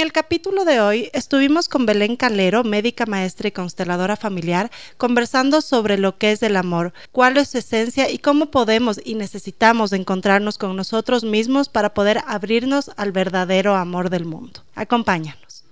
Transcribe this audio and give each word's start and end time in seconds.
En 0.00 0.06
el 0.06 0.12
capítulo 0.14 0.64
de 0.64 0.80
hoy 0.80 1.10
estuvimos 1.12 1.68
con 1.68 1.84
Belén 1.84 2.16
Calero, 2.16 2.64
médica 2.64 3.04
maestra 3.04 3.48
y 3.48 3.52
consteladora 3.52 4.16
familiar, 4.16 4.70
conversando 4.96 5.60
sobre 5.60 5.98
lo 5.98 6.16
que 6.16 6.32
es 6.32 6.42
el 6.42 6.56
amor, 6.56 6.94
cuál 7.12 7.36
es 7.36 7.50
su 7.50 7.58
esencia 7.58 8.08
y 8.08 8.16
cómo 8.16 8.46
podemos 8.46 8.98
y 9.04 9.14
necesitamos 9.14 9.92
encontrarnos 9.92 10.56
con 10.56 10.74
nosotros 10.74 11.22
mismos 11.22 11.68
para 11.68 11.92
poder 11.92 12.22
abrirnos 12.26 12.90
al 12.96 13.12
verdadero 13.12 13.76
amor 13.76 14.08
del 14.08 14.24
mundo. 14.24 14.62
Acompáñanos. 14.74 15.64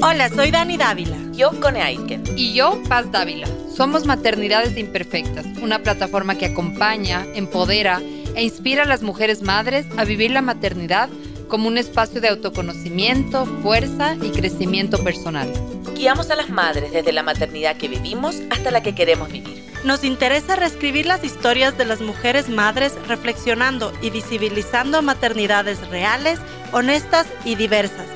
Hola, 0.00 0.30
soy 0.34 0.50
Dani 0.50 0.78
Dávila. 0.78 1.18
Yo, 1.32 1.60
Cone 1.60 1.82
Aiken. 1.82 2.24
Y 2.34 2.54
yo, 2.54 2.82
Paz 2.88 3.12
Dávila. 3.12 3.46
Somos 3.76 4.06
Maternidades 4.06 4.78
Imperfectas, 4.78 5.44
una 5.60 5.82
plataforma 5.82 6.38
que 6.38 6.46
acompaña, 6.46 7.26
empodera 7.34 8.00
e 8.36 8.42
inspira 8.42 8.84
a 8.84 8.86
las 8.86 9.02
mujeres 9.02 9.42
madres 9.42 9.86
a 9.96 10.04
vivir 10.04 10.30
la 10.30 10.42
maternidad 10.42 11.08
como 11.48 11.68
un 11.68 11.78
espacio 11.78 12.20
de 12.20 12.28
autoconocimiento, 12.28 13.46
fuerza 13.62 14.16
y 14.22 14.30
crecimiento 14.30 15.02
personal. 15.02 15.52
Guiamos 15.94 16.30
a 16.30 16.36
las 16.36 16.50
madres 16.50 16.92
desde 16.92 17.12
la 17.12 17.22
maternidad 17.22 17.76
que 17.76 17.88
vivimos 17.88 18.36
hasta 18.50 18.70
la 18.70 18.82
que 18.82 18.94
queremos 18.94 19.30
vivir. 19.30 19.64
Nos 19.84 20.04
interesa 20.04 20.56
reescribir 20.56 21.06
las 21.06 21.24
historias 21.24 21.78
de 21.78 21.84
las 21.84 22.00
mujeres 22.00 22.48
madres 22.48 22.94
reflexionando 23.06 23.92
y 24.02 24.10
visibilizando 24.10 25.00
maternidades 25.02 25.86
reales, 25.88 26.40
honestas 26.72 27.26
y 27.44 27.54
diversas 27.54 28.15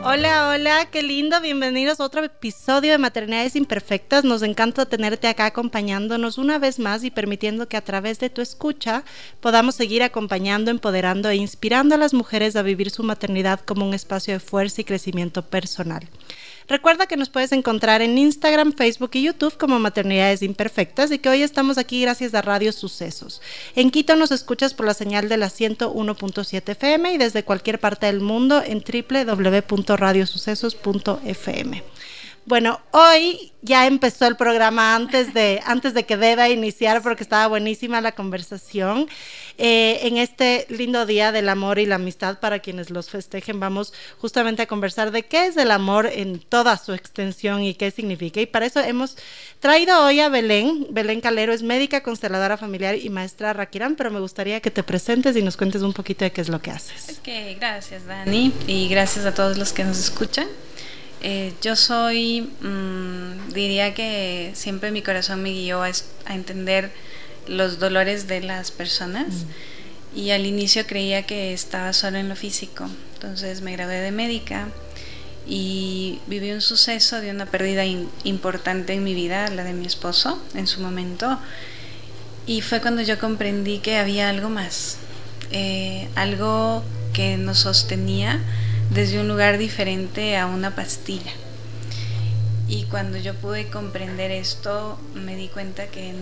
Hola, 0.00 0.48
hola, 0.48 0.88
qué 0.90 1.02
lindo. 1.02 1.40
Bienvenidos 1.40 2.00
a 2.00 2.04
otro 2.04 2.24
episodio 2.24 2.90
de 2.90 2.98
Maternidades 2.98 3.54
Imperfectas. 3.54 4.24
Nos 4.24 4.42
encanta 4.42 4.86
tenerte 4.86 5.28
acá 5.28 5.46
acompañándonos 5.46 6.38
una 6.38 6.58
vez 6.58 6.78
más 6.80 7.04
y 7.04 7.10
permitiendo 7.10 7.68
que 7.68 7.76
a 7.76 7.84
través 7.84 8.18
de 8.18 8.30
tu 8.30 8.40
escucha 8.40 9.04
podamos 9.40 9.76
seguir 9.76 10.02
acompañando, 10.02 10.70
empoderando 10.70 11.28
e 11.28 11.36
inspirando 11.36 11.94
a 11.94 11.98
las 11.98 12.14
mujeres 12.14 12.56
a 12.56 12.62
vivir 12.62 12.90
su 12.90 13.04
maternidad 13.04 13.60
como 13.60 13.86
un 13.86 13.94
espacio 13.94 14.34
de 14.34 14.40
fuerza 14.40 14.80
y 14.80 14.84
crecimiento 14.84 15.42
personal. 15.42 16.08
Recuerda 16.68 17.06
que 17.06 17.16
nos 17.16 17.28
puedes 17.28 17.50
encontrar 17.52 18.02
en 18.02 18.18
Instagram, 18.18 18.72
Facebook 18.72 19.10
y 19.14 19.22
YouTube 19.22 19.56
como 19.56 19.78
Maternidades 19.78 20.42
Imperfectas 20.42 21.10
y 21.10 21.18
que 21.18 21.28
hoy 21.28 21.42
estamos 21.42 21.78
aquí 21.78 22.02
gracias 22.02 22.34
a 22.34 22.42
Radio 22.42 22.72
Sucesos. 22.72 23.40
En 23.74 23.90
Quito 23.90 24.16
nos 24.16 24.30
escuchas 24.30 24.74
por 24.74 24.86
la 24.86 24.94
señal 24.94 25.28
de 25.28 25.36
la 25.36 25.48
101.7 25.48 26.70
FM 26.70 27.14
y 27.14 27.18
desde 27.18 27.44
cualquier 27.44 27.80
parte 27.80 28.06
del 28.06 28.20
mundo 28.20 28.62
en 28.64 28.82
www.radiosucesos.fm. 28.82 31.82
Bueno, 32.44 32.80
hoy 32.90 33.52
ya 33.62 33.86
empezó 33.86 34.26
el 34.26 34.36
programa 34.36 34.96
antes 34.96 35.32
de, 35.32 35.60
antes 35.64 35.94
de 35.94 36.04
que 36.04 36.16
deba 36.16 36.48
iniciar 36.48 37.00
porque 37.00 37.22
estaba 37.22 37.46
buenísima 37.46 38.00
la 38.00 38.12
conversación. 38.12 39.08
Eh, 39.58 40.00
en 40.06 40.16
este 40.16 40.66
lindo 40.68 41.06
día 41.06 41.32
del 41.32 41.48
amor 41.48 41.78
y 41.78 41.86
la 41.86 41.96
amistad 41.96 42.40
para 42.40 42.60
quienes 42.60 42.90
los 42.90 43.10
festejen, 43.10 43.60
vamos 43.60 43.92
justamente 44.18 44.62
a 44.62 44.66
conversar 44.66 45.10
de 45.10 45.24
qué 45.24 45.46
es 45.46 45.56
el 45.56 45.70
amor 45.70 46.06
en 46.06 46.38
toda 46.38 46.76
su 46.76 46.92
extensión 46.92 47.62
y 47.62 47.74
qué 47.74 47.90
significa. 47.90 48.40
Y 48.40 48.46
para 48.46 48.66
eso 48.66 48.80
hemos 48.80 49.16
traído 49.60 50.04
hoy 50.04 50.20
a 50.20 50.28
Belén. 50.28 50.86
Belén 50.90 51.20
Calero 51.20 51.52
es 51.52 51.62
médica, 51.62 52.02
consteladora 52.02 52.56
familiar 52.56 52.96
y 52.96 53.10
maestra 53.10 53.52
Raquirán, 53.52 53.96
pero 53.96 54.10
me 54.10 54.20
gustaría 54.20 54.60
que 54.60 54.70
te 54.70 54.82
presentes 54.82 55.36
y 55.36 55.42
nos 55.42 55.56
cuentes 55.56 55.82
un 55.82 55.92
poquito 55.92 56.24
de 56.24 56.32
qué 56.32 56.40
es 56.40 56.48
lo 56.48 56.60
que 56.60 56.70
haces. 56.70 57.18
Ok, 57.18 57.28
gracias 57.58 58.06
Dani 58.06 58.52
y 58.66 58.88
gracias 58.88 59.26
a 59.26 59.34
todos 59.34 59.58
los 59.58 59.72
que 59.72 59.84
nos 59.84 59.98
escuchan. 59.98 60.46
Eh, 61.24 61.52
yo 61.62 61.76
soy, 61.76 62.40
mm, 62.40 63.52
diría 63.52 63.94
que 63.94 64.50
siempre 64.54 64.90
mi 64.90 65.02
corazón 65.02 65.40
me 65.40 65.50
guió 65.50 65.82
a, 65.82 65.90
entender 66.28 66.90
los 67.46 67.78
dolores 67.78 68.28
de 68.28 68.40
las 68.40 68.70
personas 68.70 69.28
mm. 69.28 70.18
y 70.18 70.30
al 70.30 70.46
inicio 70.46 70.86
creía 70.86 71.24
que 71.24 71.52
estaba 71.52 71.92
solo 71.92 72.18
en 72.18 72.28
lo 72.28 72.36
físico. 72.36 72.88
Entonces 73.14 73.60
me 73.60 73.72
gradué 73.72 74.00
de 74.00 74.10
médica 74.10 74.68
y 75.46 76.20
viví 76.26 76.52
un 76.52 76.60
suceso 76.60 77.20
de 77.20 77.30
una 77.30 77.46
pérdida 77.46 77.84
importante 77.84 78.92
en 78.92 79.04
mi 79.04 79.14
vida, 79.14 79.48
la 79.48 79.64
de 79.64 79.72
mi 79.72 79.86
esposo 79.86 80.40
en 80.54 80.66
su 80.66 80.80
momento. 80.80 81.38
Y 82.46 82.60
fue 82.60 82.80
cuando 82.80 83.02
yo 83.02 83.18
comprendí 83.18 83.78
que 83.78 83.96
había 83.96 84.28
algo 84.28 84.48
más, 84.48 84.98
eh, 85.50 86.08
algo 86.14 86.82
que 87.12 87.36
nos 87.36 87.58
sostenía 87.58 88.40
desde 88.90 89.20
un 89.20 89.28
lugar 89.28 89.58
diferente 89.58 90.36
a 90.36 90.46
una 90.46 90.74
pastilla. 90.74 91.32
Y 92.72 92.84
cuando 92.84 93.18
yo 93.18 93.34
pude 93.34 93.68
comprender 93.68 94.30
esto, 94.30 94.98
me 95.12 95.36
di 95.36 95.48
cuenta 95.48 95.88
que 95.88 96.14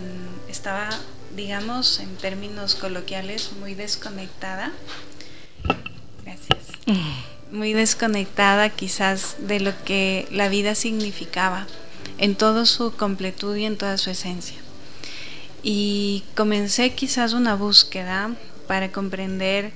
estaba, 0.49 0.89
digamos, 1.33 2.01
en 2.01 2.17
términos 2.17 2.75
coloquiales, 2.75 3.53
muy 3.61 3.73
desconectada. 3.73 4.73
Gracias. 6.25 6.59
Muy 7.53 7.71
desconectada 7.71 8.67
quizás 8.67 9.37
de 9.39 9.61
lo 9.61 9.71
que 9.85 10.27
la 10.29 10.49
vida 10.49 10.75
significaba 10.75 11.67
en 12.17 12.35
toda 12.35 12.65
su 12.65 12.91
completud 12.97 13.55
y 13.55 13.63
en 13.63 13.77
toda 13.77 13.97
su 13.97 14.09
esencia. 14.09 14.57
Y 15.63 16.25
comencé 16.35 16.93
quizás 16.93 17.31
una 17.31 17.55
búsqueda 17.55 18.35
para 18.67 18.91
comprender 18.91 19.71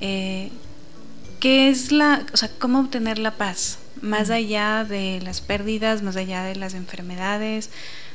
eh, 0.00 0.52
¿qué 1.40 1.68
es 1.68 1.90
la, 1.90 2.24
o 2.32 2.36
sea, 2.36 2.48
cómo 2.60 2.78
obtener 2.78 3.18
la 3.18 3.32
paz? 3.32 3.78
Más 4.02 4.30
allá 4.30 4.84
de 4.84 5.20
las 5.22 5.40
pérdidas, 5.40 6.02
más 6.02 6.16
allá 6.16 6.44
de 6.44 6.56
las 6.56 6.74
enfermedades, 6.74 7.70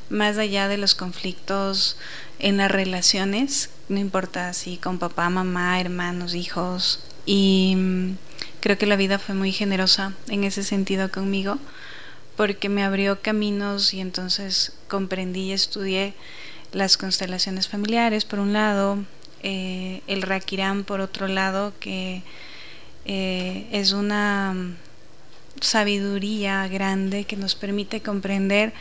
más 0.10 0.38
allá 0.38 0.68
de 0.68 0.78
los 0.78 0.94
conflictos 0.94 1.98
en 2.40 2.58
las 2.58 2.70
relaciones, 2.70 3.70
no 3.90 4.00
importa 4.00 4.54
si 4.54 4.78
con 4.78 5.00
papá, 5.00 5.30
mamá, 5.30 5.80
hermanos, 5.80 6.36
hijos. 6.36 7.04
Y 7.26 7.74
mm, 7.78 8.18
creo 8.60 8.78
que 8.78 8.86
la 8.86 8.96
vida 8.96 9.20
fue 9.20 9.36
muy 9.36 9.52
generosa 9.52 10.14
en 10.28 10.44
ese 10.44 10.64
sentido 10.64 11.10
conmigo, 11.12 11.58
porque 12.36 12.70
me 12.70 12.84
abrió 12.84 13.22
caminos 13.22 13.94
y 13.94 14.02
entonces 14.02 14.74
comprendí 14.88 15.50
y 15.50 15.54
estudié 15.54 16.14
las 16.72 16.98
constelaciones 16.98 17.68
familiares, 17.68 18.26
por 18.26 18.40
un 18.40 18.54
lado, 18.54 19.00
eh, 19.44 20.02
el 20.08 20.22
Rakirán, 20.22 20.84
por 20.84 21.02
otro 21.02 21.28
lado, 21.28 21.74
que 21.80 22.24
eh, 23.06 23.68
es 23.72 23.92
una 23.92 24.56
sabiduría 25.60 26.68
grande 26.68 27.26
que 27.26 27.36
nos 27.36 27.56
permite 27.56 28.02
comprender 28.02 28.74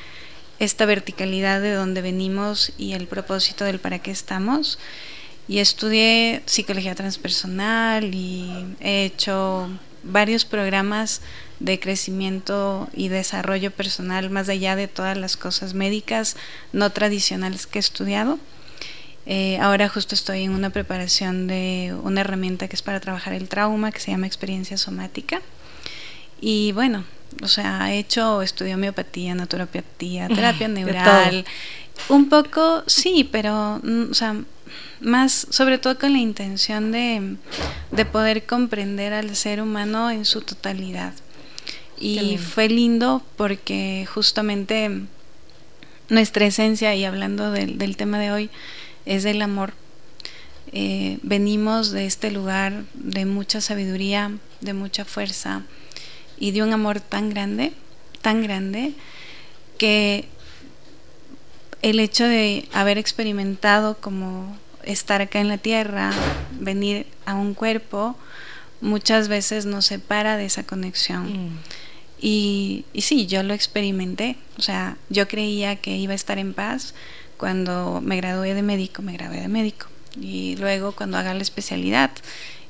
esta 0.58 0.84
verticalidad 0.84 1.60
de 1.60 1.72
donde 1.72 2.02
venimos 2.02 2.72
y 2.76 2.92
el 2.92 3.06
propósito 3.06 3.64
del 3.64 3.80
para 3.80 3.98
qué 3.98 4.10
estamos. 4.10 4.78
Y 5.48 5.58
estudié 5.58 6.42
psicología 6.46 6.94
transpersonal 6.94 8.14
y 8.14 8.76
he 8.80 9.04
hecho 9.04 9.68
varios 10.02 10.44
programas 10.44 11.22
de 11.58 11.80
crecimiento 11.80 12.88
y 12.94 13.08
desarrollo 13.08 13.70
personal 13.70 14.30
más 14.30 14.48
allá 14.48 14.76
de 14.76 14.88
todas 14.88 15.16
las 15.16 15.36
cosas 15.36 15.74
médicas 15.74 16.36
no 16.72 16.90
tradicionales 16.90 17.66
que 17.66 17.78
he 17.78 17.80
estudiado. 17.80 18.38
Eh, 19.26 19.58
ahora 19.60 19.88
justo 19.88 20.14
estoy 20.14 20.44
en 20.44 20.52
una 20.52 20.70
preparación 20.70 21.46
de 21.46 21.94
una 22.02 22.22
herramienta 22.22 22.68
que 22.68 22.76
es 22.76 22.82
para 22.82 23.00
trabajar 23.00 23.32
el 23.32 23.48
trauma, 23.48 23.92
que 23.92 24.00
se 24.00 24.10
llama 24.10 24.26
experiencia 24.26 24.76
somática. 24.76 25.42
Y 26.40 26.72
bueno, 26.72 27.04
o 27.42 27.48
sea, 27.48 27.92
he 27.92 27.98
hecho, 27.98 28.42
estudio 28.42 28.74
homeopatía, 28.74 29.34
naturopatía, 29.34 30.28
terapia 30.28 30.68
neural. 30.68 31.44
Un 32.08 32.28
poco, 32.28 32.82
sí, 32.86 33.28
pero, 33.30 33.80
mm, 33.82 34.10
o 34.10 34.14
sea, 34.14 34.36
más, 35.00 35.46
sobre 35.50 35.78
todo 35.78 35.98
con 35.98 36.12
la 36.12 36.18
intención 36.18 36.92
de, 36.92 37.36
de 37.90 38.04
poder 38.04 38.46
comprender 38.46 39.12
al 39.12 39.34
ser 39.36 39.60
humano 39.60 40.10
en 40.10 40.24
su 40.24 40.40
totalidad. 40.40 41.12
Y 41.98 42.38
fue 42.38 42.68
lindo 42.70 43.22
porque 43.36 44.08
justamente 44.10 45.02
nuestra 46.08 46.46
esencia, 46.46 46.94
y 46.94 47.04
hablando 47.04 47.52
del, 47.52 47.76
del 47.76 47.98
tema 47.98 48.18
de 48.18 48.32
hoy, 48.32 48.50
es 49.04 49.26
el 49.26 49.42
amor. 49.42 49.74
Eh, 50.72 51.18
venimos 51.22 51.90
de 51.90 52.06
este 52.06 52.30
lugar 52.30 52.84
de 52.94 53.26
mucha 53.26 53.60
sabiduría, 53.60 54.32
de 54.62 54.72
mucha 54.72 55.04
fuerza 55.04 55.62
y 56.40 56.50
de 56.50 56.64
un 56.64 56.72
amor 56.72 57.00
tan 57.00 57.30
grande, 57.30 57.72
tan 58.22 58.42
grande, 58.42 58.94
que 59.78 60.24
el 61.82 62.00
hecho 62.00 62.24
de 62.24 62.68
haber 62.72 62.98
experimentado 62.98 63.96
como 63.98 64.58
estar 64.82 65.20
acá 65.20 65.40
en 65.40 65.48
la 65.48 65.58
tierra, 65.58 66.10
venir 66.58 67.06
a 67.26 67.34
un 67.34 67.54
cuerpo, 67.54 68.16
muchas 68.80 69.28
veces 69.28 69.66
nos 69.66 69.86
separa 69.86 70.36
de 70.36 70.46
esa 70.46 70.64
conexión. 70.64 71.46
Mm. 71.46 71.58
Y, 72.22 72.84
y 72.92 73.02
sí, 73.02 73.26
yo 73.26 73.42
lo 73.42 73.54
experimenté, 73.54 74.36
o 74.58 74.62
sea, 74.62 74.96
yo 75.08 75.28
creía 75.28 75.76
que 75.76 75.96
iba 75.96 76.12
a 76.12 76.16
estar 76.16 76.38
en 76.38 76.52
paz, 76.52 76.94
cuando 77.36 78.02
me 78.02 78.16
gradué 78.16 78.54
de 78.54 78.62
médico, 78.62 79.00
me 79.00 79.14
gradué 79.14 79.40
de 79.40 79.48
médico. 79.48 79.86
y 80.20 80.56
luego 80.56 80.92
cuando 80.92 81.16
haga 81.18 81.32
la 81.32 81.40
especialidad 81.40 82.10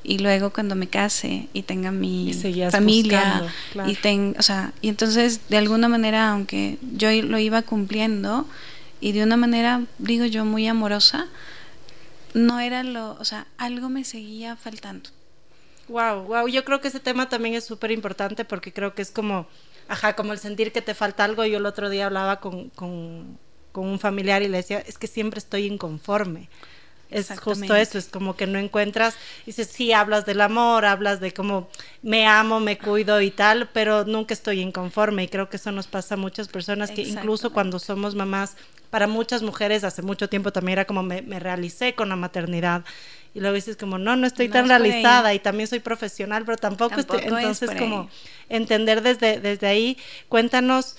y 0.03 0.19
luego 0.19 0.51
cuando 0.51 0.75
me 0.75 0.87
case 0.87 1.47
y 1.53 1.63
tenga 1.63 1.91
mi 1.91 2.33
familia 2.71 3.43
y 3.85 3.95
ten, 3.95 4.35
o 4.39 4.43
sea, 4.43 4.73
y 4.81 4.89
entonces 4.89 5.41
de 5.49 5.57
alguna 5.57 5.87
manera 5.87 6.31
aunque 6.31 6.77
yo 6.95 7.09
lo 7.21 7.37
iba 7.37 7.61
cumpliendo 7.61 8.47
y 8.99 9.11
de 9.11 9.23
una 9.23 9.37
manera 9.37 9.83
digo 9.99 10.25
yo 10.25 10.45
muy 10.45 10.67
amorosa, 10.67 11.27
no 12.33 12.59
era 12.59 12.83
lo, 12.83 13.11
o 13.19 13.25
sea, 13.25 13.47
algo 13.57 13.89
me 13.89 14.03
seguía 14.03 14.55
faltando. 14.55 15.09
Wow, 15.87 16.23
wow, 16.23 16.47
yo 16.47 16.63
creo 16.63 16.79
que 16.79 16.87
ese 16.87 16.99
tema 16.99 17.27
también 17.27 17.55
es 17.55 17.65
súper 17.65 17.91
importante 17.91 18.45
porque 18.45 18.71
creo 18.71 18.95
que 18.95 19.01
es 19.01 19.11
como, 19.11 19.47
ajá, 19.87 20.15
como 20.15 20.31
el 20.31 20.39
sentir 20.39 20.71
que 20.71 20.81
te 20.81 20.93
falta 20.93 21.25
algo. 21.25 21.43
Yo 21.43 21.57
el 21.57 21.65
otro 21.65 21.89
día 21.89 22.05
hablaba 22.05 22.39
con, 22.39 22.69
con, 22.69 23.37
con 23.73 23.87
un 23.87 23.99
familiar 23.99 24.41
y 24.41 24.47
le 24.47 24.57
decía, 24.57 24.79
es 24.79 24.97
que 24.97 25.07
siempre 25.07 25.39
estoy 25.39 25.65
inconforme 25.65 26.47
es 27.11 27.39
justo 27.39 27.75
eso, 27.75 27.97
es 27.97 28.07
como 28.07 28.35
que 28.35 28.47
no 28.47 28.57
encuentras, 28.57 29.15
dices, 29.45 29.67
sí, 29.67 29.93
hablas 29.93 30.25
del 30.25 30.41
amor, 30.41 30.85
hablas 30.85 31.19
de 31.19 31.33
cómo 31.33 31.69
me 32.01 32.25
amo, 32.25 32.59
me 32.59 32.77
cuido 32.77 33.21
y 33.21 33.31
tal, 33.31 33.69
pero 33.71 34.05
nunca 34.05 34.33
estoy 34.33 34.61
inconforme 34.61 35.23
y 35.23 35.27
creo 35.27 35.49
que 35.49 35.57
eso 35.57 35.71
nos 35.71 35.87
pasa 35.87 36.15
a 36.15 36.17
muchas 36.17 36.47
personas 36.47 36.91
que 36.91 37.01
incluso 37.01 37.51
cuando 37.51 37.79
somos 37.79 38.15
mamás, 38.15 38.55
para 38.89 39.07
muchas 39.07 39.41
mujeres 39.41 39.83
hace 39.83 40.01
mucho 40.01 40.29
tiempo 40.29 40.51
también 40.51 40.73
era 40.73 40.85
como 40.85 41.01
me, 41.03 41.21
realicé 41.39 41.95
con 41.95 42.09
la 42.09 42.15
maternidad 42.15 42.83
y 43.33 43.39
luego 43.39 43.55
dices 43.55 43.77
como 43.77 43.97
no, 43.97 44.15
no 44.17 44.27
estoy 44.27 44.49
tan 44.49 44.67
realizada 44.67 45.33
y 45.33 45.39
también 45.39 45.67
soy 45.67 45.79
profesional, 45.79 46.43
pero 46.45 46.57
tampoco, 46.57 46.99
estoy, 46.99 47.21
entonces 47.23 47.71
como 47.77 48.09
entender 48.49 49.01
desde, 49.01 49.39
desde 49.39 49.67
ahí, 49.67 49.97
cuéntanos 50.27 50.97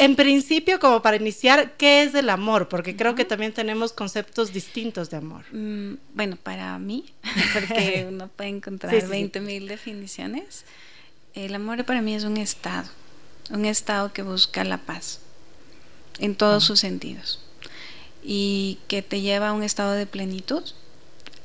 en 0.00 0.16
principio, 0.16 0.80
como 0.80 1.02
para 1.02 1.16
iniciar, 1.16 1.72
¿qué 1.76 2.02
es 2.02 2.14
el 2.14 2.30
amor? 2.30 2.70
Porque 2.70 2.96
creo 2.96 3.14
que 3.14 3.26
también 3.26 3.52
tenemos 3.52 3.92
conceptos 3.92 4.50
distintos 4.50 5.10
de 5.10 5.18
amor. 5.18 5.44
Mm, 5.52 5.96
bueno, 6.14 6.36
para 6.42 6.78
mí, 6.78 7.12
porque 7.52 8.06
uno 8.08 8.28
puede 8.28 8.48
encontrar 8.48 8.94
20.000 8.94 9.40
mil 9.42 9.68
definiciones, 9.68 10.64
el 11.34 11.54
amor 11.54 11.84
para 11.84 12.00
mí 12.00 12.14
es 12.14 12.24
un 12.24 12.38
estado, 12.38 12.88
un 13.50 13.66
estado 13.66 14.10
que 14.14 14.22
busca 14.22 14.64
la 14.64 14.78
paz 14.78 15.20
en 16.18 16.34
todos 16.34 16.64
sus 16.64 16.80
sentidos 16.80 17.44
y 18.24 18.78
que 18.88 19.02
te 19.02 19.20
lleva 19.20 19.50
a 19.50 19.52
un 19.52 19.62
estado 19.62 19.92
de 19.92 20.06
plenitud 20.06 20.64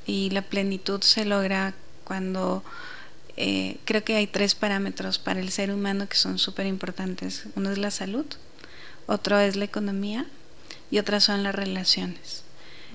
y 0.05 0.29
la 0.29 0.43
plenitud 0.43 1.01
se 1.01 1.25
logra 1.25 1.73
cuando 2.05 2.63
eh, 3.37 3.77
creo 3.85 4.03
que 4.03 4.15
hay 4.15 4.27
tres 4.27 4.55
parámetros 4.55 5.19
para 5.19 5.39
el 5.39 5.51
ser 5.51 5.71
humano 5.71 6.07
que 6.07 6.17
son 6.17 6.39
súper 6.39 6.65
importantes. 6.65 7.45
Uno 7.55 7.71
es 7.71 7.77
la 7.77 7.91
salud, 7.91 8.25
otro 9.07 9.39
es 9.39 9.55
la 9.55 9.65
economía 9.65 10.25
y 10.89 10.99
otras 10.99 11.25
son 11.25 11.43
las 11.43 11.55
relaciones. 11.55 12.43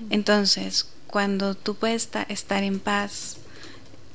Entonces, 0.09 0.87
cuando 1.07 1.53
tú 1.55 1.75
puedes 1.75 2.09
estar 2.29 2.63
en 2.63 2.79
paz, 2.79 3.37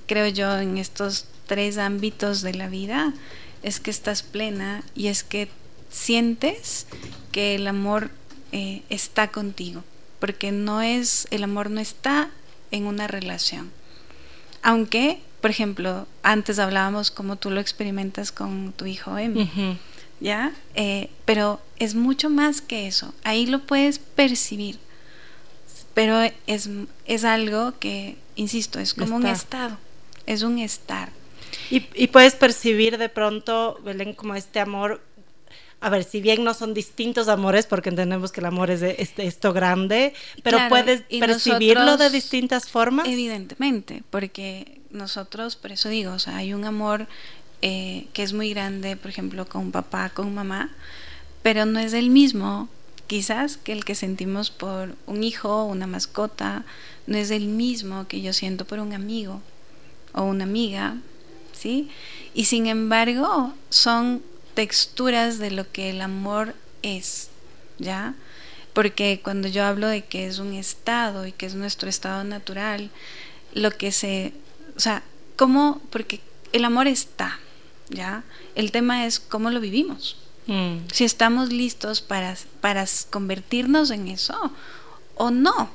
creo 0.07 0.27
yo, 0.27 0.59
en 0.59 0.79
estos 0.79 1.27
tres 1.47 1.79
ámbitos 1.79 2.43
de 2.43 2.55
la 2.55 2.69
vida, 2.69 3.15
es 3.63 3.79
que 3.79 3.91
estás 3.91 4.23
plena 4.23 4.83
y 4.95 5.09
es 5.09 5.23
que 5.23 5.49
sientes 5.91 6.87
que 7.31 7.55
el 7.55 7.67
amor 7.69 8.11
eh, 8.53 8.83
está 8.89 9.29
contigo, 9.29 9.85
porque 10.19 10.53
no 10.53 10.83
es, 10.83 11.29
el 11.31 11.45
amor 11.45 11.71
no 11.71 11.81
está 11.81 12.31
en 12.71 12.87
una 12.87 13.07
relación. 13.07 13.71
Aunque 14.67 15.21
por 15.47 15.53
ejemplo, 15.53 16.09
antes 16.25 16.59
hablábamos 16.59 17.13
cómo 17.13 17.37
tú 17.37 17.51
lo 17.51 17.61
experimentas 17.61 18.33
con 18.33 18.73
tu 18.73 18.85
hijo 18.87 19.17
Emi, 19.17 19.49
¿ya? 20.19 20.53
Eh, 20.75 21.09
pero 21.25 21.61
es 21.79 21.95
mucho 21.95 22.31
más 22.31 22.61
que 22.61 22.89
eso. 22.89 23.15
Ahí 23.23 23.47
lo 23.47 23.61
puedes 23.61 24.01
percibir, 24.01 24.81
pero 25.95 26.21
es, 26.49 26.69
es 27.05 27.25
algo 27.25 27.79
que, 27.79 28.17
insisto, 28.35 28.81
es 28.81 28.93
como 28.93 29.15
un 29.15 29.27
estado, 29.27 29.79
es 30.27 30.43
un 30.43 30.59
estar. 30.59 31.11
Y, 31.71 31.87
y, 31.95 32.09
puedes 32.09 32.35
percibir 32.35 32.99
de 32.99 33.09
pronto, 33.09 33.79
Belén, 33.85 34.15
como 34.15 34.35
este 34.35 34.59
amor 34.59 35.01
a 35.87 35.89
ver, 35.89 36.03
si 36.03 36.21
bien 36.21 36.43
no 36.43 36.53
son 36.53 36.75
distintos 36.75 37.29
amores, 37.29 37.65
porque 37.65 37.91
entendemos 37.91 38.33
que 38.33 38.41
el 38.41 38.47
amor 38.47 38.73
es, 38.73 38.81
de, 38.81 38.97
esto 39.19 39.53
grande, 39.53 40.15
pero 40.43 40.59
puedes 40.69 41.03
percibirlo 41.03 41.97
de 41.97 42.11
distintas 42.11 42.69
formas. 42.69 43.07
Evidentemente, 43.07 44.03
porque 44.11 44.81
nosotros, 44.91 45.55
por 45.55 45.71
eso 45.71 45.89
digo, 45.89 46.13
o 46.13 46.19
sea, 46.19 46.39
hay 46.39 46.55
un 46.55 46.65
amor 46.65 47.07
eh, 47.63 48.09
que 48.15 48.25
es 48.25 48.33
muy 48.33 48.51
grande, 48.51 48.97
por 48.97 49.13
ejemplo, 49.13 49.49
con 49.49 49.71
papá, 49.71 50.11
con 50.11 50.35
mamá, 50.35 50.73
pero 51.45 51.67
no 51.67 51.79
es 51.79 51.93
el 51.93 52.11
mismo, 52.11 52.69
quizás, 53.07 53.57
que 53.57 53.73
el 53.73 53.85
que 53.85 53.95
sentimos 53.95 54.51
por 54.51 54.97
un 55.07 55.23
hijo, 55.23 55.67
una 55.67 55.87
mascota, 55.87 56.65
no 57.07 57.17
es 57.17 57.31
el 57.31 57.47
mismo 57.47 58.09
que 58.09 58.21
yo 58.23 58.33
siento 58.33 58.65
por 58.65 58.81
un 58.81 58.93
amigo 58.93 59.41
o 60.15 60.25
una 60.25 60.43
amiga, 60.43 60.97
¿sí? 61.53 61.89
Y 62.35 62.47
sin 62.47 62.67
embargo, 62.67 63.53
son 63.71 64.21
texturas 64.57 65.39
de 65.39 65.51
lo 65.51 65.71
que 65.71 65.91
el 65.91 66.01
amor 66.01 66.55
es, 66.83 67.29
¿ya? 67.79 68.15
Porque 68.73 69.21
cuando 69.23 69.49
yo 69.49 69.65
hablo 69.65 69.87
de 69.87 70.03
que 70.03 70.27
es 70.27 70.39
un 70.39 70.55
estado 70.55 71.27
y 71.27 71.33
que 71.33 71.45
es 71.45 71.55
nuestro 71.55 71.89
estado 71.89 72.25
natural, 72.25 72.91
lo 73.53 73.71
que 73.71 73.93
se, 73.93 74.33
o 74.75 74.81
sea, 74.81 75.03
¿cómo? 75.37 75.83
Porque 75.91 76.21
el 76.53 76.65
amor 76.65 76.89
está, 76.89 77.39
¿ya? 77.91 78.25
El 78.55 78.73
tema 78.73 79.07
es 79.07 79.21
cómo 79.21 79.51
lo 79.51 79.61
vivimos. 79.61 80.17
Mm. 80.47 80.89
Si 80.91 81.05
estamos 81.05 81.53
listos 81.53 82.01
para, 82.01 82.35
para 82.63 82.87
convertirnos 83.11 83.91
en 83.91 84.09
eso 84.09 84.53
o 85.17 85.31
no. 85.31 85.69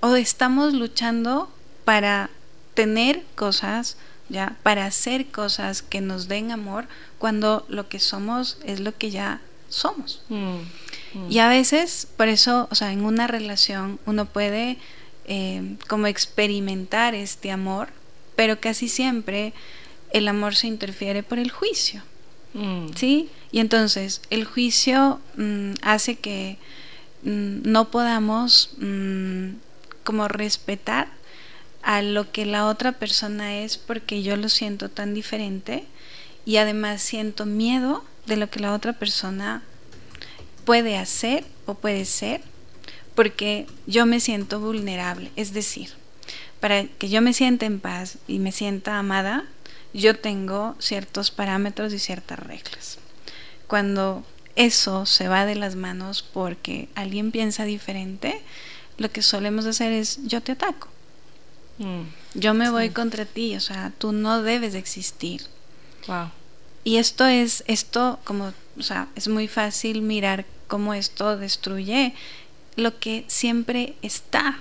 O 0.00 0.16
estamos 0.16 0.74
luchando 0.74 1.48
para 1.84 2.30
tener 2.74 3.22
cosas, 3.36 3.96
¿ya? 4.28 4.56
Para 4.62 4.86
hacer 4.86 5.26
cosas 5.26 5.82
que 5.82 6.00
nos 6.00 6.28
den 6.28 6.50
amor 6.50 6.86
cuando 7.18 7.64
lo 7.68 7.88
que 7.88 7.98
somos 7.98 8.58
es 8.64 8.80
lo 8.80 8.96
que 8.96 9.10
ya 9.10 9.40
somos. 9.68 10.22
Mm, 10.28 10.58
mm. 11.14 11.30
Y 11.30 11.38
a 11.38 11.48
veces, 11.48 12.06
por 12.16 12.28
eso, 12.28 12.68
o 12.70 12.74
sea, 12.74 12.92
en 12.92 13.04
una 13.04 13.26
relación 13.26 13.98
uno 14.06 14.26
puede 14.26 14.78
eh, 15.26 15.76
como 15.88 16.06
experimentar 16.06 17.14
este 17.14 17.50
amor, 17.50 17.88
pero 18.36 18.60
casi 18.60 18.88
siempre 18.88 19.52
el 20.10 20.28
amor 20.28 20.54
se 20.54 20.66
interfiere 20.66 21.22
por 21.22 21.38
el 21.38 21.50
juicio. 21.50 22.02
Mm. 22.54 22.88
¿Sí? 22.94 23.30
Y 23.50 23.60
entonces 23.60 24.22
el 24.30 24.44
juicio 24.44 25.20
hace 25.82 26.16
que 26.16 26.58
no 27.22 27.90
podamos 27.90 28.70
como 30.04 30.28
respetar 30.28 31.08
a 31.84 32.00
lo 32.02 32.32
que 32.32 32.46
la 32.46 32.66
otra 32.66 32.92
persona 32.92 33.58
es 33.58 33.76
porque 33.76 34.22
yo 34.22 34.36
lo 34.36 34.48
siento 34.48 34.88
tan 34.88 35.12
diferente 35.12 35.84
y 36.46 36.56
además 36.56 37.02
siento 37.02 37.44
miedo 37.44 38.02
de 38.26 38.36
lo 38.36 38.48
que 38.48 38.60
la 38.60 38.72
otra 38.72 38.94
persona 38.94 39.62
puede 40.64 40.96
hacer 40.96 41.44
o 41.66 41.74
puede 41.74 42.06
ser 42.06 42.40
porque 43.14 43.66
yo 43.86 44.06
me 44.06 44.20
siento 44.20 44.60
vulnerable. 44.60 45.30
Es 45.36 45.52
decir, 45.52 45.90
para 46.58 46.84
que 46.84 47.10
yo 47.10 47.20
me 47.20 47.34
sienta 47.34 47.66
en 47.66 47.80
paz 47.80 48.16
y 48.26 48.38
me 48.38 48.50
sienta 48.50 48.98
amada, 48.98 49.44
yo 49.92 50.16
tengo 50.18 50.74
ciertos 50.78 51.30
parámetros 51.30 51.92
y 51.92 51.98
ciertas 51.98 52.38
reglas. 52.38 52.98
Cuando 53.66 54.24
eso 54.56 55.04
se 55.04 55.28
va 55.28 55.44
de 55.44 55.54
las 55.54 55.76
manos 55.76 56.22
porque 56.22 56.88
alguien 56.94 57.30
piensa 57.30 57.64
diferente, 57.64 58.40
lo 58.96 59.10
que 59.10 59.20
solemos 59.20 59.66
hacer 59.66 59.92
es 59.92 60.20
yo 60.24 60.40
te 60.40 60.52
ataco. 60.52 60.93
Mm, 61.78 62.02
yo 62.34 62.54
me 62.54 62.70
voy 62.70 62.90
contra 62.90 63.24
ti, 63.24 63.56
o 63.56 63.60
sea, 63.60 63.92
tú 63.98 64.12
no 64.12 64.42
debes 64.42 64.72
de 64.72 64.78
existir. 64.78 65.42
Y 66.84 66.96
esto 66.96 67.24
es, 67.26 67.64
esto 67.66 68.18
como, 68.24 68.52
o 68.78 68.82
sea, 68.82 69.08
es 69.16 69.28
muy 69.28 69.48
fácil 69.48 70.02
mirar 70.02 70.44
cómo 70.66 70.94
esto 70.94 71.36
destruye 71.36 72.14
lo 72.76 72.98
que 72.98 73.24
siempre 73.26 73.94
está. 74.02 74.58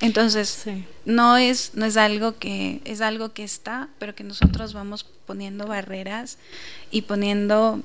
Entonces, 0.00 0.64
no 1.06 1.38
es, 1.38 1.70
no 1.74 1.86
es 1.86 1.96
algo 1.96 2.38
que, 2.38 2.82
es 2.84 3.00
algo 3.00 3.32
que 3.32 3.44
está, 3.44 3.88
pero 3.98 4.14
que 4.14 4.24
nosotros 4.24 4.74
vamos 4.74 5.06
poniendo 5.26 5.66
barreras 5.66 6.36
y 6.90 7.02
poniendo 7.02 7.80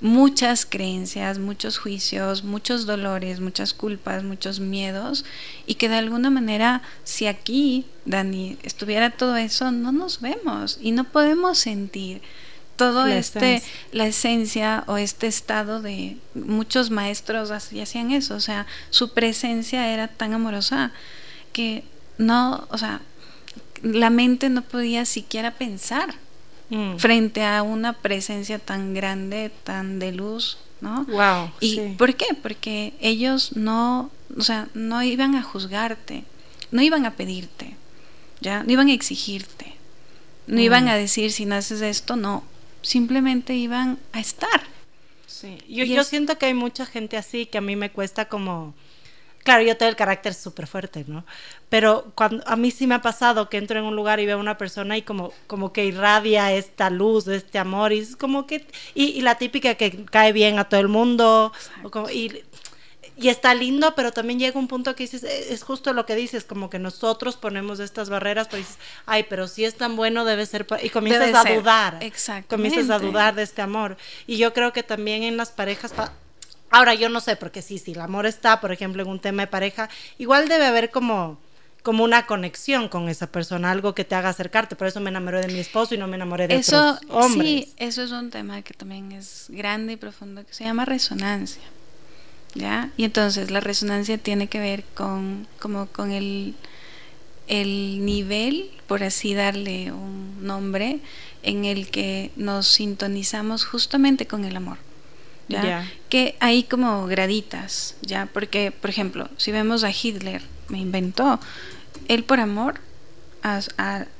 muchas 0.00 0.66
creencias, 0.66 1.38
muchos 1.38 1.78
juicios, 1.78 2.44
muchos 2.44 2.84
dolores, 2.84 3.40
muchas 3.40 3.72
culpas, 3.72 4.24
muchos 4.24 4.60
miedos, 4.60 5.24
y 5.66 5.76
que 5.76 5.88
de 5.88 5.96
alguna 5.96 6.28
manera, 6.28 6.82
si 7.02 7.26
aquí, 7.26 7.86
Dani, 8.04 8.58
estuviera 8.62 9.10
todo 9.10 9.36
eso, 9.36 9.70
no 9.70 9.90
nos 9.90 10.20
vemos 10.20 10.78
y 10.82 10.92
no 10.92 11.04
podemos 11.04 11.58
sentir 11.58 12.20
todo 12.76 13.06
este 13.06 13.62
la 13.92 14.06
esencia 14.08 14.82
o 14.88 14.96
este 14.96 15.28
estado 15.28 15.80
de 15.80 16.16
muchos 16.34 16.90
maestros 16.90 17.52
así 17.52 17.80
hacían 17.80 18.10
eso. 18.10 18.34
O 18.34 18.40
sea 18.40 18.66
su 18.90 19.14
presencia 19.14 19.92
era 19.92 20.08
tan 20.08 20.32
amorosa 20.32 20.92
que 21.54 21.84
no 22.18 22.66
o 22.68 22.76
sea 22.76 23.00
la 23.82 24.10
mente 24.10 24.50
no 24.50 24.60
podía 24.60 25.06
siquiera 25.06 25.52
pensar 25.52 26.14
mm. 26.68 26.96
frente 26.98 27.42
a 27.42 27.62
una 27.62 27.94
presencia 27.94 28.58
tan 28.58 28.92
grande 28.92 29.50
tan 29.62 29.98
de 29.98 30.12
luz 30.12 30.58
no 30.82 31.06
wow 31.06 31.50
y 31.60 31.80
por 31.96 32.14
qué 32.14 32.26
porque 32.42 32.92
ellos 33.00 33.56
no 33.56 34.10
o 34.36 34.42
sea 34.42 34.68
no 34.74 35.02
iban 35.02 35.34
a 35.34 35.42
juzgarte 35.42 36.24
no 36.74 36.82
iban 36.82 37.06
a 37.06 37.12
pedirte, 37.12 37.76
¿ya? 38.40 38.64
No 38.64 38.72
iban 38.72 38.88
a 38.88 38.92
exigirte, 38.92 39.74
no 40.48 40.60
iban 40.60 40.86
mm. 40.86 40.88
a 40.88 40.96
decir 40.96 41.30
si 41.30 41.46
no 41.46 41.54
haces 41.54 41.80
esto, 41.82 42.16
no, 42.16 42.42
simplemente 42.82 43.54
iban 43.54 43.96
a 44.12 44.18
estar. 44.18 44.60
Sí, 45.24 45.58
yo, 45.68 45.84
yo 45.84 46.02
siento 46.02 46.36
que 46.36 46.46
hay 46.46 46.54
mucha 46.54 46.84
gente 46.84 47.16
así 47.16 47.46
que 47.46 47.58
a 47.58 47.60
mí 47.60 47.76
me 47.76 47.90
cuesta 47.90 48.24
como 48.24 48.74
Claro, 49.44 49.62
yo 49.62 49.76
tengo 49.76 49.90
el 49.90 49.96
carácter 49.96 50.32
súper 50.32 50.66
fuerte, 50.66 51.04
¿no? 51.06 51.24
Pero 51.68 52.12
cuando 52.14 52.42
a 52.46 52.56
mí 52.56 52.70
sí 52.70 52.86
me 52.86 52.94
ha 52.94 53.02
pasado 53.02 53.50
que 53.50 53.58
entro 53.58 53.78
en 53.78 53.84
un 53.84 53.94
lugar 53.94 54.18
y 54.18 54.24
veo 54.26 54.38
a 54.38 54.40
una 54.40 54.56
persona 54.56 54.96
y 54.96 55.02
como, 55.02 55.34
como 55.46 55.70
que 55.70 55.84
irradia 55.84 56.50
esta 56.52 56.88
luz, 56.88 57.28
este 57.28 57.58
amor, 57.58 57.92
y 57.92 57.98
es 57.98 58.16
como 58.16 58.46
que. 58.46 58.66
Y, 58.94 59.20
la 59.20 59.36
típica 59.36 59.74
que 59.74 60.06
cae 60.06 60.32
bien 60.32 60.58
a 60.58 60.64
todo 60.64 60.80
el 60.80 60.88
mundo, 60.88 61.52
y, 62.10 62.42
y, 63.18 63.28
está 63.28 63.54
lindo, 63.54 63.94
pero 63.94 64.12
también 64.12 64.38
llega 64.38 64.58
un 64.58 64.66
punto 64.66 64.94
que 64.94 65.02
dices, 65.04 65.24
e, 65.24 65.52
es 65.52 65.62
justo 65.62 65.92
lo 65.92 66.06
que 66.06 66.16
dices, 66.16 66.44
como 66.44 66.70
que 66.70 66.78
nosotros 66.78 67.36
ponemos 67.36 67.80
estas 67.80 68.08
barreras, 68.08 68.48
pero 68.48 68.62
dices, 68.62 68.78
ay, 69.04 69.26
pero 69.28 69.46
si 69.46 69.66
es 69.66 69.74
tan 69.74 69.94
bueno, 69.94 70.24
debe 70.24 70.46
ser. 70.46 70.66
Y 70.82 70.88
comienzas 70.88 71.34
a 71.34 71.52
dudar. 71.52 71.98
Exacto. 72.00 72.56
Comienzas 72.56 72.88
a 72.88 72.98
dudar 72.98 73.34
de 73.34 73.42
este 73.42 73.60
amor. 73.60 73.98
Y 74.26 74.38
yo 74.38 74.54
creo 74.54 74.72
que 74.72 74.82
también 74.82 75.22
en 75.22 75.36
las 75.36 75.50
parejas. 75.50 75.92
Ahora 76.74 76.94
yo 76.94 77.08
no 77.08 77.20
sé, 77.20 77.36
porque 77.36 77.62
sí, 77.62 77.78
si 77.78 77.92
el 77.92 78.00
amor 78.00 78.26
está, 78.26 78.60
por 78.60 78.72
ejemplo, 78.72 79.00
en 79.00 79.08
un 79.08 79.20
tema 79.20 79.42
de 79.42 79.46
pareja, 79.46 79.88
igual 80.18 80.48
debe 80.48 80.66
haber 80.66 80.90
como 80.90 81.38
como 81.84 82.02
una 82.02 82.24
conexión 82.24 82.88
con 82.88 83.10
esa 83.10 83.26
persona, 83.26 83.70
algo 83.70 83.94
que 83.94 84.04
te 84.04 84.14
haga 84.14 84.30
acercarte. 84.30 84.74
Por 84.74 84.86
eso 84.86 85.00
me 85.00 85.10
enamoré 85.10 85.42
de 85.42 85.52
mi 85.52 85.60
esposo 85.60 85.94
y 85.94 85.98
no 85.98 86.08
me 86.08 86.16
enamoré 86.16 86.48
de 86.48 86.56
eso, 86.56 86.94
otros 86.94 87.10
hombres. 87.10 87.66
Sí, 87.66 87.74
eso 87.76 88.02
es 88.02 88.10
un 88.10 88.30
tema 88.30 88.62
que 88.62 88.72
también 88.72 89.12
es 89.12 89.46
grande 89.50 89.92
y 89.92 89.96
profundo, 89.96 90.44
que 90.46 90.54
se 90.54 90.64
llama 90.64 90.86
resonancia. 90.86 91.62
¿Ya? 92.54 92.90
Y 92.96 93.04
entonces 93.04 93.50
la 93.50 93.60
resonancia 93.60 94.16
tiene 94.16 94.46
que 94.48 94.60
ver 94.60 94.82
con, 94.94 95.46
como 95.60 95.86
con 95.86 96.10
el, 96.10 96.54
el 97.48 98.04
nivel, 98.04 98.70
por 98.86 99.04
así 99.04 99.34
darle 99.34 99.92
un 99.92 100.44
nombre, 100.44 101.00
en 101.42 101.66
el 101.66 101.90
que 101.90 102.32
nos 102.34 102.66
sintonizamos 102.66 103.66
justamente 103.66 104.26
con 104.26 104.46
el 104.46 104.56
amor. 104.56 104.78
¿Ya? 105.48 105.90
Que 106.08 106.36
hay 106.40 106.64
como 106.64 107.06
graditas, 107.06 107.96
¿ya? 108.02 108.26
Porque, 108.32 108.72
por 108.72 108.90
ejemplo, 108.90 109.28
si 109.36 109.52
vemos 109.52 109.84
a 109.84 109.90
Hitler, 109.90 110.42
me 110.68 110.78
inventó, 110.78 111.40
él 112.08 112.24
por 112.24 112.40
amor 112.40 112.80
a, 113.42 113.60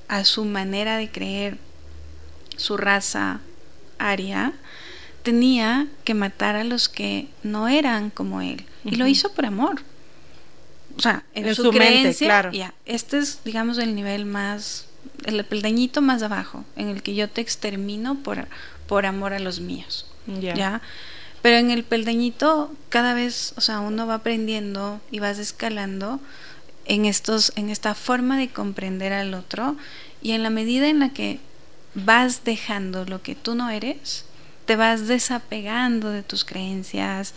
a, 0.08 0.24
su 0.24 0.44
manera 0.44 0.96
de 0.96 1.10
creer, 1.10 1.58
su 2.56 2.76
raza 2.76 3.40
aria, 3.98 4.52
tenía 5.22 5.88
que 6.04 6.14
matar 6.14 6.56
a 6.56 6.64
los 6.64 6.88
que 6.88 7.28
no 7.42 7.68
eran 7.68 8.10
como 8.10 8.42
él. 8.42 8.64
Y 8.84 8.96
lo 8.96 9.06
hizo 9.06 9.32
por 9.32 9.46
amor. 9.46 9.80
O 10.96 11.00
sea, 11.00 11.24
en, 11.34 11.52
su, 11.54 11.70
creencia, 11.70 12.26
claro. 12.26 12.52
ya, 12.52 12.74
este 12.84 13.18
es, 13.18 13.40
digamos, 13.44 13.78
el 13.78 13.94
nivel 13.96 14.26
más, 14.26 14.86
el 15.24 15.44
peldañito 15.44 16.02
más 16.02 16.22
abajo, 16.22 16.64
en 16.76 16.88
el 16.88 17.02
que 17.02 17.14
yo 17.14 17.28
te 17.28 17.40
extermino 17.40 18.16
por, 18.16 18.46
por 18.86 19.06
amor 19.06 19.32
a 19.32 19.40
los 19.40 19.58
míos. 19.58 20.06
¿Ya? 20.26 20.80
Pero 21.42 21.56
en 21.56 21.70
el 21.70 21.84
peldañito 21.84 22.72
cada 22.88 23.14
vez, 23.14 23.52
o 23.56 23.60
sea, 23.60 23.80
uno 23.80 24.06
va 24.06 24.14
aprendiendo 24.14 25.00
y 25.10 25.18
vas 25.18 25.38
escalando 25.38 26.20
en 26.86 27.04
estos 27.04 27.52
en 27.56 27.70
esta 27.70 27.94
forma 27.94 28.38
de 28.38 28.48
comprender 28.48 29.12
al 29.12 29.34
otro 29.34 29.76
y 30.22 30.32
en 30.32 30.42
la 30.42 30.50
medida 30.50 30.88
en 30.88 31.00
la 31.00 31.10
que 31.10 31.40
vas 31.94 32.44
dejando 32.44 33.04
lo 33.04 33.22
que 33.22 33.34
tú 33.34 33.54
no 33.54 33.70
eres, 33.70 34.24
te 34.66 34.76
vas 34.76 35.06
desapegando 35.06 36.10
de 36.10 36.22
tus 36.22 36.44
creencias, 36.44 37.34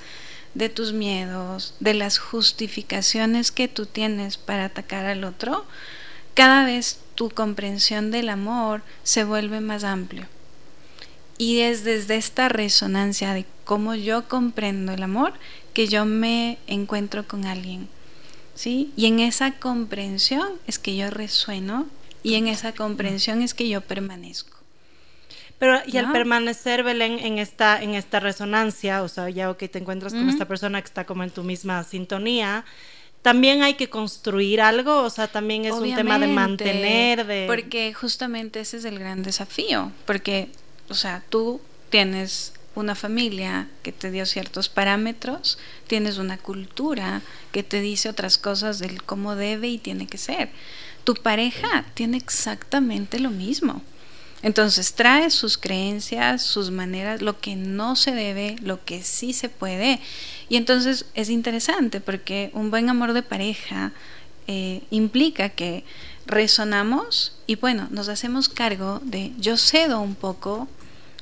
de 0.53 0.69
tus 0.69 0.93
miedos, 0.93 1.75
de 1.79 1.93
las 1.93 2.17
justificaciones 2.17 3.51
que 3.51 3.67
tú 3.67 3.85
tienes 3.85 4.37
para 4.37 4.65
atacar 4.65 5.05
al 5.05 5.23
otro, 5.23 5.65
cada 6.33 6.65
vez 6.65 6.99
tu 7.15 7.29
comprensión 7.29 8.11
del 8.11 8.29
amor 8.29 8.81
se 9.03 9.23
vuelve 9.23 9.59
más 9.59 9.83
amplio. 9.83 10.27
Y 11.37 11.59
es 11.59 11.83
desde 11.83 12.15
esta 12.15 12.49
resonancia 12.49 13.33
de 13.33 13.45
cómo 13.63 13.95
yo 13.95 14.27
comprendo 14.27 14.93
el 14.93 15.03
amor 15.03 15.33
que 15.73 15.87
yo 15.87 16.05
me 16.05 16.57
encuentro 16.67 17.27
con 17.27 17.45
alguien. 17.45 17.87
¿Sí? 18.55 18.91
Y 18.97 19.05
en 19.05 19.19
esa 19.19 19.51
comprensión 19.51 20.49
es 20.65 20.79
que 20.79 20.95
yo 20.95 21.11
resueno 21.11 21.85
y 22.23 22.35
en 22.35 22.47
esa 22.47 22.73
comprensión 22.73 23.43
es 23.43 23.53
que 23.53 23.69
yo 23.69 23.81
permanezco. 23.81 24.57
Pero 25.59 25.79
y 25.87 25.97
al 25.97 26.11
permanecer, 26.11 26.83
Belén, 26.83 27.19
en 27.19 27.39
esta, 27.39 27.81
en 27.81 27.95
esta 27.95 28.19
resonancia, 28.19 29.01
o 29.01 29.07
sea, 29.07 29.29
ya 29.29 29.55
que 29.55 29.67
te 29.67 29.79
encuentras 29.79 30.13
con 30.13 30.29
esta 30.29 30.45
persona 30.45 30.81
que 30.81 30.87
está 30.87 31.05
como 31.05 31.23
en 31.23 31.31
tu 31.31 31.43
misma 31.43 31.83
sintonía, 31.83 32.63
también 33.23 33.63
hay 33.63 33.73
que 33.73 33.89
construir 33.89 34.61
algo, 34.61 35.01
o 35.01 35.09
sea, 35.09 35.27
también 35.27 35.65
es 35.65 35.73
un 35.73 35.93
tema 35.95 36.19
de 36.19 36.27
mantener, 36.27 37.25
de... 37.25 37.45
Porque 37.47 37.93
justamente 37.93 38.59
ese 38.59 38.77
es 38.77 38.85
el 38.85 38.99
gran 38.99 39.23
desafío, 39.23 39.91
porque 40.05 40.49
o 40.89 40.93
sea, 40.93 41.23
tú 41.29 41.61
tienes 41.89 42.53
una 42.75 42.95
familia 42.95 43.67
que 43.81 43.91
te 43.91 44.11
dio 44.11 44.25
ciertos 44.25 44.69
parámetros, 44.69 45.57
tienes 45.87 46.17
una 46.17 46.37
cultura 46.37 47.21
que 47.51 47.63
te 47.63 47.81
dice 47.81 48.09
otras 48.09 48.37
cosas 48.37 48.79
del 48.79 49.03
cómo 49.03 49.35
debe 49.35 49.67
y 49.67 49.77
tiene 49.77 50.07
que 50.07 50.17
ser. 50.17 50.49
Tu 51.03 51.15
pareja 51.15 51.85
tiene 51.93 52.17
exactamente 52.17 53.19
lo 53.19 53.31
mismo. 53.31 53.81
Entonces 54.43 54.93
trae 54.93 55.31
sus 55.31 55.57
creencias, 55.57 56.43
sus 56.43 56.69
maneras, 56.69 57.23
lo 57.23 57.39
que 57.39 57.55
no 57.55 57.95
se 57.95 58.11
debe, 58.11 58.55
lo 58.61 58.83
que 58.85 59.01
sí 59.01 59.33
se 59.33 59.49
puede. 59.49 59.99
Y 60.47 60.57
entonces 60.57 61.05
es 61.15 61.29
interesante 61.29 61.99
porque 61.99 62.51
un 62.53 62.69
buen 62.69 62.89
amor 62.89 63.13
de 63.13 63.23
pareja 63.23 63.93
eh, 64.45 64.83
implica 64.91 65.49
que 65.49 65.83
resonamos 66.27 67.33
y 67.47 67.55
bueno, 67.55 67.87
nos 67.89 68.09
hacemos 68.09 68.49
cargo 68.49 69.01
de 69.03 69.31
yo 69.39 69.57
cedo 69.57 69.99
un 70.01 70.13
poco 70.13 70.67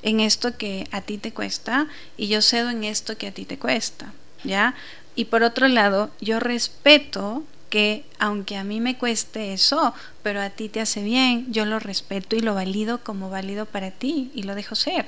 en 0.01 0.19
esto 0.19 0.57
que 0.57 0.87
a 0.91 1.01
ti 1.01 1.17
te 1.17 1.33
cuesta 1.33 1.87
y 2.17 2.27
yo 2.27 2.41
cedo 2.41 2.69
en 2.69 2.83
esto 2.83 3.17
que 3.17 3.27
a 3.27 3.31
ti 3.31 3.45
te 3.45 3.57
cuesta, 3.57 4.13
¿ya? 4.43 4.75
Y 5.15 5.25
por 5.25 5.43
otro 5.43 5.67
lado, 5.67 6.11
yo 6.19 6.39
respeto 6.39 7.43
que 7.69 8.05
aunque 8.19 8.57
a 8.57 8.63
mí 8.63 8.79
me 8.79 8.97
cueste 8.97 9.53
eso, 9.53 9.93
pero 10.23 10.41
a 10.41 10.49
ti 10.49 10.69
te 10.69 10.81
hace 10.81 11.03
bien, 11.03 11.51
yo 11.51 11.65
lo 11.65 11.79
respeto 11.79 12.35
y 12.35 12.39
lo 12.39 12.53
valido 12.53 13.03
como 13.03 13.29
válido 13.29 13.65
para 13.65 13.91
ti 13.91 14.31
y 14.33 14.43
lo 14.43 14.55
dejo 14.55 14.75
ser. 14.75 15.07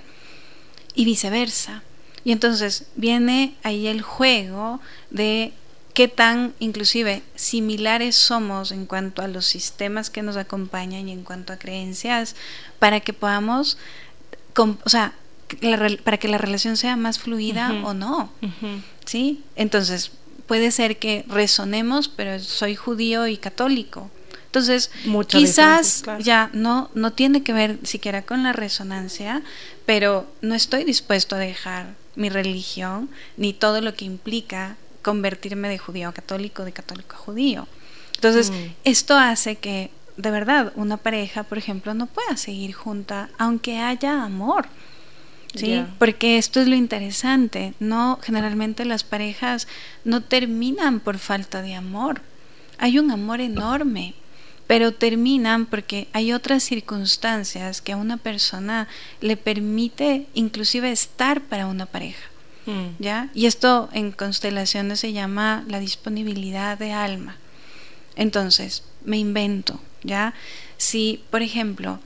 Y 0.96 1.06
viceversa. 1.06 1.84
Y 2.24 2.32
entonces 2.32 2.88
viene 2.96 3.56
ahí 3.64 3.88
el 3.88 4.02
juego 4.02 4.82
de 5.12 5.54
qué 5.94 6.08
tan 6.08 6.54
inclusive 6.60 7.24
similares 7.36 8.16
somos 8.16 8.72
en 8.72 8.86
cuanto 8.86 9.22
a 9.22 9.28
los 9.28 9.46
sistemas 9.46 10.10
que 10.10 10.22
nos 10.22 10.38
acompañan 10.38 11.08
y 11.08 11.12
en 11.12 11.24
cuanto 11.24 11.54
a 11.54 11.58
creencias 11.58 12.36
para 12.80 13.00
que 13.00 13.14
podamos 13.14 13.78
o 14.64 14.90
sea, 14.90 15.14
para 16.04 16.18
que 16.18 16.28
la 16.28 16.38
relación 16.38 16.78
sea 16.78 16.96
más 16.96 17.20
fluida 17.20 17.72
o 17.84 17.94
no. 17.94 18.32
¿Sí? 19.06 19.44
Entonces, 19.56 20.12
puede 20.46 20.72
ser 20.72 20.98
que 20.98 21.26
resonemos, 21.28 22.10
pero 22.10 22.40
soy 22.40 22.76
judío 22.76 23.28
y 23.28 23.38
católico. 23.38 24.10
Entonces, 24.46 24.90
quizás 25.28 26.04
ya 26.20 26.50
no, 26.54 26.90
no 26.96 27.14
tiene 27.14 27.44
que 27.44 27.54
ver 27.54 27.80
siquiera 27.84 28.24
con 28.24 28.44
la 28.44 28.54
resonancia, 28.54 29.44
pero 29.86 30.26
no 30.42 30.56
estoy 30.56 30.84
dispuesto 30.84 31.36
a 31.36 31.40
dejar 31.40 31.96
mi 32.16 32.30
religión 32.30 33.10
ni 33.36 33.54
todo 33.54 33.82
lo 33.82 33.94
que 33.94 34.06
implica 34.06 34.78
convertirme 35.04 35.70
de 35.70 35.78
judío 35.78 36.10
a 36.10 36.14
católico, 36.14 36.66
de 36.66 36.72
católico 36.72 37.16
a 37.16 37.20
judío. 37.20 37.68
Entonces, 38.16 38.50
mm. 38.52 38.56
esto 38.84 39.16
hace 39.16 39.58
que 39.58 39.92
de 40.18 40.32
verdad, 40.32 40.74
una 40.76 40.98
pareja, 40.98 41.44
por 41.44 41.58
ejemplo, 41.58 41.94
no 41.94 42.08
pueda 42.08 42.36
seguir 42.38 42.74
junta 42.74 43.30
aunque 43.38 43.80
haya 43.80 44.24
amor. 44.24 44.68
¿Sí? 45.56 45.84
Porque 45.98 46.38
esto 46.38 46.60
es 46.60 46.68
lo 46.68 46.76
interesante, 46.76 47.74
no 47.80 48.20
generalmente 48.22 48.86
las 48.86 49.04
parejas 49.04 49.68
no 50.04 50.22
terminan 50.22 51.00
por 51.00 51.18
falta 51.18 51.62
de 51.62 51.74
amor. 51.74 52.22
Hay 52.78 53.00
un 53.00 53.10
amor 53.10 53.42
enorme, 53.42 54.14
pero 54.68 54.94
terminan 54.94 55.66
porque 55.66 56.10
hay 56.14 56.34
otras 56.34 56.64
circunstancias 56.64 57.82
que 57.82 57.94
a 57.94 57.98
una 57.98 58.18
persona 58.18 58.88
le 59.22 59.38
permite 59.38 60.28
inclusive 60.34 60.92
estar 60.92 61.42
para 61.42 61.66
una 61.66 61.86
pareja. 61.86 62.28
Mm. 62.68 62.88
¿Ya? 63.00 63.30
Y 63.34 63.46
esto 63.46 63.90
en 63.94 64.12
constelaciones 64.12 65.00
se 65.00 65.14
llama 65.14 65.64
la 65.68 65.80
disponibilidad 65.80 66.78
de 66.78 66.92
alma. 66.92 67.38
Entonces, 68.16 68.84
me 69.06 69.18
invento, 69.18 69.80
¿ya? 70.04 70.34
Si, 70.78 71.24
por 71.30 71.42
ejemplo, 71.42 72.00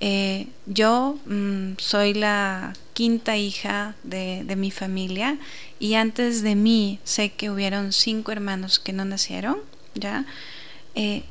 eh, 0.00 0.46
yo 0.66 1.18
mm, 1.26 1.72
soy 1.78 2.14
la 2.14 2.74
quinta 2.94 3.36
hija 3.36 3.94
de, 4.02 4.44
mi 4.56 4.70
familia 4.70 5.38
y 5.78 5.94
antes 5.94 6.42
de 6.42 6.54
mí 6.54 6.98
sé 7.04 7.30
que 7.30 7.50
hubieron 7.50 7.92
cinco 7.92 8.32
hermanos 8.32 8.78
que 8.78 8.92
no 8.92 9.04
nacieron, 9.04 9.58
¿ya? 9.94 10.24
Eh, 10.94 11.22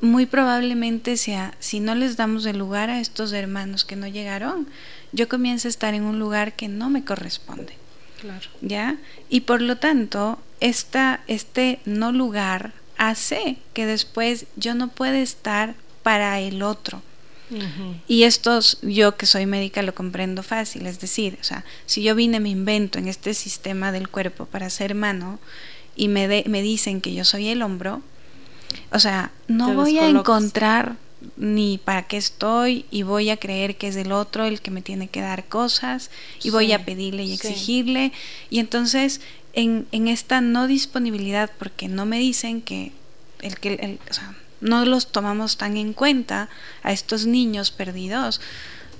muy 0.00 0.26
probablemente 0.26 1.16
sea, 1.16 1.54
si 1.58 1.80
no 1.80 1.94
les 1.94 2.16
damos 2.16 2.46
el 2.46 2.58
lugar 2.58 2.88
a 2.88 3.00
estos 3.00 3.32
hermanos 3.32 3.84
que 3.84 3.96
no 3.96 4.06
llegaron, 4.06 4.66
yo 5.12 5.28
comienzo 5.28 5.68
a 5.68 5.70
estar 5.70 5.94
en 5.94 6.04
un 6.04 6.18
lugar 6.18 6.54
que 6.54 6.68
no 6.68 6.88
me 6.88 7.04
corresponde. 7.04 7.74
Claro. 8.20 8.48
¿Ya? 8.60 8.96
Y 9.28 9.40
por 9.40 9.62
lo 9.62 9.76
tanto, 9.76 10.38
esta, 10.60 11.20
este 11.26 11.80
no 11.84 12.12
lugar 12.12 12.72
hace 13.00 13.56
que 13.72 13.86
después 13.86 14.44
yo 14.56 14.74
no 14.74 14.88
pueda 14.88 15.18
estar 15.18 15.74
para 16.02 16.38
el 16.38 16.62
otro. 16.62 17.02
Y 18.06 18.22
esto 18.22 18.60
yo 18.82 19.16
que 19.16 19.26
soy 19.26 19.44
médica 19.44 19.82
lo 19.82 19.92
comprendo 19.92 20.44
fácil, 20.44 20.86
es 20.86 21.00
decir, 21.00 21.36
o 21.40 21.42
sea, 21.42 21.64
si 21.84 22.00
yo 22.00 22.14
vine 22.14 22.38
me 22.38 22.48
invento 22.48 23.00
en 23.00 23.08
este 23.08 23.34
sistema 23.34 23.90
del 23.90 24.08
cuerpo 24.08 24.46
para 24.46 24.70
ser 24.70 24.94
mano 24.94 25.40
y 25.96 26.06
me, 26.06 26.44
me 26.46 26.62
dicen 26.62 27.00
que 27.00 27.12
yo 27.12 27.24
soy 27.24 27.48
el 27.48 27.62
hombro, 27.62 28.02
o 28.92 29.00
sea, 29.00 29.32
no 29.48 29.74
voy 29.74 29.98
a 29.98 30.08
encontrar 30.08 30.94
ni 31.36 31.78
para 31.78 32.04
qué 32.06 32.18
estoy 32.18 32.84
y 32.92 33.02
voy 33.02 33.30
a 33.30 33.36
creer 33.36 33.76
que 33.76 33.88
es 33.88 33.96
el 33.96 34.12
otro 34.12 34.44
el 34.44 34.60
que 34.60 34.70
me 34.70 34.80
tiene 34.80 35.08
que 35.08 35.20
dar 35.20 35.44
cosas 35.46 36.10
y 36.42 36.50
voy 36.50 36.72
a 36.72 36.84
pedirle 36.84 37.24
y 37.24 37.32
exigirle. 37.32 38.12
Y 38.48 38.60
entonces 38.60 39.20
en, 39.52 39.86
esta 40.08 40.40
no 40.40 40.66
disponibilidad, 40.66 41.50
porque 41.58 41.88
no 41.88 42.06
me 42.06 42.18
dicen 42.18 42.62
que 42.62 42.92
el 43.40 43.58
que 43.58 43.74
el, 43.74 43.98
o 44.10 44.14
sea, 44.14 44.34
no 44.60 44.84
los 44.84 45.12
tomamos 45.12 45.56
tan 45.56 45.76
en 45.76 45.92
cuenta 45.92 46.48
a 46.82 46.92
estos 46.92 47.26
niños 47.26 47.70
perdidos, 47.70 48.40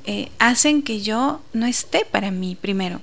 eh, 0.07 0.31
hacen 0.39 0.83
que 0.83 1.01
yo 1.01 1.43
no 1.53 1.67
esté 1.67 2.05
para 2.05 2.31
mí 2.31 2.57
primero, 2.61 3.01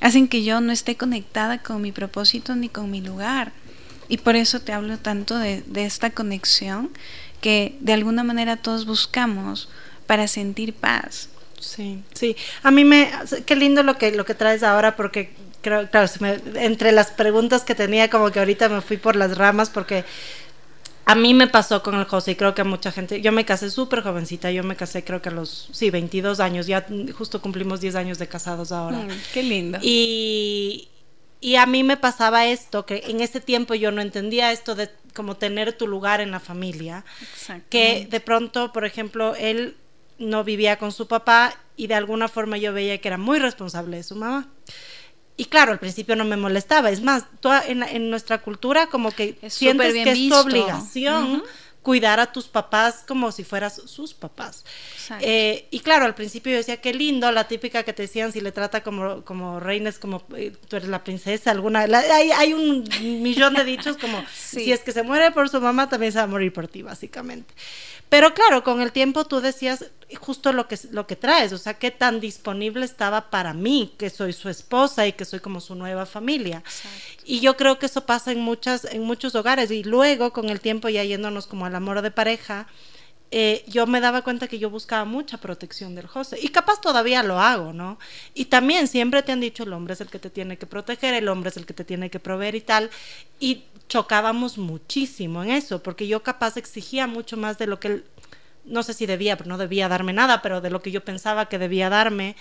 hacen 0.00 0.28
que 0.28 0.42
yo 0.42 0.60
no 0.60 0.72
esté 0.72 0.96
conectada 0.96 1.62
con 1.62 1.82
mi 1.82 1.92
propósito 1.92 2.56
ni 2.56 2.68
con 2.68 2.90
mi 2.90 3.00
lugar. 3.00 3.52
Y 4.10 4.16
por 4.16 4.36
eso 4.36 4.60
te 4.60 4.72
hablo 4.72 4.96
tanto 4.96 5.36
de, 5.36 5.62
de 5.66 5.84
esta 5.84 6.08
conexión 6.10 6.90
que 7.42 7.76
de 7.80 7.92
alguna 7.92 8.24
manera 8.24 8.56
todos 8.56 8.86
buscamos 8.86 9.68
para 10.06 10.26
sentir 10.28 10.72
paz. 10.72 11.28
Sí, 11.60 12.02
sí. 12.14 12.36
A 12.62 12.70
mí 12.70 12.84
me, 12.84 13.10
qué 13.44 13.56
lindo 13.56 13.82
lo 13.82 13.98
que, 13.98 14.12
lo 14.12 14.24
que 14.24 14.34
traes 14.34 14.62
ahora 14.62 14.96
porque 14.96 15.32
creo, 15.60 15.88
claro, 15.90 16.08
entre 16.54 16.92
las 16.92 17.08
preguntas 17.10 17.62
que 17.62 17.74
tenía 17.74 18.10
como 18.10 18.30
que 18.30 18.38
ahorita 18.38 18.68
me 18.68 18.80
fui 18.80 18.96
por 18.96 19.16
las 19.16 19.36
ramas 19.36 19.70
porque 19.70 20.04
a 21.04 21.14
mí 21.14 21.32
me 21.32 21.46
pasó 21.46 21.82
con 21.82 21.94
el 21.94 22.04
José 22.04 22.32
y 22.32 22.34
creo 22.36 22.54
que 22.54 22.60
a 22.60 22.64
mucha 22.64 22.92
gente, 22.92 23.22
yo 23.22 23.32
me 23.32 23.46
casé 23.46 23.70
súper 23.70 24.02
jovencita, 24.02 24.50
yo 24.50 24.62
me 24.62 24.76
casé 24.76 25.04
creo 25.04 25.22
que 25.22 25.30
a 25.30 25.32
los, 25.32 25.70
sí, 25.72 25.88
22 25.88 26.38
años, 26.38 26.66
ya 26.66 26.86
justo 27.16 27.40
cumplimos 27.40 27.80
10 27.80 27.94
años 27.94 28.18
de 28.18 28.28
casados 28.28 28.72
ahora. 28.72 28.98
Mm, 28.98 29.08
qué 29.32 29.42
lindo. 29.42 29.78
Y, 29.80 30.88
y 31.40 31.56
a 31.56 31.64
mí 31.64 31.82
me 31.82 31.96
pasaba 31.96 32.46
esto, 32.46 32.84
que 32.84 33.04
en 33.06 33.22
ese 33.22 33.40
tiempo 33.40 33.74
yo 33.74 33.90
no 33.90 34.02
entendía 34.02 34.52
esto 34.52 34.74
de 34.74 34.90
como 35.14 35.36
tener 35.36 35.72
tu 35.72 35.86
lugar 35.86 36.20
en 36.20 36.30
la 36.30 36.40
familia. 36.40 37.06
Que 37.70 38.06
de 38.10 38.20
pronto, 38.20 38.72
por 38.72 38.84
ejemplo, 38.84 39.34
él 39.34 39.76
no 40.18 40.44
vivía 40.44 40.78
con 40.78 40.92
su 40.92 41.08
papá 41.08 41.54
y 41.76 41.86
de 41.86 41.94
alguna 41.94 42.28
forma 42.28 42.58
yo 42.58 42.72
veía 42.72 43.00
que 43.00 43.08
era 43.08 43.18
muy 43.18 43.38
responsable 43.38 43.96
de 43.96 44.02
su 44.02 44.14
mamá. 44.14 44.48
Y 45.38 45.44
claro, 45.44 45.70
al 45.72 45.78
principio 45.78 46.16
no 46.16 46.24
me 46.24 46.36
molestaba. 46.36 46.90
Es 46.90 47.00
más, 47.00 47.24
toda, 47.38 47.64
en, 47.64 48.10
nuestra 48.10 48.38
cultura 48.38 48.88
como 48.88 49.12
que 49.12 49.38
sientes 49.48 49.94
que 49.94 50.10
es 50.10 50.28
tu 50.28 50.34
obligación 50.34 51.44
cuidar 51.80 52.20
a 52.20 52.32
tus 52.32 52.48
papás 52.48 53.04
como 53.06 53.32
si 53.32 53.44
fueras 53.44 53.80
sus 53.86 54.12
papás. 54.12 54.64
Eh, 55.20 55.68
y 55.70 55.80
claro, 55.80 56.04
al 56.04 56.14
principio 56.14 56.52
yo 56.52 56.58
decía, 56.58 56.78
qué 56.78 56.92
lindo, 56.92 57.32
la 57.32 57.48
típica 57.48 57.82
que 57.82 57.94
te 57.94 58.02
decían, 58.02 58.32
si 58.32 58.40
le 58.40 58.52
trata 58.52 58.82
como, 58.82 59.24
como 59.24 59.58
reina, 59.58 59.88
es 59.88 59.98
como 59.98 60.22
eh, 60.36 60.52
tú 60.68 60.76
eres 60.76 60.88
la 60.88 61.02
princesa, 61.02 61.50
alguna, 61.50 61.80
hay, 61.80 62.30
hay, 62.30 62.52
un 62.52 62.84
millón 63.22 63.54
de 63.54 63.64
dichos 63.64 63.96
como, 63.96 64.22
si 64.34 64.70
es 64.70 64.80
que 64.80 64.92
se 64.92 65.02
muere 65.02 65.30
por 65.30 65.48
su 65.48 65.62
mamá, 65.62 65.88
también 65.88 66.12
se 66.12 66.18
va 66.18 66.24
a 66.24 66.26
morir 66.26 66.52
por 66.52 66.68
ti, 66.68 66.82
básicamente. 66.82 67.54
Pero 68.08 68.34
claro, 68.34 68.62
con 68.64 68.82
el 68.82 68.92
tiempo 68.92 69.24
tú 69.24 69.40
decías 69.40 69.86
justo 70.16 70.52
lo 70.52 70.68
que, 70.68 70.78
lo 70.90 71.06
que 71.06 71.16
traes, 71.16 71.52
o 71.52 71.58
sea, 71.58 71.74
qué 71.74 71.90
tan 71.90 72.20
disponible 72.20 72.84
estaba 72.84 73.30
para 73.30 73.52
mí, 73.52 73.94
que 73.98 74.08
soy 74.10 74.32
su 74.32 74.48
esposa 74.48 75.06
y 75.06 75.12
que 75.12 75.24
soy 75.24 75.40
como 75.40 75.60
su 75.60 75.74
nueva 75.74 76.06
familia. 76.06 76.62
Y 77.24 77.40
yo 77.40 77.56
creo 77.56 77.78
que 77.78 77.86
eso 77.86 78.06
pasa 78.06 78.32
en, 78.32 78.40
muchas, 78.40 78.84
en 78.86 79.02
muchos 79.02 79.34
hogares. 79.34 79.70
Y 79.70 79.84
luego, 79.84 80.32
con 80.32 80.48
el 80.48 80.60
tiempo, 80.60 80.88
ya 80.88 81.04
yéndonos 81.04 81.46
como 81.46 81.66
al 81.66 81.74
amor 81.74 82.00
de 82.00 82.10
pareja, 82.10 82.66
eh, 83.30 83.62
yo 83.66 83.86
me 83.86 84.00
daba 84.00 84.22
cuenta 84.22 84.48
que 84.48 84.58
yo 84.58 84.70
buscaba 84.70 85.04
mucha 85.04 85.36
protección 85.36 85.94
del 85.94 86.06
José. 86.06 86.38
Y 86.40 86.48
capaz 86.48 86.80
todavía 86.80 87.22
lo 87.22 87.38
hago, 87.38 87.74
¿no? 87.74 87.98
Y 88.32 88.46
también 88.46 88.88
siempre 88.88 89.22
te 89.22 89.32
han 89.32 89.40
dicho, 89.40 89.64
el 89.64 89.72
hombre 89.74 89.92
es 89.92 90.00
el 90.00 90.08
que 90.08 90.18
te 90.18 90.30
tiene 90.30 90.56
que 90.56 90.66
proteger, 90.66 91.12
el 91.12 91.28
hombre 91.28 91.50
es 91.50 91.58
el 91.58 91.66
que 91.66 91.74
te 91.74 91.84
tiene 91.84 92.08
que 92.08 92.20
proveer 92.20 92.54
y 92.54 92.62
tal. 92.62 92.90
Y 93.38 93.64
chocábamos 93.88 94.56
muchísimo 94.56 95.42
en 95.42 95.50
eso, 95.50 95.82
porque 95.82 96.06
yo 96.06 96.22
capaz 96.22 96.56
exigía 96.56 97.06
mucho 97.06 97.36
más 97.36 97.58
de 97.58 97.66
lo 97.66 97.78
que 97.78 97.88
él, 97.88 98.04
no 98.68 98.82
sé 98.82 98.94
si 98.94 99.06
debía, 99.06 99.36
pero 99.36 99.48
no 99.48 99.58
debía 99.58 99.88
darme 99.88 100.12
nada, 100.12 100.42
pero 100.42 100.60
de 100.60 100.70
lo 100.70 100.80
que 100.80 100.90
yo 100.90 101.04
pensaba 101.04 101.48
que 101.48 101.58
debía 101.58 101.88
darme. 101.88 102.36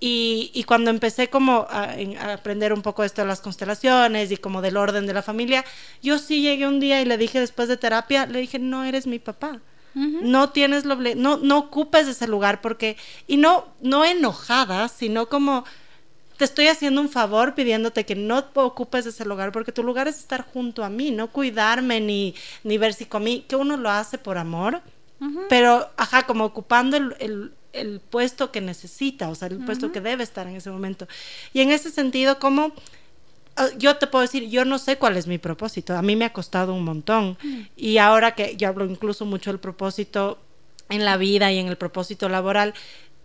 Y, 0.00 0.50
y 0.54 0.64
cuando 0.64 0.90
empecé 0.90 1.28
como 1.28 1.66
a, 1.68 1.94
a, 2.20 2.32
aprender 2.32 2.72
un 2.72 2.82
poco 2.82 3.04
esto 3.04 3.20
de 3.22 3.28
las 3.28 3.40
constelaciones 3.40 4.30
y 4.30 4.38
como 4.38 4.62
del 4.62 4.78
orden 4.78 5.06
de 5.06 5.12
la 5.12 5.22
familia, 5.22 5.64
yo 6.02 6.18
sí 6.18 6.40
llegué 6.40 6.66
un 6.66 6.80
día 6.80 7.02
y 7.02 7.04
le 7.04 7.18
dije 7.18 7.38
después 7.38 7.68
de 7.68 7.76
terapia, 7.76 8.26
le 8.26 8.40
dije, 8.40 8.58
no 8.58 8.84
eres 8.84 9.06
mi 9.06 9.18
papá. 9.18 9.60
No 9.92 10.50
tienes 10.50 10.84
lo 10.84 10.94
no 10.94 11.38
no 11.38 11.58
ocupes 11.58 12.06
ese 12.06 12.28
lugar 12.28 12.60
porque 12.60 12.96
y 13.26 13.36
no 13.38 13.66
no 13.80 14.04
enojada, 14.04 14.86
sino 14.86 15.28
como 15.28 15.64
te 16.40 16.44
estoy 16.44 16.68
haciendo 16.68 17.02
un 17.02 17.10
favor 17.10 17.54
pidiéndote 17.54 18.06
que 18.06 18.14
no 18.14 18.44
ocupes 18.54 19.04
ese 19.04 19.24
lugar 19.24 19.52
porque 19.52 19.72
tu 19.72 19.82
lugar 19.82 20.08
es 20.08 20.18
estar 20.18 20.42
junto 20.42 20.84
a 20.84 20.88
mí, 20.88 21.10
no 21.10 21.26
cuidarme 21.28 22.00
ni, 22.00 22.34
ni 22.64 22.78
ver 22.78 22.94
si 22.94 23.04
comí, 23.04 23.42
que 23.42 23.56
uno 23.56 23.76
lo 23.76 23.90
hace 23.90 24.16
por 24.16 24.38
amor, 24.38 24.80
pero, 25.48 25.90
ajá, 25.96 26.22
como 26.24 26.44
ocupando 26.44 26.96
el, 26.96 27.52
el, 27.72 28.00
puesto 28.00 28.50
que 28.50 28.60
necesita, 28.60 29.28
o 29.28 29.34
sea, 29.34 29.48
el 29.48 29.58
puesto 29.64 29.92
que 29.92 30.00
debe 30.00 30.24
estar 30.24 30.46
en 30.46 30.56
ese 30.56 30.70
momento. 30.70 31.06
Y 31.52 31.60
en 31.60 31.70
ese 31.70 31.90
sentido, 31.90 32.38
como 32.38 32.72
ah, 33.56 33.68
yo 33.76 33.96
te 33.96 34.06
puedo 34.06 34.22
decir, 34.22 34.48
yo 34.48 34.64
no 34.64 34.78
sé 34.78 34.96
cuál 34.96 35.16
es 35.16 35.26
mi 35.26 35.38
propósito, 35.38 35.96
a 35.96 36.02
mí 36.02 36.16
me 36.16 36.24
ha 36.24 36.32
costado 36.32 36.74
un 36.74 36.84
montón. 36.84 37.36
Y 37.76 37.98
ahora 37.98 38.34
que 38.34 38.56
yo 38.56 38.68
hablo 38.68 38.84
incluso 38.86 39.24
mucho 39.26 39.50
del 39.50 39.60
propósito 39.60 40.38
en 40.88 41.04
la 41.04 41.16
vida 41.16 41.52
y 41.52 41.58
en 41.58 41.68
el 41.68 41.76
propósito 41.76 42.28
laboral, 42.28 42.74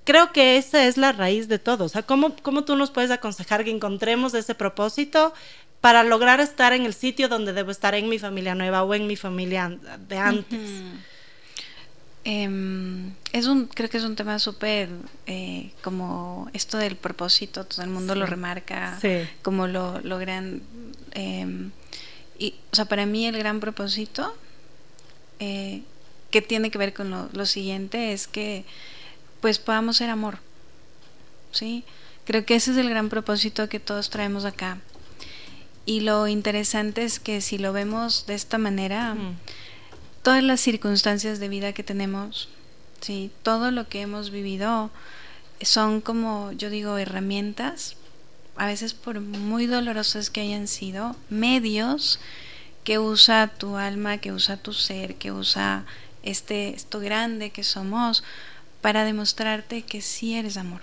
creo 0.05 0.31
que 0.31 0.57
esa 0.57 0.85
es 0.85 0.97
la 0.97 1.11
raíz 1.11 1.47
de 1.49 1.59
todo. 1.59 1.85
O 1.85 1.89
sea, 1.89 2.03
¿cómo, 2.03 2.35
¿cómo 2.41 2.63
tú 2.63 2.75
nos 2.75 2.91
puedes 2.91 3.11
aconsejar 3.11 3.65
que 3.65 3.71
encontremos 3.71 4.33
ese 4.33 4.55
propósito 4.55 5.33
para 5.81 6.03
lograr 6.03 6.39
estar 6.39 6.73
en 6.73 6.85
el 6.85 6.93
sitio 6.93 7.27
donde 7.27 7.53
debo 7.53 7.71
estar 7.71 7.95
en 7.95 8.07
mi 8.07 8.19
familia 8.19 8.55
nueva 8.55 8.83
o 8.83 8.93
en 8.93 9.07
mi 9.07 9.15
familia 9.15 9.77
de 10.07 10.17
antes? 10.17 10.59
Em, 12.27 13.13
es 13.33 13.45
un, 13.45 13.67
creo 13.67 13.87
que 13.87 13.97
es 13.97 14.03
un 14.03 14.15
tema 14.15 14.39
súper 14.39 14.89
eh, 15.27 15.71
como 15.83 16.49
esto 16.53 16.79
del 16.79 16.95
propósito, 16.95 17.65
todo 17.65 17.83
el 17.83 17.91
mundo 17.91 18.15
lo 18.15 18.25
remarca 18.25 18.99
como 19.43 19.67
lo, 19.67 20.01
lo 20.01 20.17
gran 20.17 20.63
em, 21.11 21.69
y, 22.39 22.55
o 22.71 22.75
sea, 22.75 22.85
para 22.85 23.05
mí 23.05 23.27
el 23.27 23.37
gran 23.37 23.59
propósito 23.59 24.35
eh, 25.39 25.83
que 26.31 26.41
tiene 26.41 26.71
que 26.71 26.79
ver 26.79 26.95
con 26.95 27.11
lo, 27.11 27.29
lo 27.31 27.45
siguiente 27.45 28.11
es 28.11 28.27
que 28.27 28.65
pues 29.39 29.59
podamos 29.59 29.97
ser 29.97 30.09
amor. 30.09 30.39
¿Sí? 31.51 31.83
Creo 32.25 32.43
que 32.43 32.55
ese 32.55 32.71
es 32.71 32.77
el 32.77 32.89
gran 32.89 33.09
propósito 33.09 33.69
que 33.69 33.79
todos 33.79 34.09
traemos 34.09 34.45
acá. 34.45 34.79
Y 35.85 35.99
lo 35.99 36.27
interesante 36.27 37.03
es 37.03 37.19
que 37.19 37.39
si 37.41 37.59
lo 37.59 37.71
vemos 37.71 38.25
de 38.25 38.33
esta 38.33 38.57
manera, 38.57 39.15
todas 40.25 40.41
las 40.41 40.59
circunstancias 40.59 41.39
de 41.39 41.49
vida 41.49 41.73
que 41.73 41.83
tenemos, 41.83 42.49
¿sí? 42.99 43.29
todo 43.43 43.69
lo 43.69 43.87
que 43.87 44.01
hemos 44.01 44.31
vivido, 44.31 44.89
son 45.61 46.01
como, 46.01 46.51
yo 46.51 46.71
digo, 46.71 46.97
herramientas, 46.97 47.95
a 48.55 48.65
veces 48.65 48.95
por 48.95 49.21
muy 49.21 49.67
dolorosas 49.67 50.31
que 50.31 50.41
hayan 50.41 50.67
sido, 50.67 51.15
medios 51.29 52.19
que 52.83 52.97
usa 52.97 53.51
tu 53.55 53.77
alma, 53.77 54.17
que 54.17 54.31
usa 54.31 54.57
tu 54.57 54.73
ser, 54.73 55.13
que 55.13 55.31
usa 55.31 55.85
este, 56.23 56.69
esto 56.69 56.99
grande 56.99 57.51
que 57.51 57.63
somos, 57.63 58.23
para 58.81 59.05
demostrarte 59.05 59.83
que 59.83 60.01
sí 60.01 60.33
eres 60.33 60.57
amor. 60.57 60.81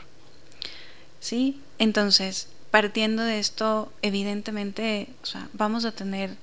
¿Sí? 1.18 1.60
Entonces, 1.80 2.46
partiendo 2.70 3.24
de 3.24 3.40
esto, 3.40 3.92
evidentemente, 4.02 5.08
vamos 5.52 5.84
a 5.84 5.90
tener 5.90 6.36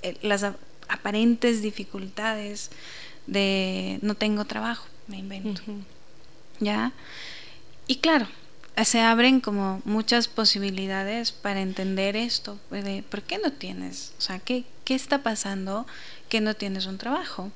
eh, 0.00 0.16
las 0.22 0.46
aparentes 0.88 1.62
dificultades 1.62 2.70
de 3.26 3.98
no 4.02 4.14
tengo 4.14 4.44
trabajo, 4.44 4.86
me 5.06 5.18
invento. 5.18 5.60
¿Ya? 6.60 6.92
Y 7.86 7.96
claro, 7.96 8.26
se 8.84 9.00
abren 9.00 9.40
como 9.40 9.80
muchas 9.84 10.28
posibilidades 10.28 11.32
para 11.32 11.60
entender 11.60 12.16
esto, 12.16 12.58
de 12.70 13.04
por 13.08 13.22
qué 13.22 13.38
no 13.38 13.52
tienes, 13.52 14.12
o 14.18 14.20
sea, 14.20 14.38
qué, 14.38 14.64
qué 14.84 14.94
está 14.94 15.22
pasando 15.22 15.86
que 16.28 16.40
no 16.40 16.54
tienes 16.54 16.86
un 16.86 16.98
trabajo. 16.98 17.50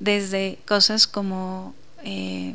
Desde 0.00 0.58
cosas 0.66 1.06
como 1.06 1.74
eh, 2.04 2.54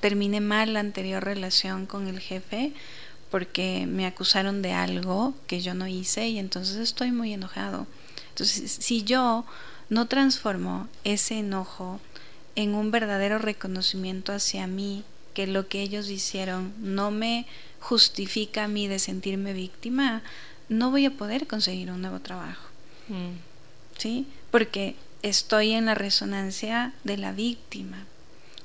terminé 0.00 0.40
mal 0.40 0.74
la 0.74 0.80
anterior 0.80 1.24
relación 1.24 1.86
con 1.86 2.08
el 2.08 2.20
jefe 2.20 2.72
porque 3.30 3.86
me 3.86 4.06
acusaron 4.06 4.62
de 4.62 4.72
algo 4.72 5.34
que 5.46 5.60
yo 5.60 5.74
no 5.74 5.86
hice 5.86 6.28
y 6.28 6.38
entonces 6.38 6.76
estoy 6.76 7.12
muy 7.12 7.32
enojado. 7.32 7.86
Entonces, 8.38 8.70
si 8.80 9.02
yo 9.02 9.44
no 9.88 10.06
transformo 10.06 10.88
ese 11.04 11.38
enojo 11.38 12.00
en 12.54 12.74
un 12.74 12.90
verdadero 12.90 13.38
reconocimiento 13.38 14.32
hacia 14.32 14.66
mí, 14.66 15.04
que 15.34 15.46
lo 15.46 15.68
que 15.68 15.82
ellos 15.82 16.08
hicieron 16.08 16.72
no 16.78 17.10
me 17.10 17.46
justifica 17.80 18.64
a 18.64 18.68
mí 18.68 18.88
de 18.88 18.98
sentirme 18.98 19.52
víctima, 19.52 20.22
no 20.68 20.90
voy 20.90 21.06
a 21.06 21.16
poder 21.16 21.46
conseguir 21.46 21.90
un 21.90 22.02
nuevo 22.02 22.20
trabajo. 22.20 22.68
Mm. 23.08 23.38
¿Sí? 23.96 24.26
porque 24.50 24.96
estoy 25.22 25.72
en 25.72 25.86
la 25.86 25.94
resonancia 25.94 26.92
de 27.04 27.16
la 27.16 27.32
víctima 27.32 28.04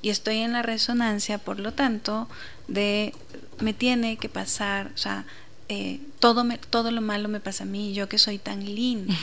y 0.02 0.10
estoy 0.10 0.38
en 0.38 0.54
la 0.54 0.62
resonancia, 0.62 1.38
por 1.38 1.60
lo 1.60 1.74
tanto, 1.74 2.28
de 2.68 3.14
me 3.60 3.74
tiene 3.74 4.18
que 4.18 4.30
pasar, 4.30 4.92
o 4.94 4.98
sea, 4.98 5.26
eh, 5.74 6.00
todo, 6.20 6.44
me, 6.44 6.60
todo 6.60 6.92
lo 6.92 7.02
malo 7.02 7.30
me 7.30 7.40
pasa 7.40 7.64
a 7.64 7.68
mí, 7.68 7.94
yo 7.94 8.08
que 8.08 8.20
soy 8.20 8.38
tan 8.38 8.64
linda 8.64 9.16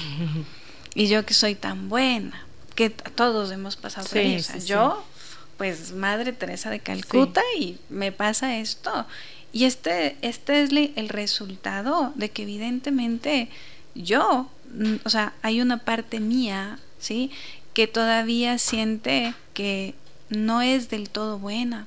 y 0.95 1.07
yo 1.07 1.25
que 1.25 1.33
soy 1.33 1.55
tan 1.55 1.89
buena, 1.89 2.45
que 2.75 2.91
todos 2.91 3.53
hemos 3.53 3.77
pasado 3.77 4.09
por 4.09 4.19
eso. 4.19 4.59
yo, 4.59 5.05
pues, 5.59 5.93
Madre 5.93 6.33
Teresa 6.33 6.69
de 6.69 6.81
Calcuta 6.81 7.41
y 7.57 7.79
me 7.89 8.11
pasa 8.11 8.59
esto. 8.59 9.07
Y 9.53 9.65
este, 9.65 10.17
este 10.23 10.63
es 10.63 10.71
el 10.73 11.09
resultado 11.09 12.13
de 12.17 12.31
que 12.31 12.43
evidentemente 12.43 13.49
yo, 13.95 14.51
mm, 14.75 14.97
o 15.05 15.11
sea, 15.11 15.35
hay 15.43 15.61
una 15.61 15.79
parte 15.79 16.19
mía, 16.19 16.81
¿sí? 16.99 17.31
Que 17.75 17.87
todavía 17.87 18.59
siente 18.59 19.35
que 19.55 19.95
no 20.31 20.63
es 20.63 20.91
del 20.91 21.11
todo 21.11 21.39
buena. 21.39 21.87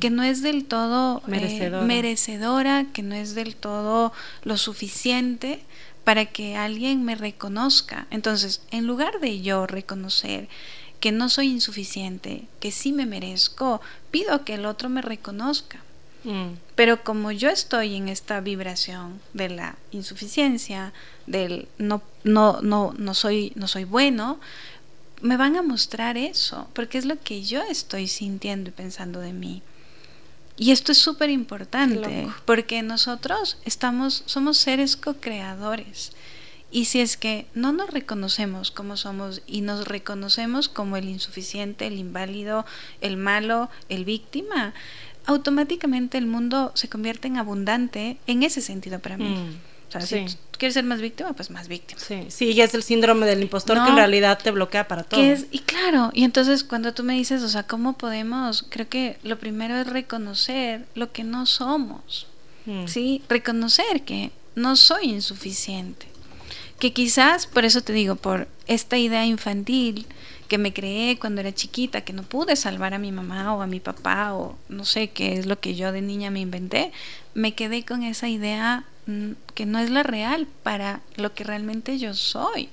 Que 0.00 0.10
no 0.10 0.22
es 0.22 0.42
del 0.42 0.64
todo 0.64 1.22
eh, 1.26 1.70
merecedora. 1.86 2.86
que 2.92 3.02
no 3.02 3.14
es 3.14 3.34
del 3.34 3.56
todo 3.56 4.12
lo 4.44 4.56
suficiente 4.56 5.60
para 6.04 6.26
que 6.26 6.56
alguien 6.56 7.04
me 7.04 7.14
reconozca. 7.14 8.06
Entonces, 8.10 8.62
en 8.70 8.86
lugar 8.86 9.20
de 9.20 9.40
yo 9.40 9.66
reconocer 9.66 10.48
que 11.00 11.12
no 11.12 11.28
soy 11.28 11.48
insuficiente, 11.48 12.44
que 12.60 12.70
sí 12.70 12.92
me 12.92 13.06
merezco, 13.06 13.80
pido 14.10 14.44
que 14.44 14.54
el 14.54 14.66
otro 14.66 14.88
me 14.88 15.02
reconozca. 15.02 15.82
Mm. 16.24 16.56
Pero 16.74 17.04
como 17.04 17.30
yo 17.30 17.50
estoy 17.50 17.96
en 17.96 18.08
esta 18.08 18.40
vibración 18.40 19.20
de 19.34 19.50
la 19.50 19.76
insuficiencia, 19.92 20.92
del 21.26 21.68
no, 21.78 22.02
no, 22.22 22.60
no, 22.62 22.94
no 22.96 23.14
soy, 23.14 23.52
no 23.54 23.68
soy 23.68 23.84
bueno, 23.84 24.40
me 25.20 25.36
van 25.36 25.56
a 25.56 25.62
mostrar 25.62 26.16
eso, 26.16 26.68
porque 26.72 26.98
es 26.98 27.04
lo 27.04 27.18
que 27.20 27.42
yo 27.42 27.62
estoy 27.62 28.08
sintiendo 28.08 28.70
y 28.70 28.72
pensando 28.72 29.20
de 29.20 29.32
mí. 29.32 29.62
Y 30.56 30.70
esto 30.70 30.92
es 30.92 30.98
súper 30.98 31.30
importante, 31.30 32.28
porque 32.44 32.82
nosotros 32.82 33.58
estamos, 33.64 34.22
somos 34.26 34.56
seres 34.58 34.96
co-creadores. 34.96 36.12
Y 36.70 36.86
si 36.86 37.00
es 37.00 37.16
que 37.16 37.46
no 37.54 37.72
nos 37.72 37.90
reconocemos 37.90 38.70
como 38.70 38.96
somos 38.96 39.42
y 39.46 39.60
nos 39.60 39.86
reconocemos 39.86 40.68
como 40.68 40.96
el 40.96 41.08
insuficiente, 41.08 41.86
el 41.86 41.98
inválido, 41.98 42.66
el 43.00 43.16
malo, 43.16 43.70
el 43.88 44.04
víctima, 44.04 44.74
automáticamente 45.26 46.18
el 46.18 46.26
mundo 46.26 46.72
se 46.74 46.88
convierte 46.88 47.28
en 47.28 47.36
abundante 47.36 48.18
en 48.26 48.42
ese 48.42 48.60
sentido 48.60 48.98
para 48.98 49.16
mí. 49.16 49.36
Mm, 49.36 49.73
o 49.98 50.06
sea, 50.06 50.28
si 50.28 50.36
quieres 50.58 50.74
ser 50.74 50.84
más 50.84 51.00
víctima, 51.00 51.32
pues 51.32 51.50
más 51.50 51.68
víctima. 51.68 52.00
Sí, 52.00 52.26
sí, 52.28 52.54
ya 52.54 52.64
es 52.64 52.74
el 52.74 52.82
síndrome 52.82 53.26
del 53.26 53.42
impostor 53.42 53.82
que 53.82 53.90
en 53.90 53.96
realidad 53.96 54.38
te 54.42 54.50
bloquea 54.50 54.88
para 54.88 55.02
todo. 55.04 55.20
y 55.22 55.58
claro, 55.60 56.10
y 56.12 56.24
entonces 56.24 56.64
cuando 56.64 56.94
tú 56.94 57.04
me 57.04 57.14
dices, 57.14 57.42
o 57.42 57.48
sea, 57.48 57.64
¿cómo 57.64 57.98
podemos? 57.98 58.66
Creo 58.68 58.88
que 58.88 59.18
lo 59.22 59.38
primero 59.38 59.76
es 59.76 59.86
reconocer 59.86 60.86
lo 60.94 61.12
que 61.12 61.24
no 61.24 61.46
somos. 61.46 62.26
Mm. 62.66 62.86
Sí, 62.86 63.22
reconocer 63.28 64.02
que 64.02 64.30
no 64.54 64.76
soy 64.76 65.10
insuficiente. 65.10 66.06
Que 66.78 66.92
quizás, 66.92 67.46
por 67.46 67.64
eso 67.64 67.82
te 67.82 67.92
digo, 67.92 68.16
por 68.16 68.48
esta 68.66 68.96
idea 68.96 69.24
infantil, 69.24 70.06
que 70.54 70.58
me 70.58 70.72
creé 70.72 71.18
cuando 71.18 71.40
era 71.40 71.52
chiquita, 71.52 72.02
que 72.02 72.12
no 72.12 72.22
pude 72.22 72.54
salvar 72.54 72.94
a 72.94 73.00
mi 73.00 73.10
mamá 73.10 73.56
o 73.56 73.60
a 73.60 73.66
mi 73.66 73.80
papá 73.80 74.34
o 74.34 74.56
no 74.68 74.84
sé 74.84 75.10
qué 75.10 75.36
es 75.36 75.46
lo 75.46 75.58
que 75.58 75.74
yo 75.74 75.90
de 75.90 76.00
niña 76.00 76.30
me 76.30 76.38
inventé, 76.38 76.92
me 77.34 77.56
quedé 77.56 77.84
con 77.84 78.04
esa 78.04 78.28
idea 78.28 78.84
mm, 79.06 79.32
que 79.56 79.66
no 79.66 79.80
es 79.80 79.90
la 79.90 80.04
real 80.04 80.46
para 80.62 81.00
lo 81.16 81.34
que 81.34 81.42
realmente 81.42 81.98
yo 81.98 82.14
soy. 82.14 82.68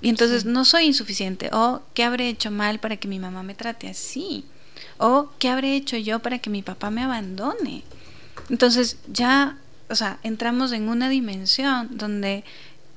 Y 0.00 0.08
entonces 0.08 0.46
no 0.46 0.64
soy 0.64 0.86
insuficiente. 0.86 1.50
O 1.52 1.82
qué 1.92 2.02
habré 2.02 2.30
hecho 2.30 2.50
mal 2.50 2.78
para 2.78 2.96
que 2.96 3.08
mi 3.08 3.18
mamá 3.18 3.42
me 3.42 3.54
trate 3.54 3.90
así. 3.90 4.46
O 4.96 5.28
qué 5.38 5.50
habré 5.50 5.76
hecho 5.76 5.98
yo 5.98 6.20
para 6.20 6.38
que 6.38 6.48
mi 6.48 6.62
papá 6.62 6.88
me 6.88 7.02
abandone. 7.02 7.84
Entonces 8.48 8.96
ya, 9.12 9.58
o 9.90 9.94
sea, 9.96 10.18
entramos 10.22 10.72
en 10.72 10.88
una 10.88 11.10
dimensión 11.10 11.98
donde 11.98 12.42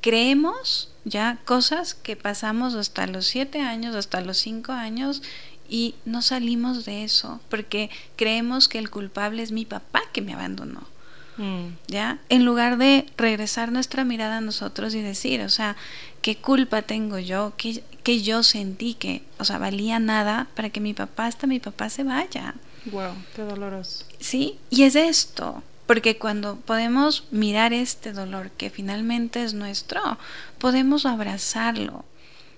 creemos 0.07 0.87
ya 1.03 1.37
cosas 1.43 1.93
que 1.93 2.15
pasamos 2.15 2.75
hasta 2.75 3.07
los 3.07 3.25
siete 3.25 3.59
años, 3.59 3.93
hasta 3.93 4.21
los 4.21 4.37
cinco 4.37 4.71
años 4.71 5.21
y 5.67 5.95
no 6.05 6.21
salimos 6.21 6.85
de 6.85 7.03
eso 7.03 7.41
porque 7.49 7.89
creemos 8.15 8.69
que 8.69 8.77
el 8.77 8.89
culpable 8.89 9.43
es 9.43 9.51
mi 9.51 9.65
papá 9.65 10.01
que 10.13 10.21
me 10.21 10.33
abandonó. 10.33 10.87
Mm. 11.35 11.75
¿Ya? 11.89 12.19
En 12.29 12.45
lugar 12.45 12.77
de 12.77 13.05
regresar 13.17 13.73
nuestra 13.73 14.05
mirada 14.05 14.37
a 14.37 14.41
nosotros 14.41 14.95
y 14.95 15.01
decir, 15.01 15.41
o 15.41 15.49
sea, 15.49 15.75
¿qué 16.21 16.37
culpa 16.37 16.83
tengo 16.83 17.19
yo? 17.19 17.51
¿Qué, 17.57 17.83
que 18.03 18.21
yo 18.21 18.43
sentí 18.43 18.93
que, 18.93 19.23
o 19.39 19.43
sea, 19.43 19.57
valía 19.57 19.99
nada 19.99 20.47
para 20.55 20.69
que 20.69 20.79
mi 20.79 20.93
papá, 20.93 21.25
hasta 21.25 21.47
mi 21.47 21.59
papá 21.59 21.89
se 21.89 22.05
vaya? 22.05 22.55
Wow, 22.85 23.11
qué 23.35 23.41
doloroso. 23.41 24.05
Sí, 24.21 24.57
y 24.69 24.83
es 24.83 24.95
esto. 24.95 25.63
Porque 25.87 26.17
cuando 26.17 26.57
podemos 26.57 27.23
mirar 27.31 27.73
este 27.73 28.11
dolor 28.11 28.51
que 28.51 28.69
finalmente 28.69 29.43
es 29.43 29.53
nuestro, 29.53 30.19
podemos 30.59 31.05
abrazarlo, 31.05 32.03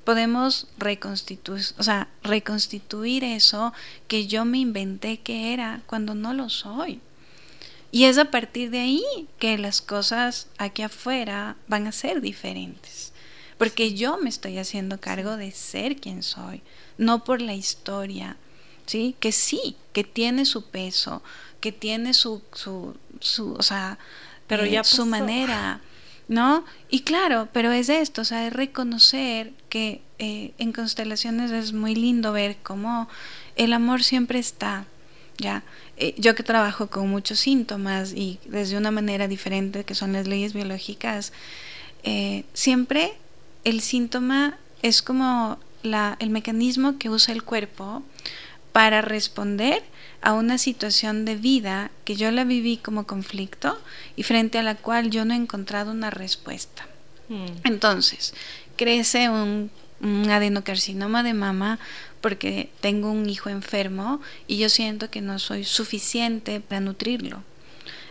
podemos 0.03 0.67
reconstituir, 0.77 1.63
o 1.77 1.83
sea, 1.83 2.09
reconstituir 2.23 3.23
eso 3.23 3.71
que 4.07 4.25
yo 4.25 4.43
me 4.45 4.57
inventé 4.57 5.19
que 5.19 5.53
era 5.53 5.83
cuando 5.85 6.15
no 6.15 6.33
lo 6.33 6.49
soy. 6.49 6.99
Y 7.91 8.05
es 8.05 8.17
a 8.17 8.25
partir 8.25 8.71
de 8.71 8.79
ahí 8.79 9.03
que 9.37 9.57
las 9.57 9.81
cosas 9.81 10.47
aquí 10.57 10.81
afuera 10.81 11.55
van 11.67 11.87
a 11.87 11.91
ser 11.91 12.21
diferentes. 12.21 13.13
Porque 13.59 13.93
yo 13.93 14.17
me 14.17 14.29
estoy 14.29 14.57
haciendo 14.57 14.99
cargo 14.99 15.37
de 15.37 15.51
ser 15.51 15.97
quien 15.97 16.23
soy, 16.23 16.61
no 16.97 17.23
por 17.23 17.41
la 17.41 17.53
historia, 17.53 18.37
¿sí? 18.85 19.15
Que 19.19 19.31
sí, 19.31 19.75
que 19.91 20.03
tiene 20.03 20.45
su 20.45 20.63
peso, 20.63 21.21
que 21.59 21.71
tiene 21.71 22.13
su, 22.13 22.41
su, 22.53 22.95
su 23.19 23.53
o 23.53 23.63
sea, 23.63 23.97
pero 24.47 24.63
eh, 24.63 24.71
ya 24.71 24.83
su 24.83 25.05
manera, 25.05 25.81
¿no? 26.27 26.65
Y 26.89 27.01
claro, 27.01 27.47
pero 27.53 27.71
es 27.71 27.89
esto, 27.89 28.21
o 28.21 28.25
sea, 28.25 28.47
es 28.47 28.53
reconocer 28.53 29.53
que 29.69 30.01
eh, 30.17 30.53
en 30.57 30.73
constelaciones 30.73 31.51
es 31.51 31.73
muy 31.73 31.95
lindo 31.95 32.31
ver 32.33 32.57
cómo 32.63 33.07
el 33.55 33.73
amor 33.73 34.03
siempre 34.03 34.39
está, 34.39 34.85
¿ya? 35.37 35.63
Eh, 35.97 36.15
yo 36.17 36.35
que 36.35 36.43
trabajo 36.43 36.87
con 36.87 37.09
muchos 37.09 37.39
síntomas 37.39 38.13
y 38.13 38.39
desde 38.45 38.77
una 38.77 38.91
manera 38.91 39.27
diferente 39.27 39.83
que 39.83 39.95
son 39.95 40.13
las 40.13 40.27
leyes 40.27 40.53
biológicas, 40.53 41.33
siempre 42.53 43.13
el 43.65 43.81
síntoma 43.81 44.57
es 44.81 45.01
como 45.01 45.59
la, 45.83 46.15
el 46.19 46.29
mecanismo 46.29 46.97
que 46.97 47.09
usa 47.09 47.33
el 47.33 47.43
cuerpo 47.43 48.03
para 48.71 49.01
responder 49.01 49.83
a 50.21 50.33
una 50.33 50.57
situación 50.57 51.25
de 51.25 51.35
vida 51.35 51.91
que 52.03 52.15
yo 52.15 52.31
la 52.31 52.43
viví 52.43 52.77
como 52.77 53.07
conflicto 53.07 53.79
y 54.15 54.23
frente 54.23 54.57
a 54.57 54.63
la 54.63 54.75
cual 54.75 55.09
yo 55.09 55.25
no 55.25 55.33
he 55.33 55.37
encontrado 55.37 55.91
una 55.91 56.09
respuesta. 56.09 56.87
Mm. 57.29 57.45
Entonces, 57.63 58.33
crece 58.75 59.29
un, 59.29 59.71
un 60.01 60.29
adenocarcinoma 60.29 61.23
de 61.23 61.33
mama 61.33 61.79
porque 62.21 62.69
tengo 62.81 63.11
un 63.11 63.29
hijo 63.29 63.49
enfermo 63.49 64.21
y 64.47 64.57
yo 64.57 64.69
siento 64.69 65.09
que 65.09 65.21
no 65.21 65.39
soy 65.39 65.63
suficiente 65.63 66.59
para 66.59 66.81
nutrirlo. 66.81 67.43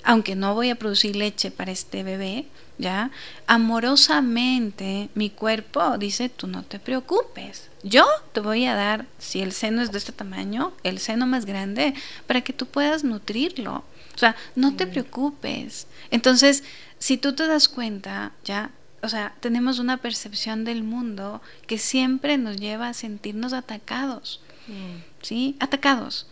Aunque 0.08 0.34
no 0.36 0.54
voy 0.54 0.70
a 0.70 0.74
producir 0.76 1.16
leche 1.16 1.50
para 1.50 1.70
este 1.70 2.02
bebé, 2.02 2.46
¿ya? 2.78 3.10
Amorosamente 3.46 5.10
mi 5.14 5.28
cuerpo 5.28 5.98
dice, 5.98 6.30
tú 6.30 6.46
no 6.46 6.62
te 6.62 6.78
preocupes, 6.78 7.68
yo 7.82 8.06
te 8.32 8.40
voy 8.40 8.64
a 8.64 8.74
dar, 8.74 9.04
si 9.18 9.42
el 9.42 9.52
seno 9.52 9.82
es 9.82 9.92
de 9.92 9.98
este 9.98 10.12
tamaño, 10.12 10.72
el 10.82 10.98
seno 10.98 11.26
más 11.26 11.44
grande, 11.44 11.92
para 12.26 12.40
que 12.40 12.54
tú 12.54 12.64
puedas 12.64 13.04
nutrirlo. 13.04 13.84
O 14.14 14.18
sea, 14.18 14.34
no 14.56 14.76
te 14.76 14.86
preocupes. 14.86 15.86
Entonces, 16.10 16.64
si 16.98 17.18
tú 17.18 17.34
te 17.34 17.46
das 17.46 17.68
cuenta, 17.68 18.32
ya, 18.46 18.70
o 19.02 19.10
sea, 19.10 19.34
tenemos 19.40 19.78
una 19.78 19.98
percepción 19.98 20.64
del 20.64 20.84
mundo 20.84 21.42
que 21.66 21.76
siempre 21.76 22.38
nos 22.38 22.56
lleva 22.56 22.88
a 22.88 22.94
sentirnos 22.94 23.52
atacados. 23.52 24.40
Mm. 24.68 25.02
¿Sí? 25.20 25.56
Atacados. 25.60 26.26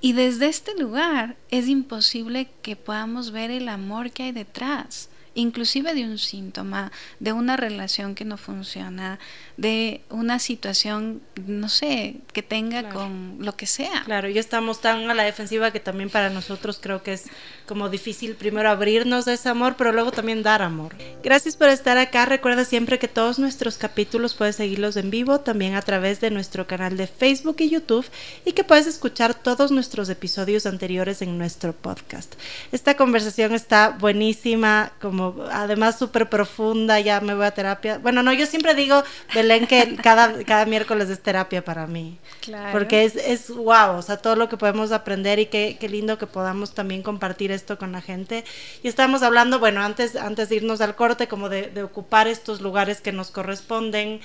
Y 0.00 0.12
desde 0.12 0.46
este 0.46 0.78
lugar 0.78 1.36
es 1.50 1.68
imposible 1.68 2.48
que 2.62 2.76
podamos 2.76 3.30
ver 3.32 3.50
el 3.50 3.68
amor 3.68 4.10
que 4.10 4.24
hay 4.24 4.32
detrás 4.32 5.08
inclusive 5.38 5.94
de 5.94 6.04
un 6.04 6.18
síntoma, 6.18 6.90
de 7.20 7.32
una 7.32 7.56
relación 7.56 8.14
que 8.14 8.24
no 8.24 8.36
funciona, 8.36 9.18
de 9.56 10.02
una 10.10 10.38
situación, 10.38 11.20
no 11.46 11.68
sé, 11.68 12.16
que 12.32 12.42
tenga 12.42 12.88
con 12.90 13.38
lo 13.40 13.56
que 13.56 13.66
sea. 13.66 14.02
Claro, 14.04 14.28
ya 14.28 14.40
estamos 14.40 14.80
tan 14.80 15.08
a 15.10 15.14
la 15.14 15.22
defensiva 15.22 15.70
que 15.70 15.80
también 15.80 16.10
para 16.10 16.30
nosotros 16.30 16.78
creo 16.80 17.02
que 17.02 17.12
es 17.14 17.24
como 17.66 17.88
difícil 17.88 18.34
primero 18.34 18.70
abrirnos 18.70 19.28
a 19.28 19.34
ese 19.34 19.48
amor, 19.48 19.76
pero 19.76 19.92
luego 19.92 20.10
también 20.10 20.42
dar 20.42 20.62
amor. 20.62 20.94
Gracias 21.22 21.56
por 21.56 21.68
estar 21.68 21.98
acá. 21.98 22.24
Recuerda 22.24 22.64
siempre 22.64 22.98
que 22.98 23.08
todos 23.08 23.38
nuestros 23.38 23.76
capítulos 23.76 24.34
puedes 24.34 24.56
seguirlos 24.56 24.96
en 24.96 25.10
vivo, 25.10 25.40
también 25.40 25.74
a 25.74 25.82
través 25.82 26.20
de 26.20 26.30
nuestro 26.30 26.66
canal 26.66 26.96
de 26.96 27.06
Facebook 27.06 27.56
y 27.60 27.70
YouTube, 27.70 28.06
y 28.44 28.52
que 28.52 28.64
puedes 28.64 28.86
escuchar 28.86 29.34
todos 29.34 29.70
nuestros 29.70 30.08
episodios 30.08 30.66
anteriores 30.66 31.22
en 31.22 31.38
nuestro 31.38 31.72
podcast. 31.72 32.34
Esta 32.72 32.96
conversación 32.96 33.54
está 33.54 33.90
buenísima, 33.90 34.92
como 35.00 35.27
como 35.32 35.48
además 35.50 35.98
súper 35.98 36.28
profunda, 36.28 37.00
ya 37.00 37.20
me 37.20 37.34
voy 37.34 37.46
a 37.46 37.50
terapia. 37.50 37.98
Bueno, 37.98 38.22
no, 38.22 38.32
yo 38.32 38.46
siempre 38.46 38.74
digo, 38.74 39.02
Belén, 39.34 39.66
que 39.66 39.96
cada, 39.96 40.44
cada 40.44 40.66
miércoles 40.66 41.10
es 41.10 41.20
terapia 41.20 41.64
para 41.64 41.86
mí. 41.86 42.18
Claro. 42.40 42.72
Porque 42.72 43.04
es, 43.04 43.16
es 43.16 43.50
wow, 43.50 43.96
o 43.96 44.02
sea, 44.02 44.16
todo 44.16 44.36
lo 44.36 44.48
que 44.48 44.56
podemos 44.56 44.92
aprender 44.92 45.38
y 45.38 45.46
qué, 45.46 45.76
qué 45.80 45.88
lindo 45.88 46.18
que 46.18 46.26
podamos 46.26 46.74
también 46.74 47.02
compartir 47.02 47.50
esto 47.50 47.78
con 47.78 47.92
la 47.92 48.00
gente. 48.00 48.44
Y 48.82 48.88
estamos 48.88 49.22
hablando, 49.22 49.58
bueno, 49.58 49.82
antes, 49.82 50.16
antes 50.16 50.48
de 50.48 50.56
irnos 50.56 50.80
al 50.80 50.94
corte, 50.94 51.28
como 51.28 51.48
de, 51.48 51.68
de 51.68 51.82
ocupar 51.82 52.28
estos 52.28 52.60
lugares 52.60 53.00
que 53.00 53.12
nos 53.12 53.30
corresponden. 53.30 54.20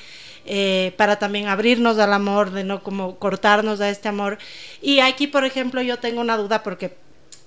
Eh, 0.45 0.93
para 0.97 1.19
también 1.19 1.47
abrirnos 1.47 1.97
al 1.99 2.11
amor, 2.11 2.51
de 2.51 2.65
no 2.65 2.83
como 2.83 3.17
cortarnos 3.17 3.79
a 3.79 3.89
este 3.89 4.09
amor. 4.09 4.37
Y 4.81 4.99
aquí, 4.99 5.27
por 5.27 5.45
ejemplo, 5.45 5.81
yo 5.81 5.99
tengo 5.99 6.19
una 6.19 6.35
duda 6.35 6.63
porque 6.63 6.97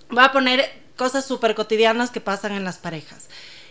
voy 0.08 0.24
a 0.24 0.32
poner 0.32 0.85
cosas 0.96 1.24
súper 1.24 1.54
cotidianas 1.54 2.10
que 2.10 2.20
pasan 2.20 2.52
en 2.52 2.64
las 2.64 2.78
parejas. 2.78 3.26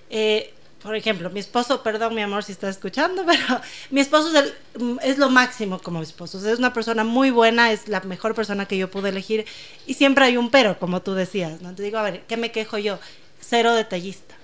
Eh, 0.09 0.53
por 0.85 0.95
ejemplo, 0.95 1.31
mi 1.31 1.39
esposo, 1.39 1.81
perdón 1.81 2.13
mi 2.13 2.21
amor 2.21 2.43
si 2.43 2.51
está 2.51 2.69
escuchando, 2.69 3.25
pero 3.27 3.59
mi 3.89 4.01
esposo 4.01 4.37
es, 4.37 4.53
es, 5.01 5.17
lo 5.17 5.29
máximo 5.29 5.79
como 5.79 6.01
esposo. 6.01 6.37
Es 6.47 6.59
una 6.59 6.73
persona 6.73 7.03
muy 7.03 7.31
buena, 7.31 7.71
es 7.71 7.87
la 7.87 8.01
mejor 8.01 8.35
persona 8.35 8.67
que 8.67 8.77
yo 8.77 8.91
pude 8.91 9.09
elegir 9.09 9.45
y 9.87 9.95
siempre 9.95 10.25
hay 10.25 10.37
un 10.37 10.51
pero, 10.51 10.77
como 10.77 11.01
tú 11.01 11.15
decías. 11.15 11.61
¿no? 11.61 11.73
Te 11.73 11.81
digo, 11.81 11.97
a 11.97 12.03
ver, 12.03 12.21
¿qué 12.27 12.37
me 12.37 12.51
quejo 12.51 12.77
yo? 12.77 12.99
Cero 13.41 13.73
detallista. 13.73 14.35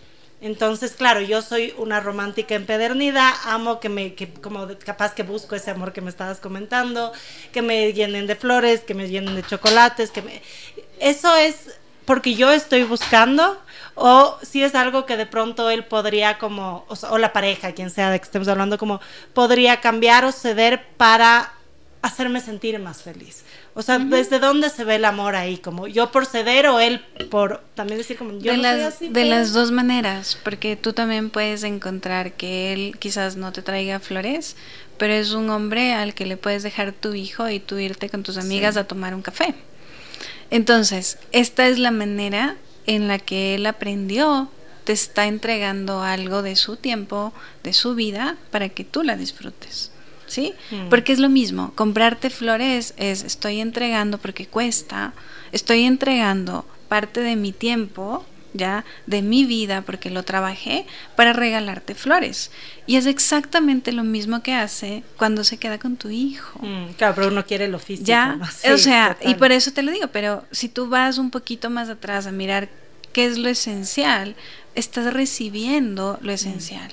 Entonces, 0.42 0.94
claro, 0.94 1.22
yo 1.22 1.44
soy 1.44 1.76
una 1.78 2.00
romántica 2.00 2.56
empedernida, 2.56 3.32
amo 3.46 3.80
que 3.80 3.90
me, 3.90 4.16
que 4.16 4.34
como 4.34 4.68
capaz 4.80 5.14
que 5.14 5.22
busco 5.22 5.56
ese 5.56 5.70
amor 5.70 5.94
que 5.94 6.02
me 6.02 6.10
estabas 6.10 6.40
comentando, 6.40 7.12
que 7.54 7.62
me 7.62 7.94
llenen 7.94 8.26
de 8.26 8.36
flores, 8.36 8.80
que 8.80 8.96
me 8.96 9.08
llenen 9.08 9.36
de 9.36 9.44
chocolates, 9.44 10.10
que. 10.10 10.42
Eso 11.00 11.36
es 11.36 11.80
porque 12.06 12.36
yo 12.36 12.52
estoy 12.52 12.84
buscando 12.84 13.60
o 13.96 14.38
si 14.42 14.64
es 14.64 14.76
algo 14.76 15.06
que 15.06 15.18
de 15.18 15.26
pronto 15.26 15.70
él 15.70 15.86
podría 15.86 16.38
como, 16.38 16.86
o, 16.88 17.18
la 17.18 17.34
pareja, 17.34 17.74
quien 17.74 17.90
sea 17.90 18.10
de 18.10 18.20
que 18.20 18.26
estemos 18.26 18.48
hablando, 18.48 18.78
como 18.78 19.02
podría 19.34 19.82
cambiar 19.82 20.26
o 20.26 20.32
ceder 20.32 20.84
para 20.98 21.54
hacerme 22.02 22.42
sentir 22.42 22.80
más 22.80 23.04
feliz. 23.04 23.44
O 23.74 23.82
sea, 23.82 24.00
¿desde 24.00 24.40
dónde 24.40 24.70
se 24.70 24.84
ve 24.84 24.96
el 24.96 25.06
amor 25.06 25.36
ahí? 25.36 25.58
Como 25.58 25.88
yo 25.88 26.12
por 26.12 26.26
ceder 26.26 26.68
o 26.68 26.80
él 26.80 27.00
por 27.30 27.62
también 27.76 28.00
decir 28.00 28.18
como 28.18 28.34
yo 28.34 28.52
de 28.52 28.58
no 28.58 28.64
las, 28.64 28.76
soy 28.76 28.84
así. 28.84 29.08
De 29.10 29.26
las 29.26 29.54
dos 29.54 29.72
maneras, 29.72 30.38
porque 30.44 30.76
tú 30.76 30.92
también 30.94 31.30
puedes 31.30 31.64
encontrar 31.64 32.34
que 32.34 32.74
él 32.74 32.98
quizás 33.00 33.38
no 33.38 33.54
te 33.54 33.62
traiga 33.62 34.00
flores, 34.00 34.58
pero 34.98 35.14
es 35.14 35.32
un 35.32 35.50
hombre 35.50 35.94
al 35.94 36.14
que 36.14 36.26
le 36.26 36.38
puedes 36.38 36.64
dejar 36.64 36.92
tu 36.92 37.14
hijo 37.14 37.48
y 37.50 37.60
tú 37.60 37.78
irte 37.78 38.10
con 38.10 38.24
tus 38.24 38.38
amigas 38.38 38.76
a 38.78 38.84
tomar 38.86 39.16
un 39.16 39.22
café. 39.22 39.56
Entonces, 40.52 41.18
esta 41.32 41.68
es 41.68 41.80
la 41.80 41.92
manera 41.92 42.58
en 42.86 43.08
la 43.08 43.18
que 43.18 43.56
él 43.56 43.66
aprendió, 43.66 44.50
te 44.84 44.94
está 44.94 45.26
entregando 45.26 46.02
algo 46.02 46.42
de 46.42 46.56
su 46.56 46.76
tiempo, 46.76 47.34
de 47.64 47.74
su 47.74 47.96
vida, 47.96 48.38
para 48.52 48.70
que 48.70 48.84
tú 48.84 49.04
la 49.04 49.16
disfrutes. 49.16 49.92
¿sí? 50.32 50.54
Mm. 50.72 50.90
Porque 50.90 51.14
es 51.14 51.20
lo 51.20 51.30
mismo, 51.30 51.74
comprarte 51.76 52.30
flores 52.30 52.94
es 52.98 53.24
estoy 53.24 53.60
entregando 53.60 54.18
porque 54.18 54.48
cuesta, 54.48 55.14
estoy 55.52 55.84
entregando 55.84 56.66
parte 56.88 57.22
de 57.22 57.36
mi 57.36 57.52
tiempo, 57.52 58.26
ya, 58.54 58.86
de 59.08 59.22
mi 59.22 59.46
vida 59.46 59.82
porque 59.82 60.10
lo 60.10 60.24
trabajé 60.24 60.86
para 61.16 61.34
regalarte 61.34 61.96
flores. 61.96 62.52
Y 62.86 62.98
es 62.98 63.06
exactamente 63.06 63.92
lo 63.92 64.04
mismo 64.04 64.44
que 64.44 64.54
hace 64.54 65.04
cuando 65.18 65.44
se 65.44 65.58
queda 65.58 65.78
con 65.80 65.98
tu 65.98 66.10
hijo. 66.10 66.60
Mm, 66.62 66.94
claro, 66.98 67.16
pero 67.16 67.28
uno 67.28 67.46
quiere 67.46 67.68
lo 67.68 67.80
físico. 67.80 68.08
Ya, 68.08 68.40
o 68.72 68.78
sea, 68.78 69.18
y 69.22 69.36
por 69.36 69.52
eso 69.52 69.72
te 69.72 69.84
lo 69.84 69.92
digo, 69.92 70.08
pero 70.08 70.46
si 70.52 70.70
tú 70.70 70.88
vas 70.88 71.18
un 71.18 71.32
poquito 71.32 71.70
más 71.70 71.90
atrás 71.90 72.28
a 72.28 72.32
mirar 72.32 72.70
qué 73.14 73.26
es 73.26 73.38
lo 73.38 73.50
esencial, 73.50 74.36
estás 74.76 75.14
recibiendo 75.14 76.18
lo 76.22 76.32
esencial. 76.32 76.92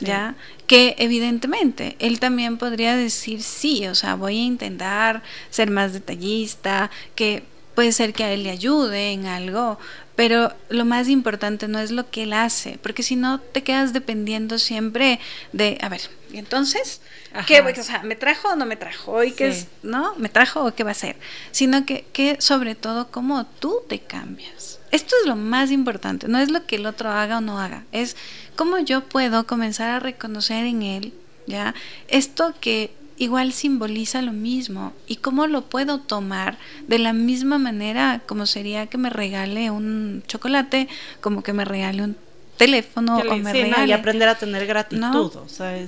¿ya? 0.00 0.34
Que 0.66 0.94
evidentemente 0.98 1.96
él 1.98 2.20
también 2.20 2.58
podría 2.58 2.96
decir 2.96 3.42
sí, 3.42 3.86
o 3.86 3.94
sea, 3.94 4.14
voy 4.14 4.38
a 4.38 4.42
intentar 4.42 5.22
ser 5.50 5.70
más 5.70 5.92
detallista, 5.92 6.90
que 7.14 7.44
puede 7.76 7.92
ser 7.92 8.14
que 8.14 8.24
a 8.24 8.32
él 8.32 8.42
le 8.42 8.50
ayude 8.50 9.12
en 9.12 9.26
algo, 9.26 9.78
pero 10.16 10.52
lo 10.70 10.86
más 10.86 11.08
importante 11.08 11.68
no 11.68 11.78
es 11.78 11.90
lo 11.90 12.10
que 12.10 12.22
él 12.22 12.32
hace, 12.32 12.78
porque 12.82 13.02
si 13.02 13.16
no 13.16 13.38
te 13.38 13.62
quedas 13.62 13.92
dependiendo 13.92 14.58
siempre 14.58 15.20
de, 15.52 15.76
a 15.82 15.90
ver, 15.90 16.00
¿y 16.32 16.38
entonces? 16.38 17.02
¿Qué, 17.46 17.60
o 17.60 17.82
sea, 17.82 18.02
¿me 18.02 18.16
trajo 18.16 18.48
o 18.48 18.56
no 18.56 18.64
me 18.64 18.76
trajo? 18.76 19.22
¿Y 19.22 19.32
qué 19.32 19.48
es, 19.48 19.68
no? 19.82 20.14
¿Me 20.16 20.30
trajo 20.30 20.64
o 20.64 20.74
qué 20.74 20.84
va 20.84 20.92
a 20.92 20.94
ser? 20.94 21.16
Sino 21.52 21.84
que, 21.84 22.06
que 22.14 22.40
sobre 22.40 22.74
todo 22.74 23.10
cómo 23.10 23.44
tú 23.44 23.82
te 23.86 24.00
cambias. 24.00 24.80
Esto 24.90 25.14
es 25.20 25.28
lo 25.28 25.36
más 25.36 25.70
importante, 25.70 26.28
no 26.28 26.38
es 26.38 26.50
lo 26.50 26.64
que 26.64 26.76
el 26.76 26.86
otro 26.86 27.10
haga 27.10 27.38
o 27.38 27.40
no 27.42 27.60
haga, 27.60 27.84
es 27.92 28.16
cómo 28.56 28.78
yo 28.78 29.02
puedo 29.04 29.46
comenzar 29.46 29.90
a 29.90 30.00
reconocer 30.00 30.64
en 30.64 30.82
él, 30.82 31.12
¿ya? 31.46 31.74
Esto 32.08 32.54
que 32.58 32.90
igual 33.18 33.52
simboliza 33.52 34.22
lo 34.22 34.32
mismo 34.32 34.92
y 35.06 35.16
cómo 35.16 35.46
lo 35.46 35.62
puedo 35.62 36.00
tomar 36.00 36.58
de 36.86 36.98
la 36.98 37.12
misma 37.12 37.58
manera 37.58 38.22
como 38.26 38.46
sería 38.46 38.86
que 38.86 38.98
me 38.98 39.10
regale 39.10 39.70
un 39.70 40.22
chocolate, 40.26 40.88
como 41.20 41.42
que 41.42 41.52
me 41.52 41.64
regale 41.64 42.02
un 42.02 42.16
teléfono 42.56 43.18
o 43.18 43.36
me 43.36 43.52
regale. 43.52 43.88
y 43.88 43.92
aprender 43.92 44.28
a 44.28 44.34
tener 44.36 44.66
gratitud. 44.66 45.32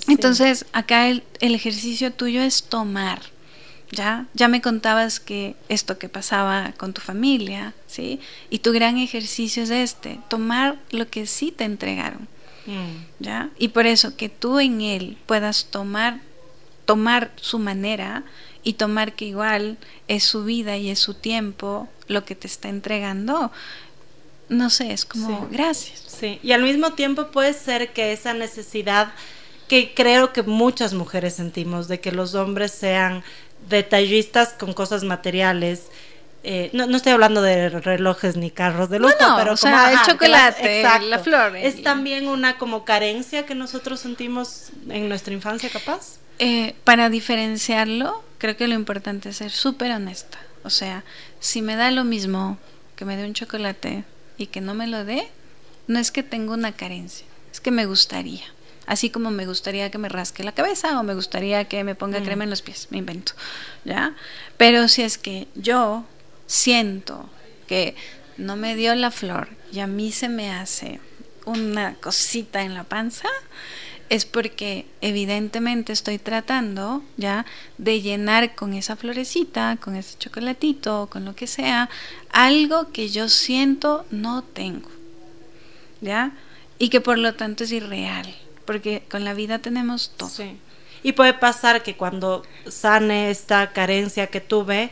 Entonces, 0.07 0.67
acá 0.73 1.09
el, 1.09 1.23
el, 1.41 1.55
ejercicio 1.55 2.13
tuyo 2.13 2.43
es 2.43 2.65
tomar. 2.65 3.21
¿Ya? 3.91 4.27
ya 4.35 4.49
me 4.49 4.61
contabas 4.61 5.19
que 5.19 5.57
esto 5.71 5.97
que 5.97 6.11
pasaba 6.11 6.75
con 6.77 6.93
tu 6.93 7.01
familia, 7.01 7.73
¿sí? 7.87 8.21
Y 8.51 8.59
tu 8.59 8.71
gran 8.75 8.99
ejercicio 8.99 9.63
es 9.63 9.71
este, 9.71 10.21
tomar 10.29 10.77
lo 10.91 11.09
que 11.09 11.27
sí 11.27 11.53
te 11.53 11.65
entregaron. 11.65 12.29
Mm. 12.67 13.25
¿Ya? 13.25 13.49
Y 13.59 13.69
por 13.69 13.87
eso 13.87 14.15
que 14.15 14.29
tú 14.29 14.61
en 14.61 14.83
él 14.83 15.17
puedas 15.25 15.69
tomar 15.71 16.21
tomar 16.89 17.31
su 17.37 17.59
manera 17.59 18.23
y 18.63 18.73
tomar 18.73 19.13
que 19.13 19.27
igual 19.27 19.77
es 20.09 20.25
su 20.25 20.45
vida 20.45 20.79
y 20.79 20.89
es 20.89 20.99
su 20.99 21.13
tiempo 21.13 21.87
lo 22.07 22.25
que 22.25 22.35
te 22.35 22.47
está 22.47 22.71
entregando, 22.71 23.53
no 24.49 24.71
sé, 24.71 24.95
es 24.95 25.05
como 25.05 25.49
gracias. 25.51 26.03
Sí, 26.09 26.41
y 26.43 26.53
al 26.53 26.63
mismo 26.63 26.95
tiempo 26.95 27.27
puede 27.27 27.53
ser 27.53 27.93
que 27.93 28.13
esa 28.13 28.33
necesidad 28.33 29.13
que 29.69 29.93
creo 29.93 30.33
que 30.33 30.43
muchas 30.43 30.95
mujeres 30.95 31.35
sentimos 31.35 31.89
de 31.89 32.01
que 32.01 32.11
los 32.11 32.35
hombres 32.35 32.73
sean 32.73 33.23
detallistas 33.69 34.55
con 34.55 34.73
cosas 34.73 35.05
materiales, 35.05 35.89
eh, 36.43 36.71
no, 36.73 36.87
no, 36.87 36.97
estoy 36.97 37.13
hablando 37.13 37.43
de 37.43 37.69
relojes 37.69 38.39
ni 38.39 38.51
carros 38.51 38.89
de 38.89 38.99
lujo, 38.99 39.13
pero 39.37 39.59
como 39.59 39.77
el 39.89 39.99
chocolate, 40.07 40.83
la, 41.03 41.19
flor. 41.19 41.55
Es 41.55 41.83
también 41.83 42.29
una 42.29 42.57
como 42.57 42.87
carencia 42.87 43.45
que 43.45 43.55
nosotros 43.55 44.01
sentimos 44.01 44.71
en 44.89 45.11
nuestra 45.11 45.35
infancia, 45.35 45.69
capaz. 45.69 46.21
Eh, 46.39 46.75
para 46.85 47.11
diferenciarlo, 47.11 48.23
creo 48.39 48.57
que 48.57 48.69
lo 48.69 48.75
importante 48.75 49.31
es 49.31 49.37
ser 49.37 49.51
súper 49.51 49.91
honesta. 49.93 50.39
O 50.63 50.71
sea, 50.71 51.05
si 51.41 51.63
me 51.63 51.77
da 51.77 51.91
lo 51.91 52.05
mismo 52.05 52.59
que 52.97 53.05
me 53.05 53.17
dé 53.17 53.25
un 53.25 53.35
chocolate 53.35 54.05
y 54.37 54.47
que 54.47 54.61
no 54.61 54.75
me 54.75 54.87
lo 54.87 55.05
dé, 55.05 55.29
no 55.87 55.99
es 55.99 56.11
que 56.11 56.23
tenga 56.23 56.53
una 56.53 56.73
carencia, 56.73 57.27
es 57.51 57.61
que 57.61 57.71
me 57.71 57.87
gustaría. 57.87 58.45
Así 58.87 59.11
como 59.11 59.31
me 59.31 59.47
gustaría 59.47 59.91
que 59.91 59.99
me 59.99 60.09
rasque 60.09 60.45
la 60.45 60.53
cabeza 60.53 60.99
o 60.99 61.03
me 61.03 61.15
gustaría 61.15 61.67
que 61.67 61.85
me 61.85 61.95
ponga 61.95 62.21
mm. 62.21 62.25
crema 62.25 62.45
en 62.45 62.51
los 62.51 62.63
pies, 62.63 62.89
me 62.91 62.99
invento, 62.99 63.33
¿ya? 63.85 64.15
Pero 64.57 64.89
si 64.89 65.03
es 65.03 65.19
que 65.19 65.47
yo 65.55 66.07
siento 66.47 67.29
que 67.67 67.97
no 68.39 68.57
me 68.57 68.77
dio 68.77 68.95
la 68.95 69.11
flor 69.11 69.49
y 69.73 69.81
a 69.81 69.87
mí 69.87 70.11
se 70.13 70.29
me 70.29 70.51
hace 70.51 71.01
una 71.45 71.95
cosita 71.97 72.63
en 72.63 72.75
la 72.75 72.85
panza, 72.85 73.29
es 74.09 74.25
porque 74.25 74.87
evidentemente 75.01 75.93
estoy 75.93 76.19
tratando 76.19 77.03
ya 77.17 77.45
de 77.77 78.01
llenar 78.01 78.55
con 78.55 78.75
esa 78.75 78.97
florecita, 78.97 79.77
con 79.81 79.97
ese 79.97 80.19
chocolatito, 80.19 81.09
con 81.11 81.25
lo 81.25 81.35
que 81.35 81.47
sea, 81.47 81.89
algo 82.31 82.91
que 82.93 83.09
yo 83.09 83.29
siento 83.29 84.07
no 84.11 84.43
tengo. 84.43 84.89
¿Ya? 86.01 86.33
Y 86.79 86.91
que 86.91 87.01
por 87.01 87.19
lo 87.19 87.35
tanto 87.35 87.65
es 87.65 87.73
irreal, 87.73 88.33
porque 88.65 89.03
con 89.11 89.25
la 89.25 89.35
vida 89.35 89.59
tenemos 89.59 90.13
todo. 90.17 90.45
Y 91.03 91.13
puede 91.13 91.35
pasar 91.35 91.83
que 91.83 91.97
cuando 91.97 92.45
sane 92.69 93.31
esta 93.31 93.73
carencia 93.73 94.29
que 94.29 94.41
tuve, 94.41 94.91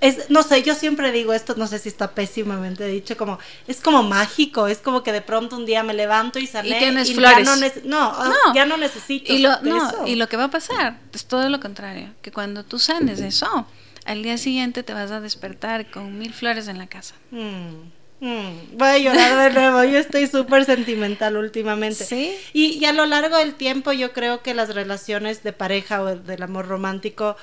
es, 0.00 0.30
no 0.30 0.42
sé, 0.42 0.62
yo 0.62 0.74
siempre 0.74 1.12
digo 1.12 1.32
esto, 1.32 1.54
no 1.56 1.66
sé 1.66 1.78
si 1.78 1.88
está 1.88 2.12
pésimamente 2.12 2.86
dicho, 2.86 3.16
como, 3.16 3.38
es 3.66 3.80
como 3.80 4.02
mágico, 4.02 4.66
es 4.66 4.78
como 4.78 5.02
que 5.02 5.12
de 5.12 5.20
pronto 5.20 5.56
un 5.56 5.66
día 5.66 5.82
me 5.82 5.92
levanto 5.92 6.38
y 6.38 6.46
sale 6.46 6.76
y, 6.76 6.78
tienes 6.78 7.12
flores. 7.12 7.46
Ya 7.46 7.80
no, 7.84 8.12
ah, 8.14 8.32
no, 8.46 8.54
ya 8.54 8.64
no 8.64 8.76
necesito 8.76 9.32
y 9.32 9.38
lo, 9.38 9.60
no, 9.62 10.06
y 10.06 10.16
lo 10.16 10.28
que 10.28 10.36
va 10.36 10.44
a 10.44 10.50
pasar 10.50 10.98
es 11.12 11.26
todo 11.26 11.48
lo 11.48 11.60
contrario, 11.60 12.08
que 12.22 12.32
cuando 12.32 12.64
tú 12.64 12.78
sanes 12.78 13.20
eso, 13.20 13.66
al 14.06 14.22
día 14.22 14.38
siguiente 14.38 14.82
te 14.82 14.94
vas 14.94 15.10
a 15.10 15.20
despertar 15.20 15.90
con 15.90 16.18
mil 16.18 16.32
flores 16.32 16.68
en 16.68 16.78
la 16.78 16.86
casa. 16.86 17.14
Mm. 17.30 18.00
Mm, 18.20 18.76
voy 18.76 18.88
a 18.88 18.98
llorar 18.98 19.50
de 19.50 19.58
nuevo, 19.58 19.82
yo 19.84 19.98
estoy 19.98 20.26
súper 20.26 20.66
sentimental 20.66 21.38
últimamente. 21.38 22.04
¿Sí? 22.04 22.36
Y, 22.52 22.78
y, 22.78 22.84
a 22.84 22.92
lo 22.92 23.06
largo 23.06 23.38
del 23.38 23.54
tiempo 23.54 23.92
yo 23.92 24.12
creo 24.12 24.42
que 24.42 24.52
las 24.52 24.74
relaciones 24.74 25.42
de 25.42 25.54
pareja 25.54 26.02
o 26.02 26.16
del 26.16 26.42
amor 26.42 26.68
romántico 26.68 27.36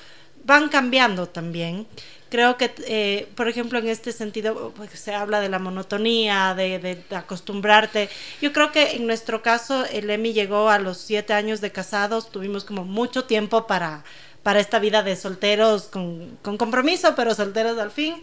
van 0.44 0.70
cambiando 0.70 1.28
también. 1.28 1.88
Creo 2.30 2.58
que, 2.58 2.74
eh, 2.88 3.30
por 3.36 3.48
ejemplo, 3.48 3.80
en 3.80 3.88
este 3.88 4.12
sentido, 4.12 4.74
pues, 4.76 4.92
se 4.92 5.14
habla 5.14 5.40
de 5.40 5.50
la 5.50 5.60
monotonía, 5.60 6.54
de, 6.56 6.80
de, 6.80 7.16
acostumbrarte. 7.16 8.10
Yo 8.42 8.52
creo 8.52 8.72
que 8.72 8.98
en 8.98 9.08
nuestro 9.08 9.42
caso, 9.42 9.86
el 9.86 10.10
Emi 10.10 10.34
llegó 10.34 10.70
a 10.70 10.80
los 10.80 10.98
siete 10.98 11.34
años 11.34 11.62
de 11.62 11.72
casados, 11.72 12.30
tuvimos 12.30 12.66
como 12.66 12.84
mucho 12.84 13.24
tiempo 13.26 13.66
para, 13.66 14.04
para 14.44 14.60
esta 14.60 14.80
vida 14.80 15.04
de 15.04 15.16
solteros 15.16 15.84
con, 15.84 16.38
con 16.42 16.58
compromiso, 16.58 17.16
pero 17.16 17.34
solteros 17.34 17.78
al 17.78 17.92
fin. 17.92 18.16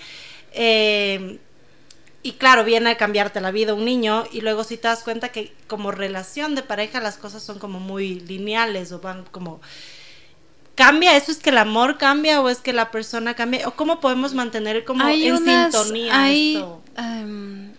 Eh, 0.52 1.38
y 2.22 2.32
claro, 2.32 2.64
viene 2.64 2.90
a 2.90 2.96
cambiarte 2.96 3.42
la 3.42 3.50
vida 3.50 3.74
un 3.74 3.84
niño 3.84 4.24
y 4.32 4.40
luego 4.40 4.64
si 4.64 4.78
te 4.78 4.88
das 4.88 5.02
cuenta 5.02 5.28
que 5.28 5.52
como 5.66 5.90
relación 5.90 6.54
de 6.54 6.62
pareja 6.62 7.00
las 7.00 7.18
cosas 7.18 7.42
son 7.42 7.58
como 7.58 7.80
muy 7.80 8.20
lineales 8.20 8.92
o 8.92 9.00
van 9.00 9.24
como... 9.30 9.60
¿Cambia? 10.74 11.16
¿Eso 11.16 11.30
es 11.30 11.38
que 11.38 11.50
el 11.50 11.58
amor 11.58 11.98
cambia 11.98 12.40
o 12.40 12.48
es 12.48 12.58
que 12.58 12.72
la 12.72 12.90
persona 12.90 13.34
cambia? 13.34 13.68
¿O 13.68 13.72
cómo 13.72 14.00
podemos 14.00 14.34
mantener 14.34 14.84
como 14.84 15.06
en 15.06 15.38
sintonía 15.38 16.30
esto? 16.32 16.82
Um, 16.98 17.70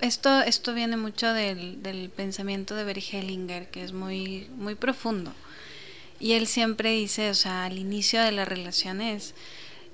esto? 0.00 0.40
esto? 0.42 0.74
viene 0.74 0.96
mucho 0.96 1.32
del, 1.32 1.82
del 1.82 2.10
pensamiento 2.10 2.74
de 2.74 2.84
Bert 2.84 3.02
Hellinger, 3.12 3.68
que 3.70 3.82
es 3.82 3.92
muy, 3.92 4.48
muy 4.56 4.74
profundo. 4.74 5.32
Y 6.20 6.32
él 6.32 6.46
siempre 6.46 6.92
dice, 6.92 7.30
o 7.30 7.34
sea, 7.34 7.64
al 7.64 7.78
inicio 7.78 8.22
de 8.22 8.32
las 8.32 8.46
relaciones 8.46 9.34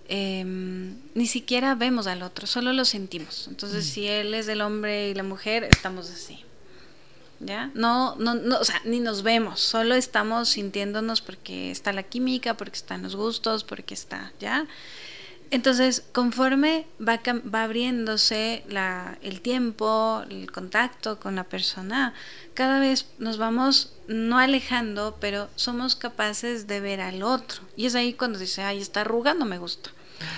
Em, 0.08 0.94
ni 1.14 1.26
siquiera 1.26 1.74
vemos 1.74 2.06
al 2.06 2.22
otro, 2.22 2.46
solo 2.46 2.72
lo 2.72 2.84
sentimos. 2.84 3.46
Entonces, 3.48 3.86
mm. 3.86 3.88
si 3.88 4.06
él 4.06 4.34
es 4.34 4.46
el 4.46 4.60
hombre 4.60 5.10
y 5.10 5.14
la 5.14 5.24
mujer, 5.24 5.64
estamos 5.64 6.10
así. 6.10 6.44
¿Ya? 7.40 7.70
No, 7.74 8.16
no, 8.16 8.34
no, 8.34 8.58
o 8.58 8.64
sea, 8.64 8.80
ni 8.84 8.98
nos 8.98 9.22
vemos, 9.22 9.60
solo 9.60 9.94
estamos 9.94 10.48
sintiéndonos 10.48 11.20
porque 11.20 11.70
está 11.70 11.92
la 11.92 12.02
química, 12.02 12.54
porque 12.54 12.76
están 12.76 13.02
los 13.02 13.14
gustos, 13.14 13.62
porque 13.62 13.92
está, 13.92 14.32
¿ya? 14.40 14.66
Entonces, 15.50 16.02
conforme 16.12 16.86
va, 17.00 17.20
va 17.54 17.62
abriéndose 17.62 18.64
la, 18.68 19.16
el 19.22 19.40
tiempo, 19.40 20.24
el 20.28 20.50
contacto 20.50 21.20
con 21.20 21.36
la 21.36 21.44
persona, 21.44 22.14
cada 22.54 22.80
vez 22.80 23.06
nos 23.18 23.38
vamos 23.38 23.92
no 24.08 24.38
alejando, 24.38 25.18
pero 25.20 25.48
somos 25.54 25.94
capaces 25.94 26.66
de 26.66 26.80
ver 26.80 27.00
al 27.00 27.22
otro. 27.22 27.60
Y 27.76 27.86
es 27.86 27.94
ahí 27.94 28.12
cuando 28.14 28.38
dice, 28.38 28.62
ay, 28.62 28.80
está 28.80 29.02
arruga, 29.02 29.34
no 29.34 29.44
me 29.44 29.58
gusta. 29.58 29.90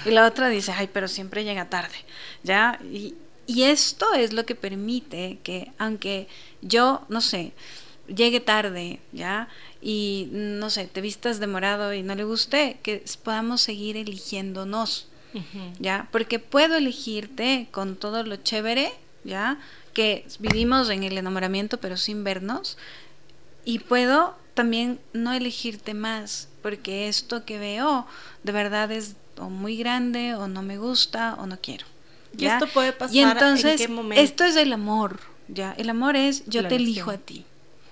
Y 0.05 0.11
la 0.11 0.27
otra 0.27 0.49
dice, 0.49 0.73
ay, 0.73 0.91
pero 0.93 1.09
siempre 1.09 1.45
llega 1.45 1.71
tarde, 1.71 1.95
¿ya? 2.43 2.79
Y, 2.83 3.15
y 3.49 3.63
esto 3.63 4.13
es 4.13 4.35
lo 4.35 4.45
que 4.45 4.55
permite 4.55 5.39
que, 5.43 5.73
aunque 5.79 6.29
yo, 6.61 7.07
no 7.09 7.23
sé, 7.23 7.55
llegue 8.07 8.41
tarde, 8.41 9.01
¿ya? 9.13 9.49
Y, 9.81 10.29
no 10.33 10.69
sé, 10.69 10.87
te 10.87 11.01
vistas 11.01 11.41
demorado 11.41 11.95
y 11.95 12.03
no 12.03 12.15
le 12.15 12.25
guste, 12.25 12.79
que 12.83 13.03
podamos 13.25 13.63
seguir 13.63 13.97
eligiéndonos, 13.97 15.09
¿ya? 15.79 16.09
Porque 16.13 16.39
puedo 16.39 16.77
elegirte 16.77 17.69
con 17.71 17.97
todo 17.97 18.23
lo 18.23 18.37
chévere, 18.37 18.93
¿ya? 19.25 19.59
Que 19.95 20.27
vivimos 20.41 20.91
en 20.91 21.05
el 21.05 21.17
enamoramiento 21.17 21.81
pero 21.81 21.97
sin 21.97 22.25
vernos. 22.25 22.77
Y 23.65 23.79
puedo 23.79 24.37
también 24.53 25.01
no 25.15 25.33
elegirte 25.33 25.95
más, 25.95 26.51
porque 26.61 27.09
esto 27.09 27.47
que 27.47 27.59
veo 27.59 28.07
de 28.43 28.53
verdad 28.53 28.93
es 28.93 29.17
o 29.39 29.49
muy 29.49 29.79
grande 29.79 30.35
o 30.35 30.49
no 30.49 30.61
me 30.61 30.77
gusta 30.77 31.35
o 31.39 31.47
no 31.47 31.59
quiero. 31.63 31.87
¿Y 32.39 32.47
esto 32.47 32.67
puede 32.69 32.93
pasar 32.93 33.15
y 33.15 33.21
entonces, 33.21 33.81
en 33.81 33.87
qué 33.87 33.93
momento? 33.93 34.23
Esto 34.23 34.45
es 34.45 34.57
el 34.57 34.73
amor, 34.73 35.21
¿ya? 35.49 35.75
El 35.77 35.91
amor 35.91 36.17
es 36.17 36.45
yo 36.47 36.67
te 36.67 36.77
elijo 36.77 37.11
a 37.11 37.19
ti. 37.19 37.45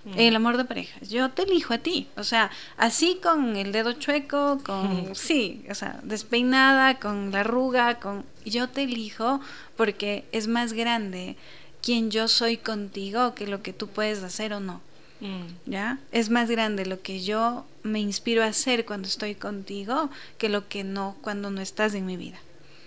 Mm. 0.07 0.19
El 0.19 0.37
amor 0.37 0.57
de 0.57 0.65
pareja, 0.65 1.01
yo 1.01 1.31
te 1.31 1.43
elijo 1.43 1.75
a 1.75 1.79
ti. 1.79 2.07
O 2.17 2.23
sea, 2.23 2.51
así 2.77 3.19
con 3.21 3.57
el 3.57 3.73
dedo 3.73 3.93
chueco, 3.95 4.61
con, 4.65 5.11
sí, 5.15 5.65
o 5.69 5.75
sea, 5.75 5.99
despeinada, 6.05 7.01
con 7.01 7.33
la 7.33 7.41
arruga, 7.41 7.99
con, 7.99 8.25
yo 8.45 8.69
te 8.69 8.85
elijo 8.85 9.41
porque 9.77 10.25
es 10.31 10.47
más 10.47 10.73
grande 10.73 11.37
quien 11.83 12.11
yo 12.11 12.29
soy 12.29 12.57
contigo 12.57 13.35
que 13.35 13.47
lo 13.47 13.63
que 13.63 13.73
tú 13.73 13.89
puedes 13.89 14.23
hacer 14.23 14.53
o 14.53 14.61
no. 14.61 14.81
Mm. 15.21 15.71
¿Ya? 15.71 15.99
Es 16.13 16.31
más 16.31 16.51
grande 16.51 16.87
lo 16.87 17.01
que 17.01 17.23
yo 17.23 17.65
me 17.83 18.01
inspiro 18.01 18.43
a 18.43 18.47
hacer 18.47 18.85
cuando 18.85 19.09
estoy 19.09 19.35
contigo 19.35 20.11
que 20.39 20.49
lo 20.49 20.69
que 20.69 20.85
no 20.85 21.17
cuando 21.23 21.51
no 21.51 21.61
estás 21.61 21.95
en 21.95 22.07
mi 22.07 22.17
vida. 22.17 22.39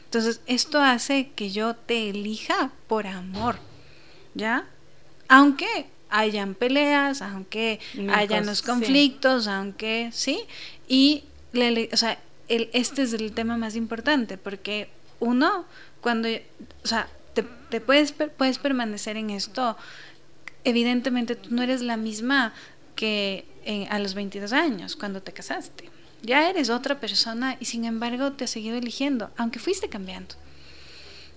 Entonces, 0.10 0.42
esto 0.48 0.82
hace 0.82 1.30
que 1.36 1.52
yo 1.52 1.76
te 1.76 2.10
elija 2.10 2.72
por 2.88 3.08
amor. 3.08 3.58
¿Ya? 4.34 4.68
Aunque 5.28 5.88
hayan 6.10 6.56
peleas, 6.56 7.22
aunque 7.22 7.80
hayan 8.12 8.46
los 8.46 8.62
conflictos, 8.62 9.48
aunque, 9.48 10.10
¿sí? 10.12 10.40
Y, 10.88 11.26
o 11.92 11.98
sea, 11.98 12.20
el, 12.48 12.70
este 12.74 13.04
es 13.04 13.14
el 13.14 13.32
tema 13.34 13.58
más 13.58 13.76
importante, 13.76 14.38
porque 14.38 14.90
uno, 15.20 15.66
cuando, 16.02 16.28
o 16.84 16.88
sea, 16.88 17.08
te, 17.34 17.44
te 17.44 17.80
puedes, 17.80 18.12
puedes 18.12 18.58
permanecer 18.58 19.18
en 19.18 19.30
esto 19.30 19.78
evidentemente 20.64 21.36
tú 21.36 21.54
no 21.54 21.62
eres 21.62 21.82
la 21.82 21.98
misma 21.98 22.54
que 22.96 23.46
a 23.90 24.00
los 24.00 24.14
22 24.14 24.52
años, 24.52 24.96
cuando 24.96 25.22
te 25.22 25.32
casaste. 25.32 25.90
Ya 26.22 26.50
eres 26.50 26.70
otra 26.70 27.00
persona 27.00 27.58
y 27.60 27.66
sin 27.66 27.86
embargo 27.86 28.34
te 28.34 28.44
has 28.44 28.52
seguido 28.52 28.78
eligiendo, 28.78 29.32
aunque 29.38 29.60
fuiste 29.60 29.90
cambiando. 29.90 30.36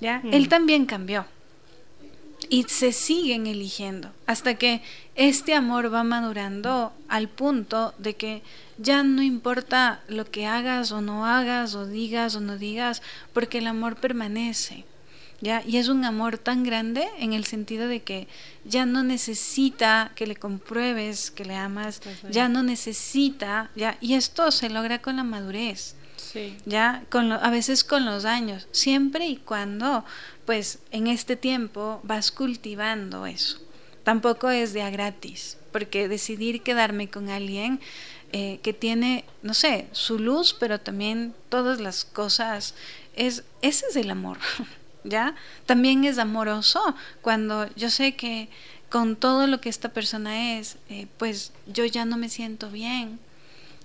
¿Ya? 0.01 0.21
Mm. 0.23 0.35
Él 0.35 0.49
también 0.49 0.87
cambió. 0.87 1.27
Y 2.49 2.65
se 2.65 2.93
siguen 2.93 3.47
eligiendo 3.47 4.13
hasta 4.27 4.57
que 4.57 4.83
este 5.15 5.55
amor 5.55 5.95
va 5.95 6.03
madurando 6.03 6.93
al 7.09 7.29
punto 7.29 7.95
de 7.99 8.15
que 8.15 8.43
ya 8.79 9.03
no 9.05 9.23
importa 9.23 10.01
lo 10.09 10.31
que 10.31 10.47
hagas 10.47 10.91
o 10.91 11.01
no 11.01 11.25
hagas 11.25 11.75
o 11.75 11.87
digas 11.87 12.35
o 12.35 12.41
no 12.41 12.59
digas, 12.59 13.01
porque 13.33 13.59
el 13.59 13.69
amor 13.69 13.97
permanece. 13.97 14.85
¿Ya? 15.43 15.63
Y 15.67 15.77
es 15.77 15.89
un 15.89 16.05
amor 16.05 16.39
tan 16.39 16.63
grande 16.63 17.07
en 17.19 17.35
el 17.35 17.45
sentido 17.45 17.89
de 17.89 18.01
que 18.01 18.29
ya 18.65 18.87
no 18.87 19.03
necesita 19.03 20.13
que 20.15 20.27
le 20.27 20.37
compruebes 20.37 21.31
que 21.31 21.45
le 21.45 21.57
amas, 21.57 22.01
pues 22.01 22.33
ya 22.33 22.49
no 22.49 22.63
necesita, 22.63 23.71
¿ya? 23.75 23.99
Y 24.01 24.15
esto 24.15 24.51
se 24.53 24.71
logra 24.71 25.03
con 25.03 25.17
la 25.17 25.25
madurez. 25.25 25.97
Ya, 26.65 27.05
con 27.11 27.31
a 27.31 27.51
veces 27.51 27.85
con 27.85 28.07
los 28.07 28.25
años, 28.25 28.67
siempre 28.71 29.27
y 29.27 29.37
cuando, 29.37 30.03
pues, 30.47 30.79
en 30.91 31.07
este 31.07 31.37
tiempo 31.37 32.01
vas 32.05 32.31
cultivando 32.31 33.27
eso. 33.27 33.59
Tampoco 34.03 34.49
es 34.49 34.73
de 34.73 34.81
a 34.81 34.89
gratis, 34.89 35.59
porque 35.73 36.09
decidir 36.09 36.63
quedarme 36.63 37.11
con 37.11 37.29
alguien 37.29 37.81
eh, 38.33 38.61
que 38.63 38.73
tiene, 38.73 39.27
no 39.43 39.53
sé, 39.53 39.89
su 39.93 40.19
luz, 40.19 40.57
pero 40.59 40.81
también 40.81 41.35
todas 41.51 41.81
las 41.81 42.07
cosas, 42.07 42.75
es, 43.15 43.45
ese 43.61 43.85
es 43.91 43.97
el 43.97 44.11
amor. 44.11 44.39
¿ya? 45.05 45.35
También 45.67 46.05
es 46.05 46.19
amoroso 46.19 46.95
cuando 47.21 47.73
yo 47.75 47.91
sé 47.91 48.15
que 48.15 48.49
con 48.89 49.17
todo 49.17 49.47
lo 49.47 49.61
que 49.61 49.71
esta 49.71 49.89
persona 49.89 50.59
es, 50.59 50.77
eh, 50.91 51.07
pues 51.17 51.53
yo 51.67 51.85
ya 51.87 52.05
no 52.05 52.17
me 52.19 52.29
siento 52.29 52.71
bien, 52.71 53.19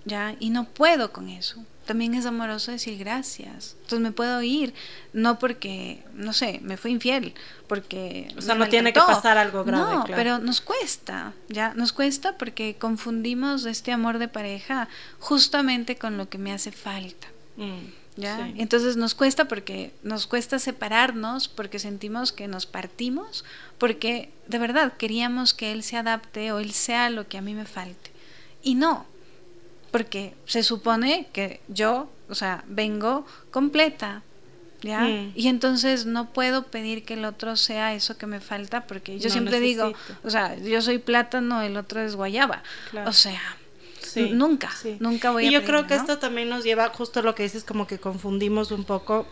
¿ya? 0.03 0.35
Y 0.39 0.49
no 0.49 0.65
puedo 0.65 1.13
con 1.13 1.29
eso. 1.29 1.63
También 1.85 2.13
es 2.13 2.25
amoroso 2.25 2.73
decir 2.73 2.97
gracias. 2.99 3.77
Entonces 3.83 3.99
me 4.01 4.11
puedo 4.11 4.41
ir, 4.43 4.73
no 5.13 5.39
porque, 5.39 6.03
no 6.13 6.33
sé, 6.33 6.59
me 6.61 6.75
fui 6.75 6.91
infiel, 6.91 7.33
porque... 7.67 8.27
O 8.37 8.41
sea, 8.41 8.55
no 8.55 8.67
tiene 8.67 8.91
que 8.91 8.99
pasar 8.99 9.37
algo 9.37 9.63
grave. 9.63 9.95
No, 9.95 10.03
pero 10.07 10.39
nos 10.39 10.59
cuesta, 10.59 11.31
¿ya? 11.47 11.73
Nos 11.75 11.93
cuesta 11.93 12.37
porque 12.37 12.75
confundimos 12.77 13.63
este 13.63 13.93
amor 13.93 14.17
de 14.17 14.27
pareja 14.27 14.89
justamente 15.19 15.95
con 15.95 16.17
lo 16.17 16.27
que 16.27 16.37
me 16.37 16.51
hace 16.51 16.73
falta. 16.73 17.27
Mm. 17.55 18.06
¿Ya? 18.17 18.51
Entonces 18.57 18.97
nos 18.97 19.15
cuesta 19.15 19.47
porque 19.47 19.93
nos 20.03 20.27
cuesta 20.27 20.59
separarnos, 20.59 21.47
porque 21.47 21.79
sentimos 21.79 22.31
que 22.31 22.47
nos 22.47 22.65
partimos, 22.65 23.45
porque 23.77 24.31
de 24.47 24.59
verdad 24.59 24.93
queríamos 24.97 25.53
que 25.53 25.71
él 25.71 25.83
se 25.83 25.97
adapte 25.97 26.51
o 26.51 26.59
él 26.59 26.73
sea 26.73 27.09
lo 27.09 27.27
que 27.27 27.37
a 27.37 27.41
mí 27.41 27.53
me 27.53 27.65
falte. 27.65 28.11
Y 28.61 28.75
no, 28.75 29.05
porque 29.91 30.33
se 30.45 30.63
supone 30.63 31.27
que 31.31 31.61
yo, 31.67 32.09
o 32.27 32.35
sea, 32.35 32.63
vengo 32.67 33.25
completa, 33.51 34.23
¿ya? 34.81 35.01
Mm. 35.01 35.33
Y 35.35 35.47
entonces 35.47 36.05
no 36.05 36.33
puedo 36.33 36.63
pedir 36.63 37.05
que 37.05 37.13
el 37.13 37.25
otro 37.25 37.55
sea 37.55 37.93
eso 37.93 38.17
que 38.17 38.27
me 38.27 38.39
falta, 38.39 38.85
porque 38.87 39.19
yo 39.19 39.29
siempre 39.29 39.59
digo, 39.59 39.93
o 40.23 40.29
sea, 40.29 40.57
yo 40.57 40.81
soy 40.81 40.97
plátano, 40.97 41.61
el 41.61 41.77
otro 41.77 42.01
es 42.01 42.15
guayaba. 42.15 42.63
O 43.05 43.13
sea, 43.13 43.57
nunca, 44.31 44.71
nunca 44.99 45.31
voy 45.31 45.47
y 45.47 45.51
yo 45.51 45.63
creo 45.63 45.87
que 45.87 45.95
esto 45.95 46.17
también 46.17 46.49
nos 46.49 46.63
lleva 46.63 46.89
justo 46.89 47.19
a 47.19 47.23
lo 47.23 47.35
que 47.35 47.43
dices, 47.43 47.63
como 47.63 47.87
que 47.87 47.99
confundimos 47.99 48.71
un 48.71 48.83
poco 48.83 49.27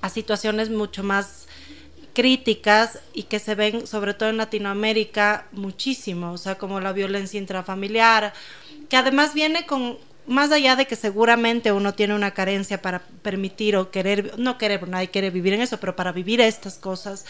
a 0.00 0.08
situaciones 0.08 0.70
mucho 0.70 1.02
más 1.02 1.46
críticas 2.14 3.00
y 3.12 3.24
que 3.24 3.38
se 3.38 3.54
ven 3.54 3.86
sobre 3.86 4.14
todo 4.14 4.28
en 4.28 4.36
Latinoamérica 4.36 5.46
muchísimo, 5.52 6.32
o 6.32 6.38
sea, 6.38 6.56
como 6.56 6.80
la 6.80 6.92
violencia 6.92 7.38
intrafamiliar, 7.38 8.32
que 8.88 8.96
además 8.96 9.34
viene 9.34 9.66
con 9.66 9.98
más 10.26 10.52
allá 10.52 10.76
de 10.76 10.86
que 10.86 10.96
seguramente 10.96 11.72
uno 11.72 11.92
tiene 11.94 12.14
una 12.14 12.30
carencia 12.30 12.80
para 12.80 13.00
permitir 13.22 13.76
o 13.76 13.90
querer, 13.90 14.38
no 14.38 14.56
querer, 14.56 14.88
nadie 14.88 15.10
quiere 15.10 15.30
vivir 15.30 15.52
en 15.52 15.60
eso, 15.60 15.78
pero 15.80 15.96
para 15.96 16.12
vivir 16.12 16.40
estas 16.40 16.78
cosas, 16.78 17.26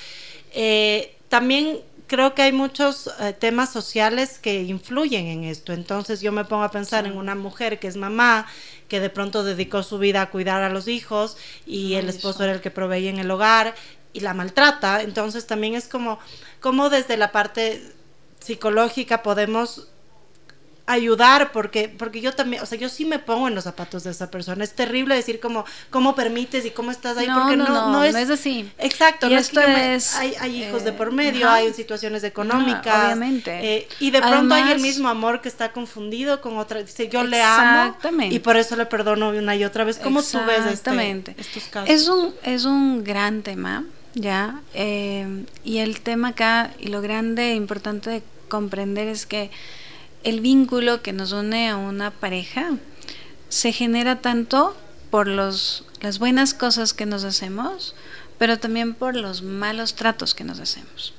eh, 0.53 1.17
también 1.29 1.81
creo 2.07 2.35
que 2.35 2.43
hay 2.43 2.53
muchos 2.53 3.11
eh, 3.21 3.33
temas 3.33 3.73
sociales 3.73 4.39
que 4.39 4.63
influyen 4.63 5.27
en 5.27 5.45
esto. 5.45 5.73
Entonces 5.73 6.21
yo 6.21 6.33
me 6.33 6.45
pongo 6.45 6.63
a 6.63 6.71
pensar 6.71 7.07
en 7.07 7.17
una 7.17 7.35
mujer 7.35 7.79
que 7.79 7.89
es 7.89 7.97
mamá, 7.97 8.47
que 8.89 9.01
de 9.01 9.11
pronto 9.11 9.45
dedicó 9.45 9.83
su 9.83 9.99
vida 9.99 10.23
a 10.23 10.31
cuidar 10.31 10.63
a 10.63 10.69
los 10.69 10.89
hijos 10.89 11.37
y 11.67 11.95
el 11.95 12.09
esposo 12.09 12.45
era 12.45 12.53
el 12.53 12.61
que 12.61 12.71
proveía 12.71 13.11
en 13.11 13.19
el 13.19 13.31
hogar 13.31 13.75
y 14.13 14.21
la 14.21 14.35
maltrata. 14.35 15.03
Entonces 15.03 15.47
también 15.47 15.75
es 15.75 15.89
como, 15.89 16.19
como 16.61 16.91
desde 16.91 17.17
la 17.17 17.33
parte 17.33 17.83
psicológica 18.41 19.23
podemos 19.23 19.89
ayudar 20.87 21.51
porque 21.53 21.89
porque 21.89 22.21
yo 22.21 22.33
también 22.35 22.63
o 22.63 22.67
sea 22.67 22.79
yo 22.79 22.91
sí 22.91 23.07
me 23.07 23.19
pongo 23.19 23.49
en 23.49 23.55
los 23.55 23.65
zapatos 23.65 24.05
de 24.05 24.11
esa 24.11 24.31
persona. 24.31 24.65
Es 24.65 24.73
terrible 24.73 25.15
decir 25.15 25.41
como 25.41 25.65
cómo 25.91 26.15
permites 26.15 26.65
y 26.67 26.71
cómo 26.71 26.91
estás 26.91 27.17
ahí 27.17 27.29
porque 27.33 27.57
no 27.57 27.69
no, 27.69 27.91
no, 27.91 28.05
es, 28.05 28.15
así. 28.31 28.71
Exacto 28.79 29.29
no 29.29 29.39
esto 29.39 29.61
es, 29.61 30.15
hay, 30.17 30.35
hay, 30.41 30.63
hijos 30.63 30.85
de 30.85 30.93
por 30.93 31.09
eh, 31.09 31.13
medio 31.13 31.49
hay 31.49 31.73
situaciones 31.73 32.23
económicas 32.25 33.05
obviamente. 33.05 33.77
eh, 33.77 33.89
y 33.99 34.11
de 34.11 34.21
pronto 34.21 34.55
hay 34.55 34.73
el 34.73 34.81
mismo 34.81 35.09
amor 35.09 35.41
que 35.41 35.49
está 35.49 35.73
confundido 35.73 36.41
con 36.41 36.59
otra 36.59 36.83
dice 36.83 37.09
yo 37.09 37.25
le 37.25 37.43
amo 37.43 37.97
y 38.31 38.39
por 38.41 38.57
eso 38.57 38.77
le 38.77 38.87
perdono 38.87 39.31
una 39.31 39.57
y 39.57 39.65
otra 39.65 39.85
vez. 39.85 39.99
Cómo 39.99 40.23
tú 40.23 40.39
ves 40.47 40.67
este, 40.67 41.35
estos 41.39 41.65
casos 41.65 41.89
es 41.89 42.09
un 42.09 42.35
es 42.43 42.65
un 42.65 43.05
gran 43.05 43.43
tema 43.43 43.85
ya 44.15 44.61
eh, 44.75 45.45
y 45.65 45.79
el 45.79 46.01
tema 46.01 46.29
acá 46.29 46.73
y 46.79 46.89
lo 46.89 47.01
grande 47.01 47.53
e 47.53 47.55
importante 47.55 48.11
de 48.11 48.23
comprender 48.49 49.09
es 49.09 49.27
que 49.27 49.51
el 50.25 50.41
vínculo 50.41 51.03
que 51.03 51.13
nos 51.13 51.33
une 51.33 51.69
a 51.69 51.77
una 51.77 52.11
pareja 52.11 52.73
se 53.49 53.73
genera 53.73 54.21
tanto 54.21 54.77
por 55.11 55.29
los, 55.29 55.85
las 56.01 56.19
buenas 56.19 56.55
cosas 56.55 56.93
que 56.93 57.07
nos 57.07 57.25
hacemos, 57.25 57.95
pero 58.39 58.59
también 58.59 58.95
por 58.95 59.15
los 59.15 59.43
malos 59.43 59.95
tratos 59.95 60.35
que 60.35 60.43
nos 60.43 60.59
hacemos. 60.59 61.15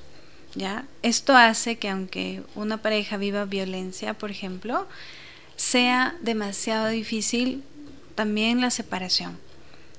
¿ya? 0.56 0.86
Esto 1.02 1.36
hace 1.36 1.78
que 1.78 1.90
aunque 1.90 2.44
una 2.56 2.78
pareja 2.78 3.18
viva 3.18 3.46
violencia, 3.46 4.16
por 4.16 4.32
ejemplo, 4.32 4.88
sea 5.56 6.16
demasiado 6.22 6.88
difícil 6.88 7.64
también 8.16 8.60
la 8.60 8.72
separación. 8.72 9.38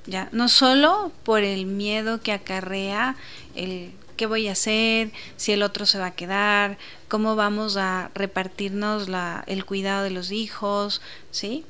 ¿ya? 0.07 0.29
No 0.33 0.49
solo 0.49 1.13
por 1.25 1.43
el 1.43 1.67
miedo 1.67 2.21
que 2.21 2.33
acarrea 2.33 3.17
el 3.55 3.93
qué 4.17 4.27
voy 4.27 4.49
a 4.49 4.53
hacer, 4.53 5.13
si 5.37 5.53
el 5.53 5.63
otro 5.63 5.87
se 5.87 5.99
va 5.99 6.07
a 6.07 6.15
quedar, 6.15 6.79
cómo 7.09 7.37
vamos 7.37 7.77
a 7.77 8.11
repartirnos 8.15 9.09
la, 9.09 9.45
el 9.47 9.65
cuidado 9.65 10.05
de 10.05 10.11
los 10.11 10.33
hijos, 10.33 11.01
¿sí? 11.31 11.65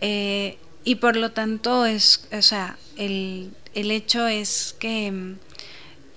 Eh, 0.00 0.58
y 0.84 0.96
por 0.96 1.16
lo 1.16 1.32
tanto, 1.32 1.84
es, 1.84 2.28
o 2.32 2.42
sea, 2.42 2.76
el, 2.96 3.50
el 3.74 3.90
hecho 3.90 4.26
es 4.26 4.74
que 4.78 5.10
mm, 5.10 5.38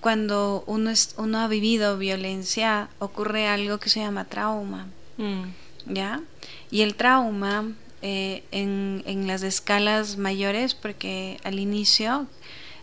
cuando 0.00 0.64
uno, 0.66 0.90
es, 0.90 1.14
uno 1.18 1.38
ha 1.40 1.48
vivido 1.48 1.98
violencia, 1.98 2.88
ocurre 2.98 3.48
algo 3.48 3.78
que 3.78 3.90
se 3.90 4.00
llama 4.00 4.24
trauma, 4.26 4.88
mm. 5.16 5.94
¿ya? 5.94 6.22
Y 6.70 6.82
el 6.82 6.94
trauma 6.94 7.72
eh, 8.02 8.42
en, 8.50 9.02
en 9.06 9.26
las 9.26 9.42
escalas 9.42 10.16
mayores, 10.16 10.74
porque 10.74 11.38
al 11.44 11.58
inicio 11.58 12.26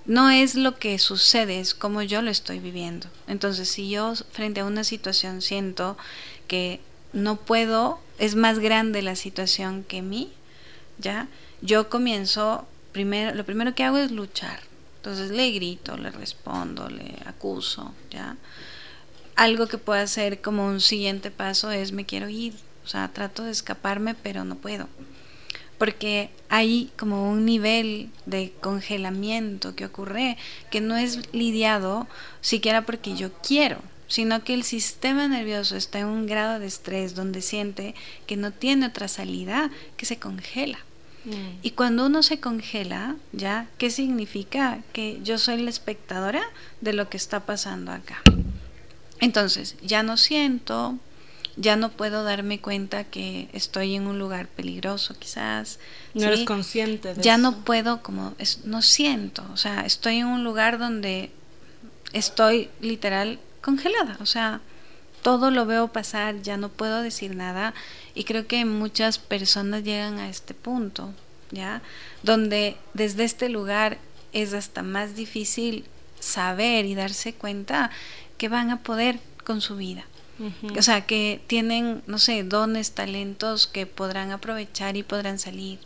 no 0.06 0.30
es 0.30 0.56
lo 0.56 0.78
que 0.78 0.97
sucede, 0.99 1.60
es 1.60 1.74
como 1.74 2.02
yo 2.02 2.22
lo 2.22 2.32
estoy 2.32 2.60
viviendo. 2.60 3.08
Entonces, 3.28 3.70
si 3.70 3.89
yo 3.89 4.14
frente 4.32 4.62
a 4.62 4.66
una 4.66 4.84
situación 4.84 5.41
siento 5.41 5.97
que 6.47 6.80
no 7.14 7.36
puedo, 7.36 7.99
es 8.18 8.36
más 8.36 8.60
grande 8.60 9.02
la 9.02 9.16
situación 9.16 9.84
que 9.84 10.02
mí, 10.02 10.32
¿ya? 10.97 11.28
Yo 11.62 11.89
comienzo, 11.89 12.68
primero, 12.91 13.36
lo 13.36 13.45
primero 13.45 13.76
que 13.76 13.84
hago 13.84 13.97
es 13.97 14.12
luchar. 14.12 14.62
Entonces 14.97 15.32
le 15.32 15.52
grito, 15.52 15.97
le 15.97 16.12
respondo, 16.12 16.89
le 16.89 17.16
acuso, 17.26 17.93
¿ya? 18.10 18.38
Algo 19.36 19.68
que 19.68 19.78
pueda 19.78 20.02
hacer 20.02 20.41
como 20.41 20.68
un 20.68 20.82
siguiente 20.82 21.32
paso 21.32 21.72
es 21.72 21.91
me 21.91 22.06
quiero 22.06 22.30
ir, 22.30 22.54
o 22.86 22.88
sea, 22.88 23.08
trato 23.08 23.43
de 23.43 23.52
escaparme, 23.52 24.14
pero 24.16 24.43
no 24.43 24.56
puedo 24.56 24.88
porque 25.82 26.29
hay 26.47 26.91
como 26.95 27.32
un 27.32 27.43
nivel 27.43 28.11
de 28.27 28.53
congelamiento 28.61 29.75
que 29.75 29.86
ocurre 29.86 30.38
que 30.69 30.79
no 30.79 30.95
es 30.95 31.34
lidiado 31.34 32.07
siquiera 32.39 32.86
porque 32.86 33.15
yo 33.15 33.32
quiero, 33.41 33.79
sino 34.07 34.43
que 34.43 34.53
el 34.53 34.61
sistema 34.61 35.27
nervioso 35.27 35.75
está 35.75 35.97
en 35.97 36.05
un 36.05 36.27
grado 36.27 36.59
de 36.59 36.67
estrés 36.67 37.15
donde 37.15 37.41
siente 37.41 37.95
que 38.27 38.38
no 38.38 38.51
tiene 38.51 38.86
otra 38.86 39.07
salida, 39.07 39.71
que 39.97 40.05
se 40.05 40.19
congela. 40.19 40.77
Mm. 41.25 41.57
Y 41.63 41.71
cuando 41.71 42.05
uno 42.05 42.21
se 42.21 42.39
congela, 42.39 43.15
¿ya? 43.32 43.67
¿Qué 43.79 43.89
significa? 43.89 44.84
Que 44.93 45.19
yo 45.23 45.39
soy 45.39 45.63
la 45.63 45.71
espectadora 45.71 46.43
de 46.82 46.93
lo 46.93 47.09
que 47.09 47.17
está 47.17 47.39
pasando 47.47 47.91
acá. 47.91 48.21
Entonces, 49.19 49.77
ya 49.82 50.03
no 50.03 50.17
siento, 50.17 50.99
ya 51.56 51.76
no 51.76 51.89
puedo 51.89 52.24
darme 52.24 52.60
cuenta 52.60 53.04
que 53.04 53.49
estoy 53.54 53.95
en 53.95 54.08
un 54.08 54.20
lugar 54.20 54.47
peligroso 54.47 55.16
quizás. 55.18 55.80
No 56.14 56.26
eres 56.26 56.45
consciente 56.45 57.14
de 57.14 57.22
Ya 57.22 57.38
no 57.38 57.64
puedo 57.64 58.02
como, 58.02 58.34
no 58.64 58.82
siento, 58.82 59.43
o 59.54 59.58
sea, 59.58 59.82
estoy 59.86 60.18
en 60.18 60.28
un 60.28 60.43
lugar 60.43 60.80
donde 60.80 61.32
estoy 62.14 62.70
literal 62.80 63.39
congelada, 63.62 64.18
o 64.20 64.26
sea, 64.26 64.62
todo 65.22 65.52
lo 65.52 65.66
veo 65.66 65.89
pasar, 65.89 66.41
ya 66.41 66.58
no 66.58 66.70
puedo 66.70 67.02
decir 67.02 67.36
nada 67.36 67.74
y 68.16 68.24
creo 68.24 68.47
que 68.47 68.66
muchas 68.66 69.20
personas 69.20 69.84
llegan 69.84 70.20
a 70.20 70.30
este 70.30 70.54
punto, 70.54 71.14
¿ya? 71.52 71.82
Donde 72.24 72.78
desde 72.93 73.24
este 73.24 73.49
lugar 73.49 73.99
es 74.34 74.54
hasta 74.54 74.82
más 74.84 75.16
difícil 75.16 75.86
saber 76.20 76.86
y 76.86 76.95
darse 76.95 77.34
cuenta 77.34 77.91
que 78.38 78.49
van 78.49 78.72
a 78.72 78.82
poder 78.82 79.20
con 79.43 79.62
su 79.62 79.76
vida. 79.76 80.06
O 80.78 80.82
sea, 80.82 81.06
que 81.06 81.42
tienen, 81.48 82.02
no 82.08 82.18
sé, 82.18 82.44
dones, 82.44 82.92
talentos 82.92 83.68
que 83.68 83.86
podrán 83.86 84.32
aprovechar 84.32 84.98
y 84.98 85.04
podrán 85.04 85.39
salir. 85.39 85.80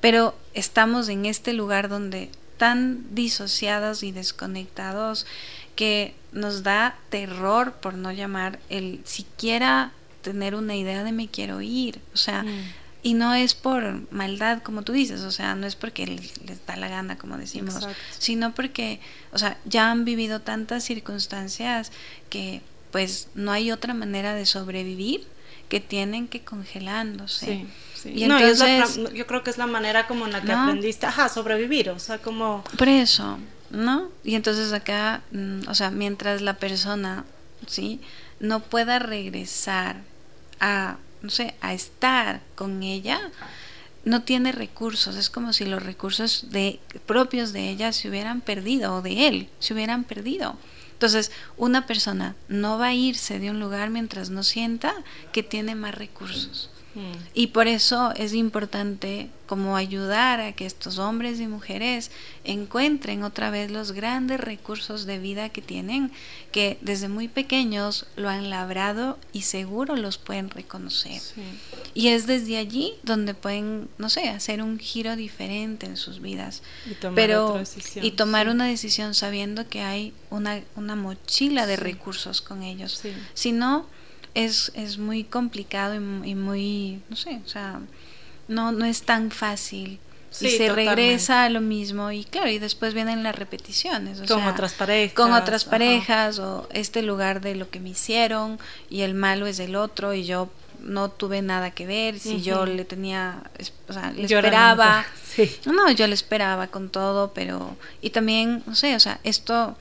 Pero 0.00 0.36
estamos 0.54 1.08
en 1.08 1.26
este 1.26 1.52
lugar 1.52 1.88
donde 1.88 2.30
tan 2.56 3.14
disociados 3.14 4.02
y 4.02 4.12
desconectados 4.12 5.26
que 5.74 6.14
nos 6.32 6.62
da 6.62 6.96
terror, 7.10 7.74
por 7.74 7.94
no 7.94 8.12
llamar, 8.12 8.58
el 8.68 9.00
siquiera 9.04 9.92
tener 10.22 10.54
una 10.54 10.74
idea 10.74 11.04
de 11.04 11.12
me 11.12 11.28
quiero 11.28 11.60
ir. 11.60 12.00
O 12.14 12.16
sea, 12.16 12.42
mm. 12.42 12.72
y 13.02 13.14
no 13.14 13.34
es 13.34 13.54
por 13.54 14.10
maldad, 14.12 14.62
como 14.62 14.82
tú 14.82 14.92
dices, 14.92 15.20
o 15.20 15.30
sea, 15.30 15.54
no 15.54 15.66
es 15.66 15.76
porque 15.76 16.06
les, 16.06 16.66
da 16.66 16.76
la 16.76 16.88
gana, 16.88 17.18
como 17.18 17.36
decimos, 17.36 17.86
sino 18.18 18.54
porque, 18.54 19.00
o 19.32 19.38
sea, 19.38 19.58
ya 19.64 19.90
han 19.90 20.04
vivido 20.04 20.40
tantas 20.40 20.84
circunstancias 20.84 21.92
que 22.30 22.62
pues 22.96 23.28
no 23.34 23.52
hay 23.52 23.72
otra 23.72 23.92
manera 23.92 24.32
de 24.32 24.46
sobrevivir 24.46 25.26
que 25.68 25.80
tienen 25.80 26.28
que 26.28 26.42
congelándose. 26.42 27.66
Y 28.06 28.24
entonces, 28.24 28.98
yo 29.12 29.26
creo 29.26 29.42
que 29.42 29.50
es 29.50 29.58
la 29.58 29.66
manera 29.66 30.06
como 30.06 30.24
en 30.24 30.32
la 30.32 30.40
que 30.40 30.50
aprendiste 30.50 31.04
a 31.04 31.28
sobrevivir, 31.28 31.90
o 31.90 31.98
sea, 31.98 32.16
como... 32.22 32.64
Por 32.78 32.88
eso, 32.88 33.38
¿no? 33.68 34.08
Y 34.24 34.34
entonces 34.34 34.72
acá, 34.72 35.20
mm, 35.30 35.68
o 35.68 35.74
sea, 35.74 35.90
mientras 35.90 36.40
la 36.40 36.54
persona, 36.54 37.26
¿sí? 37.66 38.00
No 38.40 38.60
pueda 38.60 38.98
regresar 38.98 39.96
a, 40.58 40.96
no 41.20 41.28
sé, 41.28 41.54
a 41.60 41.74
estar 41.74 42.40
con 42.54 42.82
ella, 42.82 43.20
no 44.06 44.22
tiene 44.22 44.52
recursos, 44.52 45.16
es 45.16 45.28
como 45.28 45.52
si 45.52 45.66
los 45.66 45.82
recursos 45.82 46.46
de, 46.48 46.80
propios 47.04 47.52
de 47.52 47.68
ella 47.68 47.92
se 47.92 48.08
hubieran 48.08 48.40
perdido, 48.40 48.94
o 48.94 49.02
de 49.02 49.28
él, 49.28 49.48
se 49.58 49.74
hubieran 49.74 50.04
perdido. 50.04 50.56
Entonces, 50.96 51.30
una 51.58 51.86
persona 51.86 52.34
no 52.48 52.78
va 52.78 52.86
a 52.86 52.94
irse 52.94 53.38
de 53.38 53.50
un 53.50 53.60
lugar 53.60 53.90
mientras 53.90 54.30
no 54.30 54.42
sienta 54.42 54.94
que 55.30 55.42
tiene 55.42 55.74
más 55.74 55.94
recursos. 55.94 56.70
Mm. 56.96 57.12
Y 57.34 57.48
por 57.48 57.68
eso 57.68 58.12
es 58.16 58.32
importante 58.32 59.28
como 59.46 59.76
ayudar 59.76 60.40
a 60.40 60.52
que 60.52 60.66
estos 60.66 60.98
hombres 60.98 61.38
y 61.40 61.46
mujeres 61.46 62.10
encuentren 62.42 63.22
otra 63.22 63.50
vez 63.50 63.70
los 63.70 63.92
grandes 63.92 64.40
recursos 64.40 65.04
de 65.04 65.18
vida 65.18 65.50
que 65.50 65.60
tienen, 65.62 66.10
que 66.52 66.78
desde 66.80 67.08
muy 67.08 67.28
pequeños 67.28 68.06
lo 68.16 68.30
han 68.30 68.48
labrado 68.48 69.18
y 69.32 69.42
seguro 69.42 69.94
los 69.94 70.16
pueden 70.16 70.48
reconocer. 70.50 71.20
Y 71.94 72.08
es 72.08 72.26
desde 72.26 72.56
allí 72.56 72.94
donde 73.02 73.34
pueden, 73.34 73.88
no 73.98 74.08
sé, 74.08 74.30
hacer 74.30 74.62
un 74.62 74.78
giro 74.78 75.14
diferente 75.16 75.86
en 75.86 75.98
sus 75.98 76.20
vidas. 76.20 76.62
Y 76.90 76.94
tomar, 76.94 77.14
Pero, 77.14 77.62
y 77.96 78.10
tomar 78.12 78.48
una 78.48 78.66
decisión 78.66 79.14
sabiendo 79.14 79.68
que 79.68 79.82
hay 79.82 80.14
una, 80.30 80.62
una 80.76 80.96
mochila 80.96 81.66
de 81.66 81.76
recursos 81.76 82.40
con 82.40 82.62
ellos. 82.62 83.02
Si 83.34 83.52
no, 83.52 83.86
es, 84.36 84.70
es 84.74 84.98
muy 84.98 85.24
complicado 85.24 85.94
y, 85.94 86.34
muy, 86.34 87.00
no 87.08 87.16
sé, 87.16 87.40
o 87.44 87.48
sea, 87.48 87.80
no, 88.48 88.70
no 88.70 88.84
es 88.84 89.02
tan 89.02 89.30
fácil. 89.30 89.98
y 90.38 90.50
se 90.50 90.68
regresa 90.68 91.44
a 91.44 91.48
lo 91.48 91.62
mismo 91.62 92.12
y 92.12 92.24
claro, 92.24 92.50
y 92.50 92.58
después 92.58 92.92
vienen 92.92 93.22
las 93.22 93.34
repeticiones. 93.34 94.20
con 94.28 94.46
otras 94.46 94.74
parejas. 94.74 95.14
Con 95.14 95.32
otras 95.32 95.64
parejas 95.64 96.38
o 96.38 96.68
este 96.70 97.00
lugar 97.00 97.40
de 97.40 97.54
lo 97.54 97.70
que 97.70 97.80
me 97.80 97.88
hicieron 97.88 98.58
y 98.90 99.00
el 99.00 99.14
malo 99.14 99.46
es 99.46 99.56
del 99.56 99.74
otro 99.74 100.12
y 100.12 100.24
yo 100.24 100.50
no 100.80 101.10
tuve 101.10 101.40
nada 101.40 101.70
que 101.70 101.86
ver, 101.86 102.18
si 102.18 102.42
yo 102.42 102.66
le 102.66 102.84
tenía, 102.84 103.42
o 103.88 103.92
sea, 103.92 104.12
le 104.12 104.24
esperaba. 104.24 105.06
No, 105.66 105.90
yo 105.90 106.06
le 106.06 106.14
esperaba 106.14 106.68
con 106.68 106.88
todo, 106.88 107.34
pero, 107.34 107.76
y 108.00 108.08
también, 108.08 108.62
no 108.64 108.74
sé, 108.74 108.96
o 108.96 109.00
sea, 109.00 109.20
esto 109.22 109.76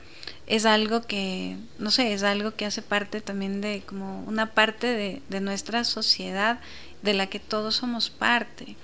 es 0.47 0.65
algo 0.65 1.01
que, 1.01 1.57
no 1.79 1.91
sé, 1.91 2.13
es 2.13 2.23
algo 2.23 2.55
que 2.55 2.65
hace 2.65 2.81
parte 2.81 3.21
también 3.21 3.61
de 3.61 3.81
como 3.85 4.23
una 4.25 4.53
parte 4.53 4.87
de, 4.87 5.21
de 5.29 5.41
nuestra 5.41 5.83
sociedad 5.83 6.59
de 7.01 7.13
la 7.13 7.27
que 7.27 7.39
todos 7.39 7.75
somos 7.75 8.09
parte, 8.09 8.75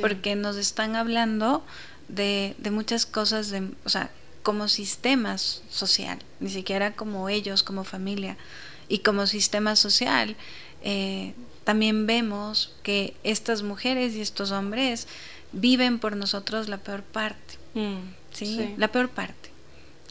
porque 0.00 0.34
nos 0.34 0.56
están 0.56 0.96
hablando 0.96 1.64
de, 2.08 2.54
de 2.58 2.70
muchas 2.70 3.06
cosas, 3.06 3.50
de, 3.50 3.70
o 3.84 3.88
sea, 3.88 4.10
como 4.42 4.68
sistemas 4.68 5.62
social, 5.70 6.18
ni 6.40 6.50
siquiera 6.50 6.92
como 6.92 7.28
ellos, 7.28 7.62
como 7.62 7.84
familia, 7.84 8.36
y 8.88 8.98
como 8.98 9.26
sistema 9.26 9.76
social. 9.76 10.36
Eh, 10.82 11.34
también 11.64 12.06
vemos 12.06 12.74
que 12.82 13.14
estas 13.24 13.62
mujeres 13.62 14.14
y 14.14 14.20
estos 14.20 14.52
hombres 14.52 15.08
viven 15.52 15.98
por 15.98 16.16
nosotros 16.16 16.68
la 16.68 16.78
peor 16.78 17.02
parte, 17.02 17.54
mm, 17.74 17.98
¿sí? 18.32 18.74
La 18.76 18.88
peor 18.88 19.08
parte. 19.08 19.50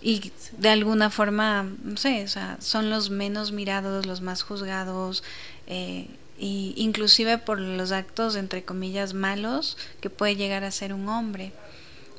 Y 0.02 0.32
de 0.58 0.70
alguna 0.70 1.10
forma, 1.10 1.64
no 1.84 1.98
sé, 1.98 2.24
o 2.24 2.28
sea, 2.28 2.58
son 2.60 2.90
los 2.90 3.10
menos 3.10 3.52
mirados, 3.52 4.06
los 4.06 4.22
más 4.22 4.44
juzgados, 4.44 5.24
eh, 5.68 6.08
y 6.38 6.74
inclusive 6.76 7.38
por 7.38 7.60
los 7.60 7.92
actos, 7.92 8.36
entre 8.36 8.64
comillas, 8.64 9.14
malos 9.14 9.78
que 10.02 10.10
puede 10.10 10.36
llegar 10.36 10.64
a 10.64 10.72
ser 10.72 10.94
un 10.94 11.08
hombre. 11.08 11.54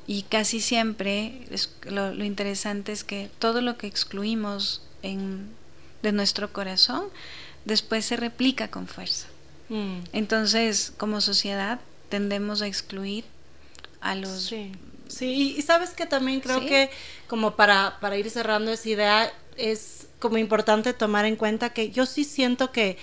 Y 0.07 0.23
casi 0.23 0.61
siempre 0.61 1.45
lo, 1.85 2.23
interesante 2.23 2.93
es 2.93 3.03
que 3.03 3.29
todo 3.39 3.61
lo 3.61 3.77
que 3.77 3.87
excluimos 3.87 4.81
en, 5.03 5.49
de 6.01 6.13
nuestro 6.13 6.51
corazón 6.51 7.05
después 7.65 8.05
se 8.05 8.15
replica 8.15 8.69
con 8.69 8.87
fuerza. 8.87 9.27
Mm. 9.69 9.99
Entonces, 10.13 10.93
como 10.97 11.21
sociedad, 11.21 11.79
tendemos 12.09 12.61
a 12.61 12.67
excluir 12.67 13.25
a 14.01 14.15
los... 14.15 14.45
Sí, 14.45 14.71
sí. 15.09 15.55
y 15.57 15.61
sabes 15.61 15.91
que 15.91 16.05
también 16.05 16.39
creo 16.39 16.61
que 16.61 16.89
como 17.27 17.55
para, 17.55 17.97
para 17.99 18.17
ir 18.17 18.29
cerrando 18.29 18.71
esa 18.71 18.89
idea, 18.89 19.33
es 19.57 20.07
como 20.19 20.37
importante 20.37 20.93
tomar 20.93 21.25
en 21.25 21.35
cuenta 21.35 21.71
que 21.71 21.91
yo 21.91 22.05
sí 22.05 22.23
siento 22.23 22.71
que, 22.71 22.97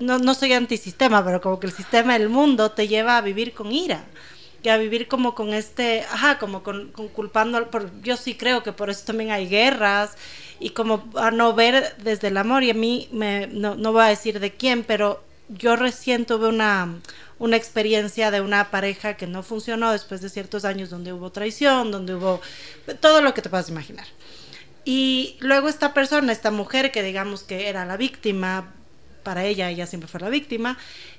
no, 0.00 0.18
no 0.18 0.34
soy 0.34 0.52
antisistema, 0.52 1.24
pero 1.24 1.40
como 1.40 1.60
que 1.60 1.66
el 1.66 1.72
sistema 1.72 2.18
del 2.18 2.28
mundo 2.28 2.70
te 2.70 2.88
lleva 2.88 3.16
a 3.16 3.20
vivir 3.20 3.52
con 3.52 3.70
ira 3.72 4.04
y 4.62 4.68
a 4.70 4.76
vivir 4.76 5.06
como 5.06 5.34
con 5.34 5.54
este, 5.54 6.02
ajá, 6.02 6.38
como 6.38 6.62
con, 6.62 6.90
culpando, 6.90 7.70
por, 7.70 7.90
yo 8.02 8.16
sí 8.16 8.34
creo 8.34 8.62
que 8.62 8.72
por 8.72 8.90
eso 8.90 9.04
también 9.06 9.30
hay 9.30 9.48
guerras 9.48 10.16
y 10.58 10.70
como 10.70 11.08
a 11.14 11.30
no 11.30 11.54
ver 11.54 11.94
desde 11.98 12.28
el 12.28 12.36
amor 12.36 12.64
y 12.64 12.70
a 12.70 12.74
mí 12.74 13.08
me, 13.12 13.46
no, 13.46 13.76
no 13.76 13.92
voy 13.92 14.02
a 14.02 14.08
decir 14.08 14.40
de 14.40 14.52
quién, 14.52 14.82
pero 14.82 15.22
yo 15.48 15.76
recién 15.76 16.26
tuve 16.26 16.48
una, 16.48 17.00
una 17.38 17.56
experiencia 17.56 18.30
de 18.30 18.40
una 18.40 18.70
pareja 18.70 19.16
que 19.16 19.26
no 19.26 19.42
funcionó 19.42 19.92
después 19.92 20.20
de 20.20 20.28
ciertos 20.28 20.64
años 20.64 20.90
donde 20.90 21.12
hubo 21.12 21.30
traición, 21.30 21.90
donde 21.90 22.14
hubo 22.14 22.40
todo 23.00 23.20
lo 23.20 23.34
que 23.34 23.42
te 23.42 23.50
puedas 23.50 23.68
imaginar. 23.68 24.06
Y 24.84 25.36
luego 25.40 25.68
esta 25.68 25.92
persona, 25.94 26.32
esta 26.32 26.50
mujer 26.50 26.92
que 26.92 27.02
digamos 27.02 27.42
que 27.42 27.68
era 27.68 27.84
la 27.84 27.96
víctima, 27.96 28.72
para 29.22 29.44
ella 29.44 29.68
ella 29.70 29.86
siempre 29.86 30.08
fue 30.08 30.20
la 30.20 30.30
víctima, 30.30 30.78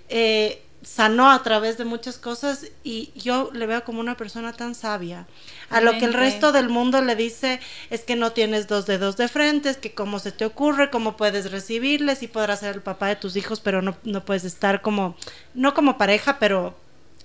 eh, 0.09 0.63
sanó 0.81 1.29
a 1.29 1.43
través 1.43 1.77
de 1.77 1.85
muchas 1.85 2.17
cosas 2.17 2.67
y 2.83 3.11
yo 3.15 3.49
le 3.53 3.65
veo 3.65 3.83
como 3.83 3.99
una 3.99 4.15
persona 4.15 4.53
tan 4.53 4.75
sabia. 4.75 5.27
A 5.69 5.81
lo 5.81 5.91
que 5.97 6.05
el 6.05 6.13
resto 6.13 6.51
del 6.51 6.69
mundo 6.69 7.01
le 7.01 7.15
dice 7.15 7.59
es 7.89 8.01
que 8.01 8.15
no 8.15 8.31
tienes 8.31 8.67
dos 8.67 8.85
dedos 8.85 9.17
de 9.17 9.27
frente, 9.27 9.69
es 9.69 9.77
que 9.77 9.93
cómo 9.93 10.19
se 10.19 10.31
te 10.31 10.45
ocurre, 10.45 10.89
cómo 10.89 11.17
puedes 11.17 11.51
recibirles 11.51 12.23
y 12.23 12.27
podrás 12.27 12.61
ser 12.61 12.75
el 12.75 12.81
papá 12.81 13.07
de 13.07 13.17
tus 13.17 13.35
hijos, 13.35 13.59
pero 13.59 13.81
no, 13.81 13.97
no 14.03 14.23
puedes 14.23 14.45
estar 14.45 14.81
como, 14.81 15.15
no 15.53 15.73
como 15.73 15.97
pareja, 15.97 16.39
pero 16.39 16.77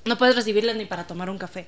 no 0.04 0.18
puedes 0.18 0.36
recibirles 0.36 0.76
ni 0.76 0.84
para 0.84 1.06
tomar 1.06 1.30
un 1.30 1.38
café. 1.38 1.66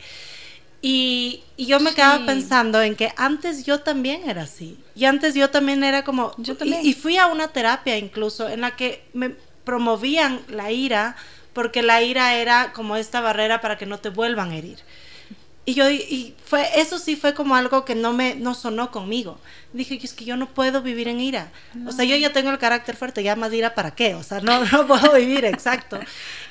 Y, 0.82 1.42
y 1.56 1.66
yo 1.66 1.80
me 1.80 1.94
quedaba 1.94 2.26
pensando 2.26 2.82
en 2.82 2.96
que 2.96 3.12
antes 3.16 3.64
yo 3.64 3.80
también 3.80 4.28
era 4.28 4.42
así. 4.42 4.78
Y 4.94 5.06
antes 5.06 5.34
yo 5.34 5.50
también 5.50 5.82
era 5.82 6.04
como... 6.04 6.32
Yo 6.36 6.56
también. 6.56 6.84
y 6.84 6.92
fui 6.92 7.16
a 7.16 7.26
una 7.26 7.48
terapia 7.48 7.96
incluso 7.96 8.48
en 8.48 8.60
la 8.60 8.76
que 8.76 9.02
me 9.14 9.34
promovían 9.64 10.40
la 10.48 10.70
ira 10.70 11.16
porque 11.56 11.80
la 11.80 12.02
ira 12.02 12.34
era 12.34 12.74
como 12.74 12.96
esta 12.96 13.22
barrera 13.22 13.62
para 13.62 13.78
que 13.78 13.86
no 13.86 13.98
te 13.98 14.10
vuelvan 14.10 14.50
a 14.50 14.56
herir. 14.56 14.78
Y 15.64 15.72
yo, 15.72 15.90
y 15.90 16.34
fue, 16.44 16.68
eso 16.78 16.98
sí 16.98 17.16
fue 17.16 17.32
como 17.32 17.56
algo 17.56 17.86
que 17.86 17.94
no 17.94 18.12
me, 18.12 18.34
no 18.34 18.54
sonó 18.54 18.90
conmigo. 18.90 19.38
Dije, 19.72 19.98
es 20.02 20.12
que 20.12 20.26
yo 20.26 20.36
no 20.36 20.50
puedo 20.50 20.82
vivir 20.82 21.08
en 21.08 21.18
ira. 21.18 21.50
O 21.86 21.92
sea, 21.92 22.04
yo 22.04 22.14
ya 22.14 22.30
tengo 22.34 22.50
el 22.50 22.58
carácter 22.58 22.94
fuerte, 22.94 23.22
ya 23.22 23.36
más 23.36 23.54
ira 23.54 23.74
para 23.74 23.92
qué. 23.92 24.14
O 24.14 24.22
sea, 24.22 24.40
no, 24.40 24.66
no 24.66 24.86
puedo 24.90 25.14
vivir, 25.14 25.46
exacto. 25.46 25.98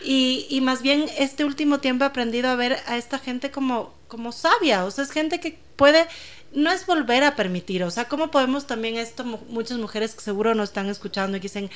Y, 0.03 0.47
y 0.49 0.61
más 0.61 0.81
bien 0.81 1.05
este 1.19 1.45
último 1.45 1.77
tiempo 1.77 2.03
he 2.03 2.07
aprendido 2.07 2.49
a 2.49 2.55
ver 2.55 2.79
a 2.87 2.97
esta 2.97 3.19
gente 3.19 3.51
como, 3.51 3.93
como 4.07 4.31
sabia. 4.31 4.85
O 4.85 4.91
sea, 4.91 5.03
es 5.03 5.11
gente 5.11 5.39
que 5.39 5.59
puede 5.75 6.07
no 6.55 6.71
es 6.71 6.85
volver 6.85 7.23
a 7.23 7.35
permitir, 7.35 7.83
o 7.83 7.91
sea, 7.91 8.05
¿cómo 8.05 8.31
podemos 8.31 8.65
también 8.65 8.95
esto, 8.95 9.23
muchas 9.23 9.77
mujeres 9.77 10.15
que 10.15 10.21
seguro 10.21 10.55
nos 10.55 10.69
están 10.69 10.89
escuchando 10.89 11.37
y 11.37 11.39
dicen, 11.39 11.69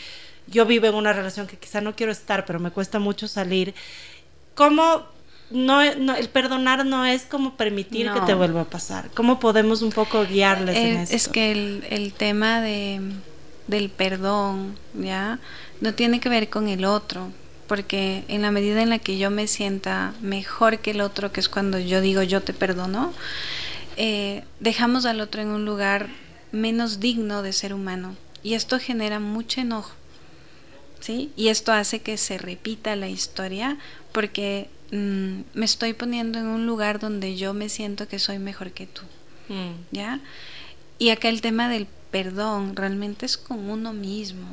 yo 0.47 0.65
vivo 0.65 0.87
en 0.87 0.95
una 0.95 1.13
relación 1.13 1.47
que 1.47 1.57
quizá 1.57 1.81
no 1.81 1.95
quiero 1.95 2.11
estar, 2.11 2.45
pero 2.45 2.59
me 2.59 2.71
cuesta 2.71 2.97
mucho 2.97 3.27
salir, 3.27 3.75
¿cómo 4.55 5.05
no, 5.51 5.81
el 5.81 6.29
perdonar 6.29 6.85
no 6.85 7.05
es 7.05 7.23
como 7.23 7.55
permitir 7.55 8.11
que 8.11 8.21
te 8.21 8.33
vuelva 8.33 8.61
a 8.61 8.65
pasar? 8.65 9.09
¿Cómo 9.13 9.39
podemos 9.39 9.81
un 9.81 9.91
poco 9.91 10.25
guiarles 10.25 10.77
en 10.77 10.97
eso? 10.97 11.15
Es 11.15 11.27
que 11.27 11.51
el, 11.51 11.85
el 11.89 12.13
tema 12.13 12.61
de, 12.61 13.01
del 13.67 13.89
perdón, 13.89 14.77
¿ya? 14.93 15.39
No 15.81 15.93
tiene 15.93 16.19
que 16.19 16.29
ver 16.29 16.49
con 16.49 16.67
el 16.67 16.85
otro, 16.85 17.29
porque 17.67 18.23
en 18.27 18.41
la 18.41 18.51
medida 18.51 18.81
en 18.81 18.89
la 18.89 18.99
que 18.99 19.17
yo 19.17 19.29
me 19.29 19.47
sienta 19.47 20.13
mejor 20.21 20.79
que 20.79 20.91
el 20.91 21.01
otro, 21.01 21.31
que 21.31 21.39
es 21.39 21.49
cuando 21.49 21.79
yo 21.79 22.01
digo 22.01 22.23
yo 22.23 22.41
te 22.41 22.53
perdono, 22.53 23.13
eh, 24.01 24.45
dejamos 24.61 25.05
al 25.05 25.19
otro 25.19 25.41
en 25.41 25.49
un 25.49 25.65
lugar 25.65 26.07
menos 26.53 27.01
digno 27.01 27.41
de 27.43 27.51
ser 27.51 27.73
humano. 27.73 28.15
Y 28.41 28.53
esto 28.53 28.79
genera 28.79 29.19
mucho 29.19 29.59
enojo. 29.59 29.91
¿Sí? 31.01 31.31
Y 31.35 31.49
esto 31.49 31.73
hace 31.73 31.99
que 31.99 32.17
se 32.17 32.37
repita 32.37 32.95
la 32.95 33.09
historia 33.09 33.77
porque 34.13 34.69
mm, 34.91 35.41
me 35.53 35.65
estoy 35.65 35.93
poniendo 35.93 36.39
en 36.39 36.47
un 36.47 36.65
lugar 36.65 36.99
donde 36.99 37.35
yo 37.35 37.53
me 37.53 37.67
siento 37.67 38.07
que 38.07 38.19
soy 38.19 38.39
mejor 38.39 38.71
que 38.71 38.87
tú. 38.87 39.01
Mm. 39.49 39.71
¿Ya? 39.91 40.21
Y 40.97 41.09
acá 41.09 41.27
el 41.27 41.41
tema 41.41 41.67
del 41.67 41.87
perdón 42.09 42.77
realmente 42.77 43.25
es 43.25 43.37
con 43.37 43.69
uno 43.69 43.91
mismo. 43.91 44.47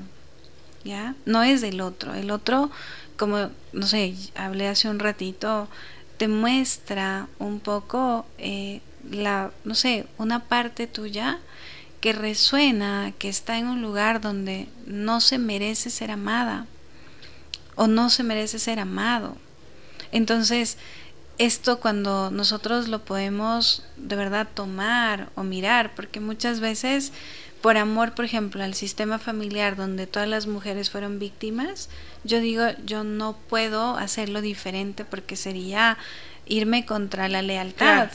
¿Ya? 0.83 1.15
No 1.25 1.45
es 1.45 1.61
del 1.61 1.81
otro. 1.83 2.15
El 2.15 2.33
otro, 2.33 2.73
como, 3.17 3.51
no 3.73 3.87
sé, 3.87 4.17
hablé 4.35 4.67
hace 4.67 4.89
un 4.89 4.99
ratito, 4.99 5.69
te 6.17 6.27
muestra 6.27 7.29
un 7.39 7.61
poco 7.61 8.27
eh, 8.39 8.81
la, 9.11 9.51
no 9.65 9.75
sé, 9.75 10.07
una 10.19 10.45
parte 10.45 10.87
tuya 10.87 11.39
que 12.01 12.13
resuena, 12.13 13.13
que 13.19 13.29
está 13.29 13.59
en 13.59 13.67
un 13.69 13.83
lugar 13.83 14.21
donde 14.21 14.69
no 14.87 15.21
se 15.21 15.39
merece 15.39 15.91
ser 15.91 16.11
amada 16.11 16.67
o 17.75 17.87
no 17.87 18.11
se 18.11 18.23
merece 18.23 18.59
ser 18.59 18.79
amado. 18.79 19.37
Entonces, 20.13 20.79
esto 21.39 21.81
cuando 21.81 22.31
nosotros 22.31 22.89
lo 22.89 23.05
podemos 23.05 23.83
de 23.97 24.17
verdad 24.17 24.49
tomar 24.55 25.31
o 25.35 25.43
mirar, 25.43 25.95
porque 25.95 26.21
muchas 26.21 26.61
veces 26.61 27.13
por 27.61 27.79
amor, 27.79 28.15
por 28.15 28.25
ejemplo, 28.25 28.63
al 28.63 28.75
sistema 28.75 29.19
familiar 29.19 29.75
donde 29.77 30.07
todas 30.07 30.29
las 30.29 30.47
mujeres 30.47 30.91
fueron 30.91 31.19
víctimas, 31.19 31.89
yo 32.23 32.39
digo, 32.39 32.63
yo 32.85 33.03
no 33.03 33.37
puedo 33.49 33.97
hacerlo 33.97 34.41
diferente 34.41 35.05
porque 35.05 35.37
sería 35.37 35.99
irme 36.47 36.87
contra 36.87 37.29
la 37.29 37.43
lealtad. 37.43 38.09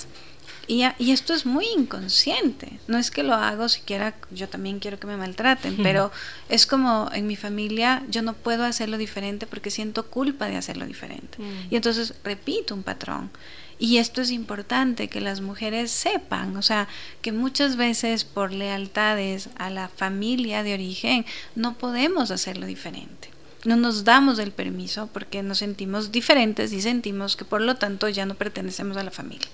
Y, 0.71 0.85
y, 0.99 1.11
esto 1.11 1.33
es 1.33 1.45
muy 1.45 1.67
inconsciente. 1.67 2.79
No 2.87 2.97
es 2.97 3.11
que 3.11 3.23
lo 3.23 3.33
hago 3.33 3.67
siquiera, 3.67 4.15
yo 4.31 4.47
también 4.47 4.79
quiero 4.79 4.97
que 4.97 5.05
me 5.05 5.17
maltraten, 5.17 5.75
pero 5.83 6.13
es 6.47 6.65
como 6.65 7.09
en 7.11 7.27
mi 7.27 7.35
familia 7.35 8.03
yo 8.09 8.21
no 8.21 8.31
puedo 8.31 8.63
hacerlo 8.63 8.97
diferente 8.97 9.47
porque 9.47 9.69
siento 9.69 10.05
culpa 10.05 10.47
de 10.47 10.55
hacerlo 10.55 10.85
diferente. 10.85 11.39
Mm. 11.41 11.73
Y 11.73 11.75
entonces 11.75 12.13
repito 12.23 12.73
un 12.73 12.83
patrón. 12.83 13.31
Y 13.79 13.97
esto 13.97 14.21
es 14.21 14.31
importante 14.31 15.09
que 15.09 15.19
las 15.19 15.41
mujeres 15.41 15.91
sepan, 15.91 16.55
o 16.55 16.61
sea, 16.61 16.87
que 17.21 17.33
muchas 17.33 17.75
veces 17.75 18.23
por 18.23 18.53
lealtades 18.53 19.49
a 19.57 19.69
la 19.69 19.89
familia 19.89 20.63
de 20.63 20.73
origen 20.73 21.25
no 21.53 21.77
podemos 21.77 22.31
hacerlo 22.31 22.65
diferente. 22.65 23.29
No 23.65 23.75
nos 23.75 24.05
damos 24.05 24.39
el 24.39 24.53
permiso 24.53 25.09
porque 25.11 25.43
nos 25.43 25.57
sentimos 25.57 26.13
diferentes 26.13 26.71
y 26.71 26.81
sentimos 26.81 27.35
que 27.35 27.43
por 27.43 27.59
lo 27.59 27.75
tanto 27.75 28.07
ya 28.07 28.25
no 28.25 28.35
pertenecemos 28.35 28.95
a 28.95 29.03
la 29.03 29.11
familia. 29.11 29.49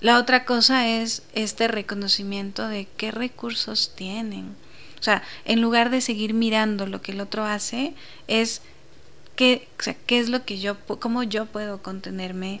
La 0.00 0.18
otra 0.18 0.44
cosa 0.44 0.88
es 0.88 1.22
este 1.34 1.68
reconocimiento 1.68 2.68
de 2.68 2.86
qué 2.96 3.10
recursos 3.10 3.92
tienen. 3.94 4.54
O 5.00 5.02
sea, 5.02 5.22
en 5.44 5.60
lugar 5.60 5.90
de 5.90 6.00
seguir 6.00 6.34
mirando 6.34 6.86
lo 6.86 7.02
que 7.02 7.12
el 7.12 7.20
otro 7.20 7.44
hace, 7.44 7.94
es 8.26 8.62
qué, 9.36 9.68
qué 10.06 10.18
es 10.18 10.28
lo 10.28 10.44
que 10.44 10.58
yo, 10.58 10.78
cómo 10.80 11.22
yo 11.22 11.46
puedo 11.46 11.82
contenerme, 11.82 12.60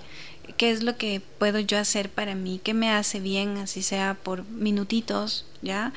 qué 0.56 0.70
es 0.70 0.82
lo 0.82 0.96
que 0.96 1.22
puedo 1.38 1.58
yo 1.58 1.78
hacer 1.78 2.10
para 2.10 2.34
mí, 2.34 2.60
qué 2.62 2.74
me 2.74 2.90
hace 2.90 3.20
bien, 3.20 3.56
así 3.56 3.82
sea 3.82 4.14
por 4.22 4.44
minutitos, 4.44 5.46
¿ya? 5.62 5.92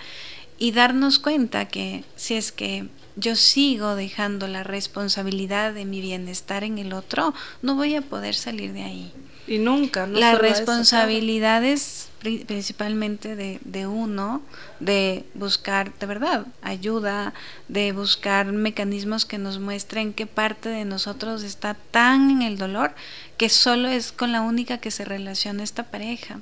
y 0.57 0.71
darnos 0.71 1.19
cuenta 1.19 1.67
que 1.67 2.03
si 2.15 2.35
es 2.35 2.51
que 2.51 2.87
yo 3.15 3.35
sigo 3.35 3.95
dejando 3.95 4.47
la 4.47 4.63
responsabilidad 4.63 5.73
de 5.73 5.85
mi 5.85 6.01
bienestar 6.01 6.63
en 6.63 6.77
el 6.77 6.93
otro, 6.93 7.33
no 7.61 7.75
voy 7.75 7.95
a 7.95 8.01
poder 8.01 8.35
salir 8.35 8.73
de 8.73 8.83
ahí. 8.83 9.13
Y 9.47 9.59
nunca, 9.59 10.05
¿no? 10.05 10.19
La 10.19 10.35
responsabilidad 10.35 11.63
es 11.63 12.09
principalmente 12.19 13.35
de, 13.35 13.59
de, 13.63 13.87
uno, 13.87 14.41
de 14.79 15.23
buscar 15.33 15.93
de 15.97 16.05
verdad 16.05 16.45
ayuda, 16.61 17.33
de 17.67 17.91
buscar 17.93 18.51
mecanismos 18.51 19.25
que 19.25 19.37
nos 19.37 19.59
muestren 19.59 20.13
qué 20.13 20.25
parte 20.25 20.67
de 20.69 20.83
nosotros 20.83 21.43
está 21.43 21.75
tan 21.75 22.29
en 22.29 22.41
el 22.41 22.57
dolor 22.57 22.93
que 23.37 23.49
solo 23.49 23.87
es 23.87 24.11
con 24.11 24.31
la 24.31 24.41
única 24.41 24.79
que 24.79 24.91
se 24.91 25.05
relaciona 25.05 25.63
esta 25.63 25.83
pareja. 25.83 26.39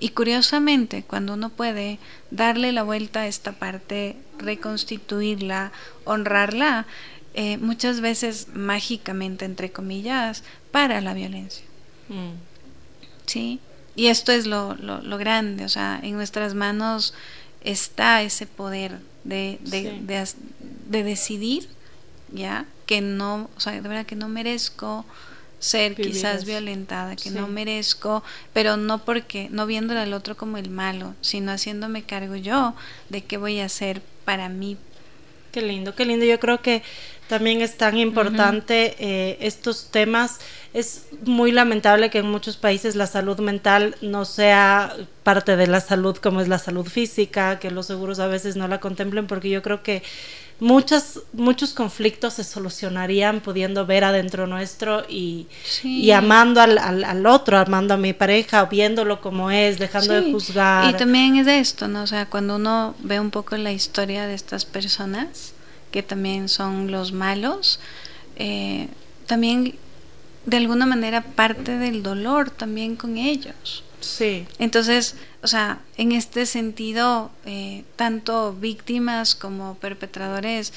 Y 0.00 0.08
curiosamente, 0.08 1.04
cuando 1.04 1.34
uno 1.34 1.50
puede 1.50 2.00
darle 2.32 2.72
la 2.72 2.82
vuelta 2.82 3.20
a 3.20 3.26
esta 3.28 3.52
parte, 3.52 4.16
reconstituirla, 4.38 5.70
honrarla, 6.04 6.86
eh, 7.34 7.56
muchas 7.58 8.00
veces 8.00 8.48
mágicamente, 8.52 9.44
entre 9.44 9.70
comillas, 9.70 10.42
para 10.72 11.00
la 11.00 11.14
violencia. 11.14 11.64
Mm. 12.12 12.34
¿Sí? 13.26 13.60
Y 13.94 14.06
esto 14.06 14.32
es 14.32 14.46
lo, 14.46 14.74
lo, 14.74 15.18
grande, 15.18 15.64
o 15.64 15.68
sea, 15.68 16.00
en 16.02 16.14
nuestras 16.14 16.54
manos 16.54 17.12
está 17.62 18.22
ese 18.22 18.46
poder 18.46 18.98
de, 19.24 19.58
de, 19.62 21.02
decidir, 21.02 21.68
¿ya? 22.32 22.64
Que 22.86 23.02
no, 23.02 23.50
o 23.54 23.60
sea, 23.60 23.74
de 23.74 23.80
verdad 23.80 24.06
que 24.06 24.16
no 24.16 24.28
merezco 24.28 25.04
ser 25.58 25.94
quizás 25.94 26.44
violentada, 26.46 27.16
que 27.16 27.30
no 27.30 27.46
merezco, 27.48 28.24
pero 28.52 28.76
no 28.76 29.04
porque, 29.04 29.48
no 29.50 29.66
viéndole 29.66 30.00
al 30.00 30.14
otro 30.14 30.36
como 30.36 30.56
el 30.56 30.70
malo, 30.70 31.14
sino 31.20 31.52
haciéndome 31.52 32.02
cargo 32.02 32.34
yo 32.34 32.74
de 33.10 33.22
qué 33.22 33.36
voy 33.36 33.60
a 33.60 33.66
hacer 33.66 34.02
para 34.24 34.48
mí. 34.48 34.78
Qué 35.52 35.60
lindo, 35.60 35.94
qué 35.94 36.06
lindo. 36.06 36.24
Yo 36.24 36.40
creo 36.40 36.62
que 36.62 36.82
también 37.28 37.62
es 37.62 37.76
tan 37.76 37.96
importante 37.96 38.94
eh, 38.98 39.38
estos 39.40 39.86
temas. 39.90 40.38
Es 40.74 41.06
muy 41.24 41.52
lamentable 41.52 42.10
que 42.10 42.18
en 42.18 42.30
muchos 42.30 42.56
países 42.56 42.94
la 42.94 43.06
salud 43.06 43.38
mental 43.40 43.96
no 44.02 44.24
sea 44.24 44.94
parte 45.22 45.56
de 45.56 45.66
la 45.66 45.80
salud 45.80 46.16
como 46.16 46.40
es 46.40 46.48
la 46.48 46.58
salud 46.58 46.86
física, 46.86 47.58
que 47.58 47.70
los 47.70 47.86
seguros 47.86 48.18
a 48.18 48.26
veces 48.26 48.56
no 48.56 48.68
la 48.68 48.80
contemplen, 48.80 49.26
porque 49.26 49.50
yo 49.50 49.62
creo 49.62 49.82
que 49.82 50.02
muchas, 50.60 51.20
muchos 51.32 51.74
conflictos 51.74 52.34
se 52.34 52.44
solucionarían 52.44 53.40
pudiendo 53.40 53.84
ver 53.84 54.04
adentro 54.04 54.46
nuestro 54.46 55.04
y, 55.08 55.46
y 55.82 56.12
amando 56.12 56.60
al, 56.60 56.78
al, 56.78 57.26
otro, 57.26 57.58
amando 57.58 57.94
a 57.94 57.96
mi 57.96 58.12
pareja, 58.12 58.64
viéndolo 58.66 59.20
como 59.20 59.50
es, 59.50 59.78
dejando 59.78 60.14
de 60.14 60.32
juzgar. 60.32 60.88
Y 60.88 60.96
también 60.96 61.36
es 61.36 61.46
de 61.46 61.58
esto, 61.58 61.88
¿no? 61.88 62.02
O 62.02 62.06
sea, 62.06 62.26
cuando 62.26 62.56
uno 62.56 62.94
ve 63.00 63.18
un 63.20 63.30
poco 63.30 63.56
la 63.56 63.72
historia 63.72 64.26
de 64.26 64.34
estas 64.34 64.64
personas, 64.64 65.52
que 65.92 66.02
también 66.02 66.48
son 66.48 66.90
los 66.90 67.12
malos, 67.12 67.78
eh, 68.36 68.88
también 69.26 69.76
de 70.46 70.56
alguna 70.56 70.86
manera 70.86 71.22
parte 71.22 71.78
del 71.78 72.02
dolor 72.02 72.50
también 72.50 72.96
con 72.96 73.16
ellos. 73.16 73.84
Sí. 74.00 74.46
Entonces, 74.58 75.14
o 75.42 75.46
sea, 75.46 75.80
en 75.96 76.10
este 76.12 76.46
sentido, 76.46 77.30
eh, 77.46 77.84
tanto 77.94 78.52
víctimas 78.52 79.36
como 79.36 79.76
perpetradores, 79.76 80.72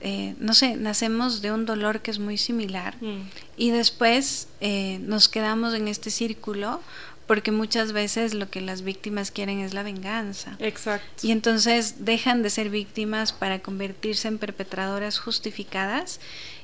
eh, 0.00 0.34
no 0.38 0.52
sé, 0.52 0.76
nacemos 0.76 1.40
de 1.40 1.50
un 1.50 1.64
dolor 1.64 2.00
que 2.00 2.10
es 2.10 2.18
muy 2.18 2.36
similar 2.36 2.96
mm. 3.00 3.22
y 3.56 3.70
después 3.70 4.48
eh, 4.60 4.98
nos 5.00 5.30
quedamos 5.30 5.72
en 5.72 5.88
este 5.88 6.10
círculo 6.10 6.82
porque 7.26 7.50
muchas 7.50 7.92
veces 7.92 8.34
lo 8.34 8.50
que 8.50 8.60
las 8.60 8.82
víctimas 8.82 9.30
quieren 9.30 9.60
es 9.60 9.74
la 9.74 9.82
venganza. 9.82 10.56
Exacto. 10.58 11.26
Y 11.26 11.32
entonces 11.32 12.04
dejan 12.04 12.42
de 12.42 12.50
ser 12.50 12.70
víctimas 12.70 13.32
para 13.32 13.60
convertirse 13.60 14.28
en 14.28 14.38
perpetradoras 14.38 15.18
justificadas 15.18 16.20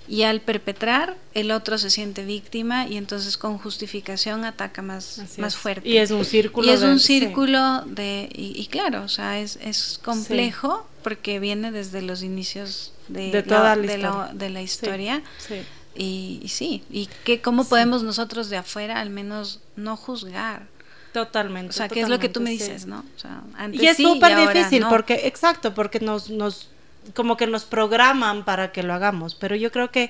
y 0.09 0.25
al 0.25 0.41
perpetrar 0.41 1.17
el 1.35 1.53
otro 1.53 1.79
se 1.79 1.89
siente 1.89 2.25
víctima 2.25 2.89
y 2.89 2.97
entonces 2.97 3.37
con 3.37 3.59
justificación 3.59 4.45
ataca 4.45 4.83
más, 4.83 5.23
más 5.39 5.57
fuerte. 5.57 5.89
Y 5.89 5.99
es 5.99 6.11
un 6.11 6.25
círculo. 6.25 6.67
Y 6.67 6.71
es 6.71 6.83
un 6.83 6.99
círculo 6.99 7.83
de... 7.87 8.29
Y, 8.33 8.67
claro, 8.67 9.05
o 9.05 9.09
sea, 9.09 9.39
es, 9.39 9.57
es 9.63 10.01
complejo 10.03 10.87
porque 11.05 11.39
viene 11.39 11.71
desde 11.71 12.03
los 12.03 12.23
inicios 12.23 12.93
de, 13.09 13.43
toda 13.43 13.77
la, 13.77 13.83
historia. 13.83 14.31
De 14.33 14.51
la, 14.51 14.63
historia. 14.63 15.23
Y, 16.03 16.41
y, 16.43 16.49
sí, 16.49 16.83
y 16.91 17.11
que 17.25 17.43
cómo 17.43 17.65
podemos 17.65 18.03
nosotros 18.03 18.49
de 18.49 18.57
afuera 18.57 19.01
al 19.01 19.11
menos 19.11 19.61
no 19.77 19.99
juzgar. 19.99 20.63
Totalmente. 21.13 21.71
O 21.71 21.73
sea, 21.75 21.89
que 21.89 22.01
es 22.01 22.09
lo 22.09 22.19
que 22.19 22.31
tú 22.31 22.41
me 22.41 22.49
dices, 22.49 22.87
¿no? 22.87 23.05
O 23.17 23.19
sea, 23.19 23.43
antes 23.55 23.83
y 23.83 23.87
es 23.87 23.99
súper 23.99 24.35
difícil 24.35 24.87
porque, 24.89 25.27
exacto, 25.27 25.75
porque 25.75 26.01
nos, 26.01 26.31
nos 26.31 26.71
como 27.13 27.37
que 27.37 27.47
nos 27.47 27.65
programan 27.65 28.47
para 28.47 28.73
que 28.73 28.83
lo 28.83 28.95
hagamos, 28.95 29.35
pero 29.35 29.57
yo 29.57 29.71
creo 29.71 29.91
que 29.91 30.09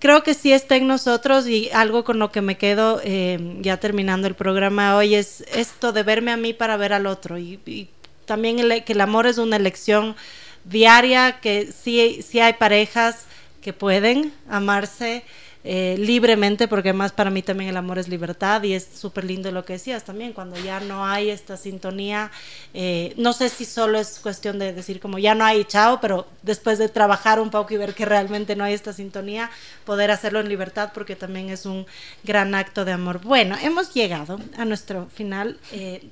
creo 0.00 0.24
que 0.24 0.34
sí 0.34 0.52
está 0.52 0.74
en 0.74 0.88
nosotros 0.88 1.46
y 1.46 1.70
algo 1.72 2.02
con 2.02 2.18
lo 2.18 2.32
que 2.32 2.40
me 2.40 2.56
quedo 2.56 3.00
eh, 3.04 3.58
ya 3.60 3.76
terminando 3.78 4.26
el 4.26 4.34
programa 4.34 4.96
hoy 4.96 5.14
es 5.14 5.44
esto 5.52 5.92
de 5.92 6.02
verme 6.02 6.32
a 6.32 6.36
mí 6.36 6.52
para 6.52 6.76
ver 6.76 6.92
al 6.92 7.06
otro 7.06 7.38
y, 7.38 7.88
también 8.24 8.56
que 8.84 8.92
el 8.94 9.00
amor 9.00 9.26
es 9.26 9.38
una 9.38 9.56
elección 9.56 10.16
diaria, 10.64 11.40
que 11.40 11.70
sí, 11.70 12.20
sí 12.26 12.40
hay 12.40 12.54
parejas 12.54 13.26
que 13.64 13.72
pueden 13.72 14.32
amarse 14.48 15.24
eh, 15.66 15.96
libremente, 15.98 16.68
porque 16.68 16.90
además 16.90 17.12
para 17.12 17.30
mí 17.30 17.40
también 17.40 17.70
el 17.70 17.78
amor 17.78 17.98
es 17.98 18.06
libertad 18.06 18.62
y 18.64 18.74
es 18.74 18.86
súper 18.94 19.24
lindo 19.24 19.50
lo 19.50 19.64
que 19.64 19.72
decías 19.72 20.04
también, 20.04 20.34
cuando 20.34 20.58
ya 20.62 20.80
no 20.80 21.06
hay 21.06 21.30
esta 21.30 21.56
sintonía, 21.56 22.30
eh, 22.74 23.14
no 23.16 23.32
sé 23.32 23.48
si 23.48 23.64
solo 23.64 23.98
es 23.98 24.20
cuestión 24.20 24.58
de 24.58 24.74
decir 24.74 25.00
como 25.00 25.18
ya 25.18 25.34
no 25.34 25.46
hay 25.46 25.64
chao, 25.64 26.02
pero 26.02 26.26
después 26.42 26.76
de 26.78 26.90
trabajar 26.90 27.40
un 27.40 27.48
poco 27.48 27.72
y 27.72 27.78
ver 27.78 27.94
que 27.94 28.04
realmente 28.04 28.54
no 28.54 28.64
hay 28.64 28.74
esta 28.74 28.92
sintonía, 28.92 29.50
poder 29.86 30.10
hacerlo 30.10 30.40
en 30.40 30.50
libertad 30.50 30.90
porque 30.92 31.16
también 31.16 31.48
es 31.48 31.64
un 31.64 31.86
gran 32.24 32.54
acto 32.54 32.84
de 32.84 32.92
amor. 32.92 33.22
Bueno, 33.22 33.56
hemos 33.62 33.94
llegado 33.94 34.38
a 34.58 34.66
nuestro 34.66 35.06
final. 35.06 35.58
Eh, 35.72 36.02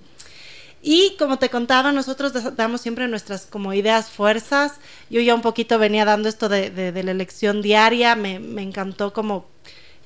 y 0.82 1.14
como 1.16 1.38
te 1.38 1.48
contaba, 1.48 1.92
nosotros 1.92 2.32
damos 2.56 2.80
siempre 2.80 3.06
nuestras 3.06 3.46
como 3.46 3.72
ideas, 3.72 4.10
fuerzas. 4.10 4.72
Yo 5.08 5.20
ya 5.20 5.34
un 5.34 5.40
poquito 5.40 5.78
venía 5.78 6.04
dando 6.04 6.28
esto 6.28 6.48
de, 6.48 6.70
de, 6.70 7.02
la 7.04 7.12
elección 7.12 7.62
diaria, 7.62 8.16
me, 8.16 8.40
me, 8.40 8.62
encantó 8.62 9.12
como 9.12 9.46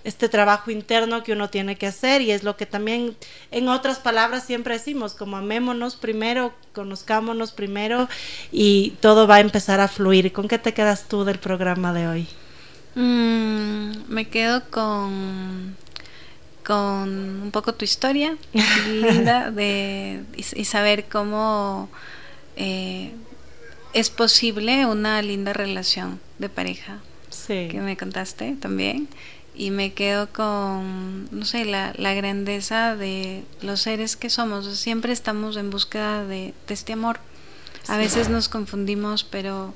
este 0.05 0.29
trabajo 0.29 0.71
interno 0.71 1.23
que 1.23 1.33
uno 1.33 1.49
tiene 1.49 1.77
que 1.77 1.87
hacer 1.87 2.21
y 2.21 2.31
es 2.31 2.45
lo 2.45 2.59
que 2.59 2.67
también 2.67 3.17
en 3.51 3.69
otras 3.69 3.99
palabras 3.99 4.45
siempre 4.45 4.75
decimos, 4.75 5.15
como 5.15 5.39
amémonos 5.39 5.97
primero, 5.97 6.53
conozcámonos 6.75 7.53
primero 7.53 8.07
y 8.53 8.91
todo 9.01 9.27
va 9.27 9.37
a 9.37 9.41
empezar 9.41 9.81
a 9.81 9.89
fluir. 9.89 10.31
¿Con 10.35 10.47
qué 10.47 10.59
te 10.59 10.75
quedas 10.75 11.09
tú 11.09 11.25
del 11.25 11.39
programa 11.39 11.95
de 11.95 12.07
hoy? 12.07 12.29
Mm, 12.97 13.93
me 14.09 14.29
quedo 14.29 14.63
con 14.71 15.75
con 16.67 17.43
un 17.43 17.51
poco 17.53 17.75
tu 17.75 17.85
historia 17.85 18.37
linda 18.89 19.53
de, 19.53 20.25
y, 20.37 20.65
saber 20.65 21.05
cómo 21.05 21.89
eh, 22.57 23.13
es 23.93 24.11
posible 24.11 24.85
una 24.85 25.23
linda 25.23 25.53
relación 25.53 26.19
de 26.41 26.49
pareja 26.49 26.99
sí. 27.31 27.69
que 27.71 27.81
me 27.81 27.97
contaste 27.97 28.57
también. 28.57 29.09
Y 29.59 29.71
me 29.71 29.95
quedo 29.95 30.29
con 30.31 31.29
no 31.31 31.47
sé 31.47 31.65
la, 31.65 31.95
la 31.97 32.13
grandeza 32.13 32.95
de 32.95 33.43
los 33.63 33.81
seres 33.81 34.17
que 34.17 34.29
somos. 34.29 34.67
Siempre 34.77 35.15
estamos 35.15 35.57
en 35.57 35.71
búsqueda 35.71 36.27
de, 36.27 36.53
este 36.69 36.93
amor. 36.93 37.21
A 37.89 37.97
veces 37.97 38.29
nos 38.29 38.49
confundimos 38.49 39.23
pero 39.23 39.73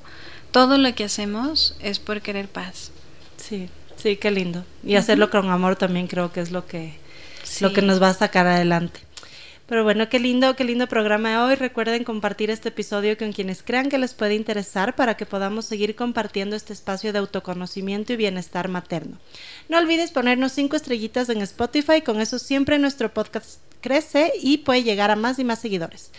todo 0.51 0.77
lo 0.77 0.93
que 0.93 1.05
hacemos 1.05 1.75
es 1.79 1.99
por 1.99 2.21
querer 2.21 2.49
paz. 2.49 2.91
Sí 3.37 3.69
Sí, 4.01 4.17
qué 4.17 4.31
lindo. 4.31 4.65
Y 4.83 4.95
hacerlo 4.95 5.29
con 5.29 5.49
amor 5.49 5.75
también 5.75 6.07
creo 6.07 6.31
que 6.31 6.41
es 6.41 6.51
lo 6.51 6.65
que, 6.65 6.93
lo 7.59 7.71
que 7.71 7.83
nos 7.83 8.01
va 8.01 8.09
a 8.09 8.13
sacar 8.15 8.47
adelante. 8.47 8.99
Pero 9.67 9.83
bueno, 9.83 10.09
qué 10.09 10.19
lindo, 10.19 10.55
qué 10.55 10.63
lindo 10.63 10.87
programa 10.87 11.29
de 11.29 11.37
hoy. 11.37 11.55
Recuerden 11.55 12.03
compartir 12.03 12.49
este 12.49 12.69
episodio 12.69 13.15
con 13.15 13.31
quienes 13.31 13.61
crean 13.61 13.89
que 13.89 13.99
les 13.99 14.15
puede 14.15 14.33
interesar 14.33 14.95
para 14.95 15.15
que 15.15 15.27
podamos 15.27 15.65
seguir 15.65 15.95
compartiendo 15.95 16.55
este 16.55 16.73
espacio 16.73 17.13
de 17.13 17.19
autoconocimiento 17.19 18.11
y 18.11 18.17
bienestar 18.17 18.69
materno. 18.69 19.19
No 19.69 19.77
olvides 19.77 20.11
ponernos 20.11 20.51
cinco 20.51 20.75
estrellitas 20.75 21.29
en 21.29 21.41
Spotify, 21.41 22.01
con 22.01 22.19
eso 22.19 22.39
siempre 22.39 22.79
nuestro 22.79 23.13
podcast 23.13 23.59
crece 23.81 24.31
y 24.41 24.57
puede 24.59 24.83
llegar 24.83 25.11
a 25.11 25.15
más 25.15 25.37
y 25.39 25.43
más 25.43 25.59
seguidores. 25.59 26.11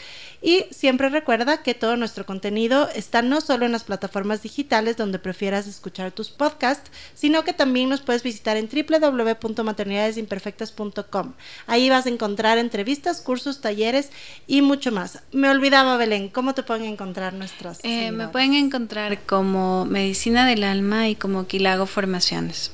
Y 0.42 0.66
siempre 0.72 1.08
recuerda 1.08 1.62
que 1.62 1.74
todo 1.74 1.96
nuestro 1.96 2.26
contenido 2.26 2.88
está 2.96 3.22
no 3.22 3.40
solo 3.40 3.64
en 3.64 3.70
las 3.70 3.84
plataformas 3.84 4.42
digitales 4.42 4.96
donde 4.96 5.20
prefieras 5.20 5.68
escuchar 5.68 6.10
tus 6.10 6.30
podcasts, 6.30 6.90
sino 7.14 7.44
que 7.44 7.52
también 7.52 7.88
nos 7.88 8.00
puedes 8.00 8.24
visitar 8.24 8.56
en 8.56 8.68
www.maternidadesimperfectas.com. 8.68 11.34
Ahí 11.68 11.88
vas 11.88 12.06
a 12.06 12.08
encontrar 12.08 12.58
entrevistas, 12.58 13.20
cursos, 13.20 13.60
talleres 13.60 14.10
y 14.48 14.62
mucho 14.62 14.90
más. 14.90 15.20
Me 15.30 15.48
olvidaba, 15.48 15.96
Belén, 15.96 16.28
¿cómo 16.28 16.54
te 16.54 16.64
pueden 16.64 16.86
encontrar 16.86 17.34
nuestras? 17.34 17.78
Eh, 17.84 18.10
me 18.10 18.26
pueden 18.26 18.54
encontrar 18.54 19.20
como 19.20 19.84
Medicina 19.84 20.44
del 20.44 20.64
Alma 20.64 21.08
y 21.08 21.14
como 21.14 21.46
Quilago 21.46 21.86
Formaciones. 21.86 22.72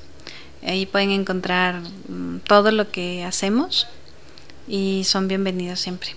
Ahí 0.66 0.86
pueden 0.86 1.10
encontrar 1.10 1.82
mm, 2.08 2.38
todo 2.46 2.72
lo 2.72 2.90
que 2.90 3.24
hacemos 3.24 3.88
y 4.66 5.02
son 5.04 5.28
bienvenidos 5.28 5.80
siempre. 5.80 6.16